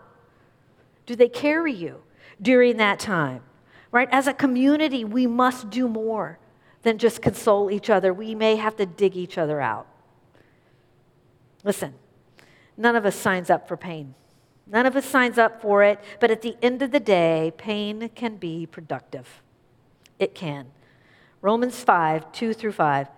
Do 1.07 1.17
they 1.17 1.29
carry 1.29 1.73
you 1.73 2.03
during 2.41 2.77
that 2.77 3.01
time? 3.01 3.43
Right? 3.91 4.09
As 4.13 4.29
a 4.29 4.33
community, 4.33 5.05
we 5.05 5.27
must 5.27 5.71
do 5.71 5.89
more 5.89 6.39
than 6.83 6.99
just 6.99 7.23
console 7.23 7.71
each 7.71 7.91
other. 7.91 8.13
We 8.13 8.35
may 8.35 8.57
have 8.57 8.77
to 8.77 8.87
dig 8.87 9.17
each 9.17 9.39
other 9.39 9.61
out. 9.61 9.87
Listen, 11.65 11.95
none 12.77 12.97
of 12.97 13.05
us 13.05 13.17
signs 13.17 13.51
up 13.51 13.67
for 13.67 13.77
pain. 13.77 14.15
None 14.67 14.87
of 14.87 14.97
us 14.97 15.07
signs 15.07 15.39
up 15.39 15.63
for 15.63 15.83
it, 15.83 15.99
but 16.21 16.31
at 16.31 16.43
the 16.43 16.57
end 16.63 16.83
of 16.83 16.91
the 16.91 17.01
day, 17.01 17.53
pain 17.57 18.11
can 18.15 18.37
be 18.37 18.67
productive. 18.67 19.43
It 20.19 20.35
can. 20.35 20.67
Romans 21.41 21.83
5, 21.83 22.33
2 22.33 22.53
through 22.53 22.73
5. 22.73 23.09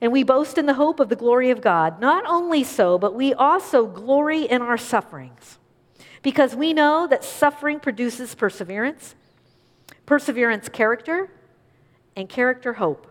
And 0.00 0.12
we 0.12 0.22
boast 0.22 0.58
in 0.58 0.66
the 0.66 0.74
hope 0.74 1.00
of 1.00 1.08
the 1.08 1.16
glory 1.16 1.50
of 1.50 1.62
God. 1.62 2.00
Not 2.00 2.24
only 2.26 2.64
so, 2.64 2.98
but 2.98 3.14
we 3.14 3.32
also 3.32 3.86
glory 3.86 4.42
in 4.42 4.60
our 4.60 4.76
sufferings, 4.76 5.58
because 6.22 6.54
we 6.54 6.74
know 6.74 7.06
that 7.06 7.24
suffering 7.24 7.80
produces 7.80 8.34
perseverance, 8.34 9.14
perseverance, 10.04 10.68
character, 10.68 11.30
and 12.16 12.28
character, 12.28 12.74
hope. 12.74 13.06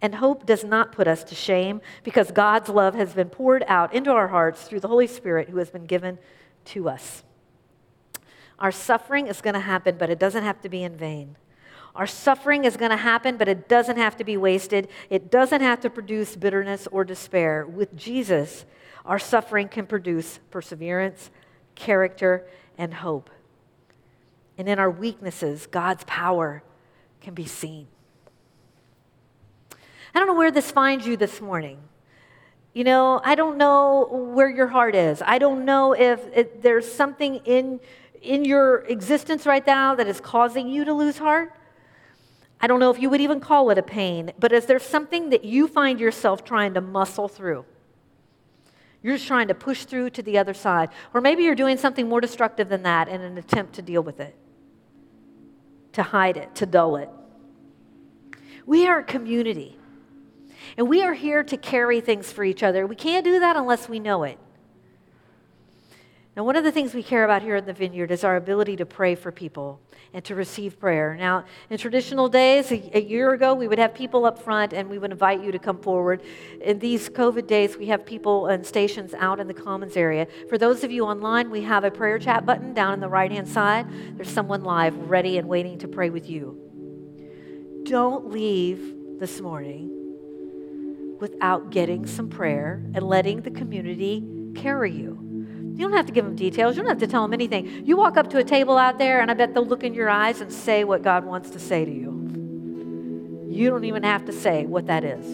And 0.00 0.16
hope 0.16 0.46
does 0.46 0.64
not 0.64 0.92
put 0.92 1.06
us 1.08 1.24
to 1.24 1.34
shame 1.34 1.80
because 2.02 2.30
God's 2.30 2.68
love 2.68 2.94
has 2.94 3.14
been 3.14 3.28
poured 3.30 3.64
out 3.68 3.94
into 3.94 4.10
our 4.10 4.28
hearts 4.28 4.64
through 4.64 4.80
the 4.80 4.88
Holy 4.88 5.06
Spirit 5.06 5.48
who 5.48 5.58
has 5.58 5.70
been 5.70 5.86
given 5.86 6.18
to 6.66 6.88
us. 6.88 7.22
Our 8.58 8.72
suffering 8.72 9.28
is 9.28 9.40
going 9.40 9.54
to 9.54 9.60
happen, 9.60 9.96
but 9.98 10.10
it 10.10 10.18
doesn't 10.18 10.42
have 10.42 10.60
to 10.62 10.68
be 10.68 10.82
in 10.82 10.96
vain. 10.96 11.36
Our 11.94 12.06
suffering 12.06 12.64
is 12.64 12.76
going 12.76 12.90
to 12.90 12.96
happen, 12.96 13.36
but 13.36 13.48
it 13.48 13.68
doesn't 13.68 13.96
have 13.96 14.16
to 14.16 14.24
be 14.24 14.36
wasted. 14.36 14.88
It 15.10 15.30
doesn't 15.30 15.60
have 15.60 15.80
to 15.80 15.90
produce 15.90 16.36
bitterness 16.36 16.88
or 16.90 17.04
despair. 17.04 17.66
With 17.66 17.96
Jesus, 17.96 18.64
our 19.04 19.18
suffering 19.18 19.68
can 19.68 19.86
produce 19.86 20.40
perseverance, 20.50 21.30
character, 21.74 22.46
and 22.78 22.94
hope. 22.94 23.30
And 24.56 24.68
in 24.68 24.78
our 24.78 24.90
weaknesses, 24.90 25.66
God's 25.66 26.04
power 26.04 26.62
can 27.20 27.34
be 27.34 27.46
seen. 27.46 27.88
I 30.14 30.18
don't 30.18 30.28
know 30.28 30.34
where 30.34 30.50
this 30.50 30.70
finds 30.70 31.06
you 31.06 31.16
this 31.16 31.40
morning. 31.40 31.78
You 32.74 32.84
know, 32.84 33.20
I 33.22 33.34
don't 33.34 33.58
know 33.58 34.08
where 34.10 34.48
your 34.48 34.66
heart 34.66 34.94
is. 34.94 35.22
I 35.24 35.38
don't 35.38 35.64
know 35.64 35.92
if 35.92 36.20
it, 36.34 36.62
there's 36.62 36.90
something 36.90 37.36
in, 37.44 37.80
in 38.20 38.44
your 38.44 38.80
existence 38.86 39.46
right 39.46 39.66
now 39.66 39.94
that 39.94 40.06
is 40.06 40.20
causing 40.20 40.68
you 40.68 40.84
to 40.84 40.94
lose 40.94 41.18
heart. 41.18 41.54
I 42.60 42.66
don't 42.66 42.78
know 42.80 42.90
if 42.90 43.00
you 43.00 43.10
would 43.10 43.20
even 43.20 43.40
call 43.40 43.70
it 43.70 43.78
a 43.78 43.82
pain, 43.82 44.32
but 44.38 44.52
is 44.52 44.66
there 44.66 44.78
something 44.78 45.30
that 45.30 45.44
you 45.44 45.66
find 45.66 45.98
yourself 45.98 46.44
trying 46.44 46.74
to 46.74 46.80
muscle 46.80 47.28
through? 47.28 47.64
You're 49.02 49.16
just 49.16 49.26
trying 49.26 49.48
to 49.48 49.54
push 49.54 49.84
through 49.84 50.10
to 50.10 50.22
the 50.22 50.38
other 50.38 50.54
side. 50.54 50.90
Or 51.12 51.20
maybe 51.20 51.42
you're 51.42 51.56
doing 51.56 51.76
something 51.76 52.08
more 52.08 52.20
destructive 52.20 52.68
than 52.68 52.84
that 52.84 53.08
in 53.08 53.20
an 53.20 53.36
attempt 53.36 53.74
to 53.74 53.82
deal 53.82 54.02
with 54.02 54.20
it, 54.20 54.36
to 55.94 56.04
hide 56.04 56.36
it, 56.36 56.54
to 56.56 56.66
dull 56.66 56.96
it. 56.96 57.10
We 58.64 58.86
are 58.86 59.00
a 59.00 59.04
community. 59.04 59.76
And 60.76 60.88
we 60.88 61.02
are 61.02 61.14
here 61.14 61.42
to 61.44 61.56
carry 61.56 62.00
things 62.00 62.32
for 62.32 62.44
each 62.44 62.62
other. 62.62 62.86
We 62.86 62.96
can't 62.96 63.24
do 63.24 63.40
that 63.40 63.56
unless 63.56 63.88
we 63.88 64.00
know 64.00 64.22
it. 64.24 64.38
Now, 66.34 66.44
one 66.44 66.56
of 66.56 66.64
the 66.64 66.72
things 66.72 66.94
we 66.94 67.02
care 67.02 67.24
about 67.24 67.42
here 67.42 67.56
in 67.56 67.66
the 67.66 67.74
vineyard 67.74 68.10
is 68.10 68.24
our 68.24 68.36
ability 68.36 68.76
to 68.76 68.86
pray 68.86 69.14
for 69.14 69.30
people 69.30 69.80
and 70.14 70.24
to 70.24 70.34
receive 70.34 70.80
prayer. 70.80 71.14
Now, 71.14 71.44
in 71.68 71.76
traditional 71.76 72.26
days, 72.26 72.72
a, 72.72 73.02
year 73.02 73.34
ago, 73.34 73.52
we 73.52 73.68
would 73.68 73.78
have 73.78 73.92
people 73.92 74.24
up 74.24 74.38
front 74.38 74.72
and 74.72 74.88
we 74.88 74.98
would 74.98 75.10
invite 75.10 75.42
you 75.42 75.52
to 75.52 75.58
come 75.58 75.78
forward. 75.78 76.22
In 76.62 76.78
these 76.78 77.10
COVID 77.10 77.46
days, 77.46 77.76
we 77.76 77.86
have 77.86 78.06
people 78.06 78.46
and 78.46 78.64
stations 78.64 79.12
out 79.12 79.40
in 79.40 79.46
the 79.46 79.54
commons 79.54 79.94
area. 79.94 80.26
For 80.48 80.56
those 80.56 80.84
of 80.84 80.90
you 80.90 81.04
online, 81.04 81.50
we 81.50 81.62
have 81.62 81.84
a 81.84 81.90
prayer 81.90 82.18
chat 82.18 82.46
button 82.46 82.72
down 82.72 82.94
on 82.94 83.00
the 83.00 83.10
right 83.10 83.30
hand 83.30 83.46
side. 83.46 83.86
There's 84.16 84.30
someone 84.30 84.64
live 84.64 84.96
ready 85.10 85.36
and 85.36 85.46
waiting 85.46 85.78
to 85.80 85.88
pray 85.88 86.08
with 86.08 86.30
you. 86.30 86.58
Don't 87.84 88.30
leave 88.30 89.18
this 89.18 89.38
morning 89.42 90.01
without 91.22 91.70
getting 91.70 92.04
some 92.04 92.28
prayer 92.28 92.82
and 92.94 93.02
letting 93.04 93.42
the 93.42 93.50
community 93.50 94.24
carry 94.56 94.90
you. 94.90 95.16
You 95.76 95.88
don't 95.88 95.96
have 95.96 96.06
to 96.06 96.12
give 96.12 96.24
them 96.24 96.34
details. 96.34 96.76
You 96.76 96.82
don't 96.82 96.90
have 96.90 96.98
to 96.98 97.06
tell 97.06 97.22
them 97.22 97.32
anything. 97.32 97.86
You 97.86 97.96
walk 97.96 98.16
up 98.16 98.28
to 98.30 98.38
a 98.38 98.44
table 98.44 98.76
out 98.76 98.98
there, 98.98 99.20
and 99.20 99.30
I 99.30 99.34
bet 99.34 99.54
they'll 99.54 99.64
look 99.64 99.84
in 99.84 99.94
your 99.94 100.10
eyes 100.10 100.40
and 100.40 100.52
say 100.52 100.82
what 100.82 101.02
God 101.02 101.24
wants 101.24 101.50
to 101.50 101.60
say 101.60 101.84
to 101.84 101.90
you. 101.90 103.48
You 103.48 103.70
don't 103.70 103.84
even 103.84 104.02
have 104.02 104.24
to 104.24 104.32
say 104.32 104.66
what 104.66 104.88
that 104.88 105.04
is. 105.04 105.24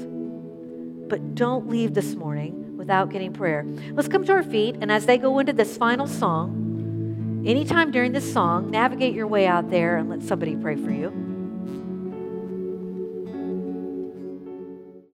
But 1.09 1.34
don't 1.34 1.70
leave 1.70 1.95
this 1.95 2.14
morning 2.14 2.76
without 2.76 3.09
getting 3.09 3.32
prayer. 3.32 3.64
Let's 3.93 4.09
come 4.09 4.26
to 4.26 4.32
our 4.32 4.43
feet, 4.43 4.76
and 4.82 4.93
as 4.93 5.07
they 5.07 5.16
go 5.16 5.39
into 5.39 5.55
this 5.55 5.78
final 5.78 6.07
song, 6.07 7.43
anytime 7.47 7.93
during 7.93 8.12
this 8.12 8.30
song, 8.30 8.70
navigate 8.70 9.14
your 9.14 9.26
way 9.26 9.47
out 9.47 9.70
there 9.70 9.97
and 9.97 10.11
let 10.11 10.22
somebody 10.22 10.55
pray 10.55 10.76
for 10.76 10.91
you. 10.91 11.28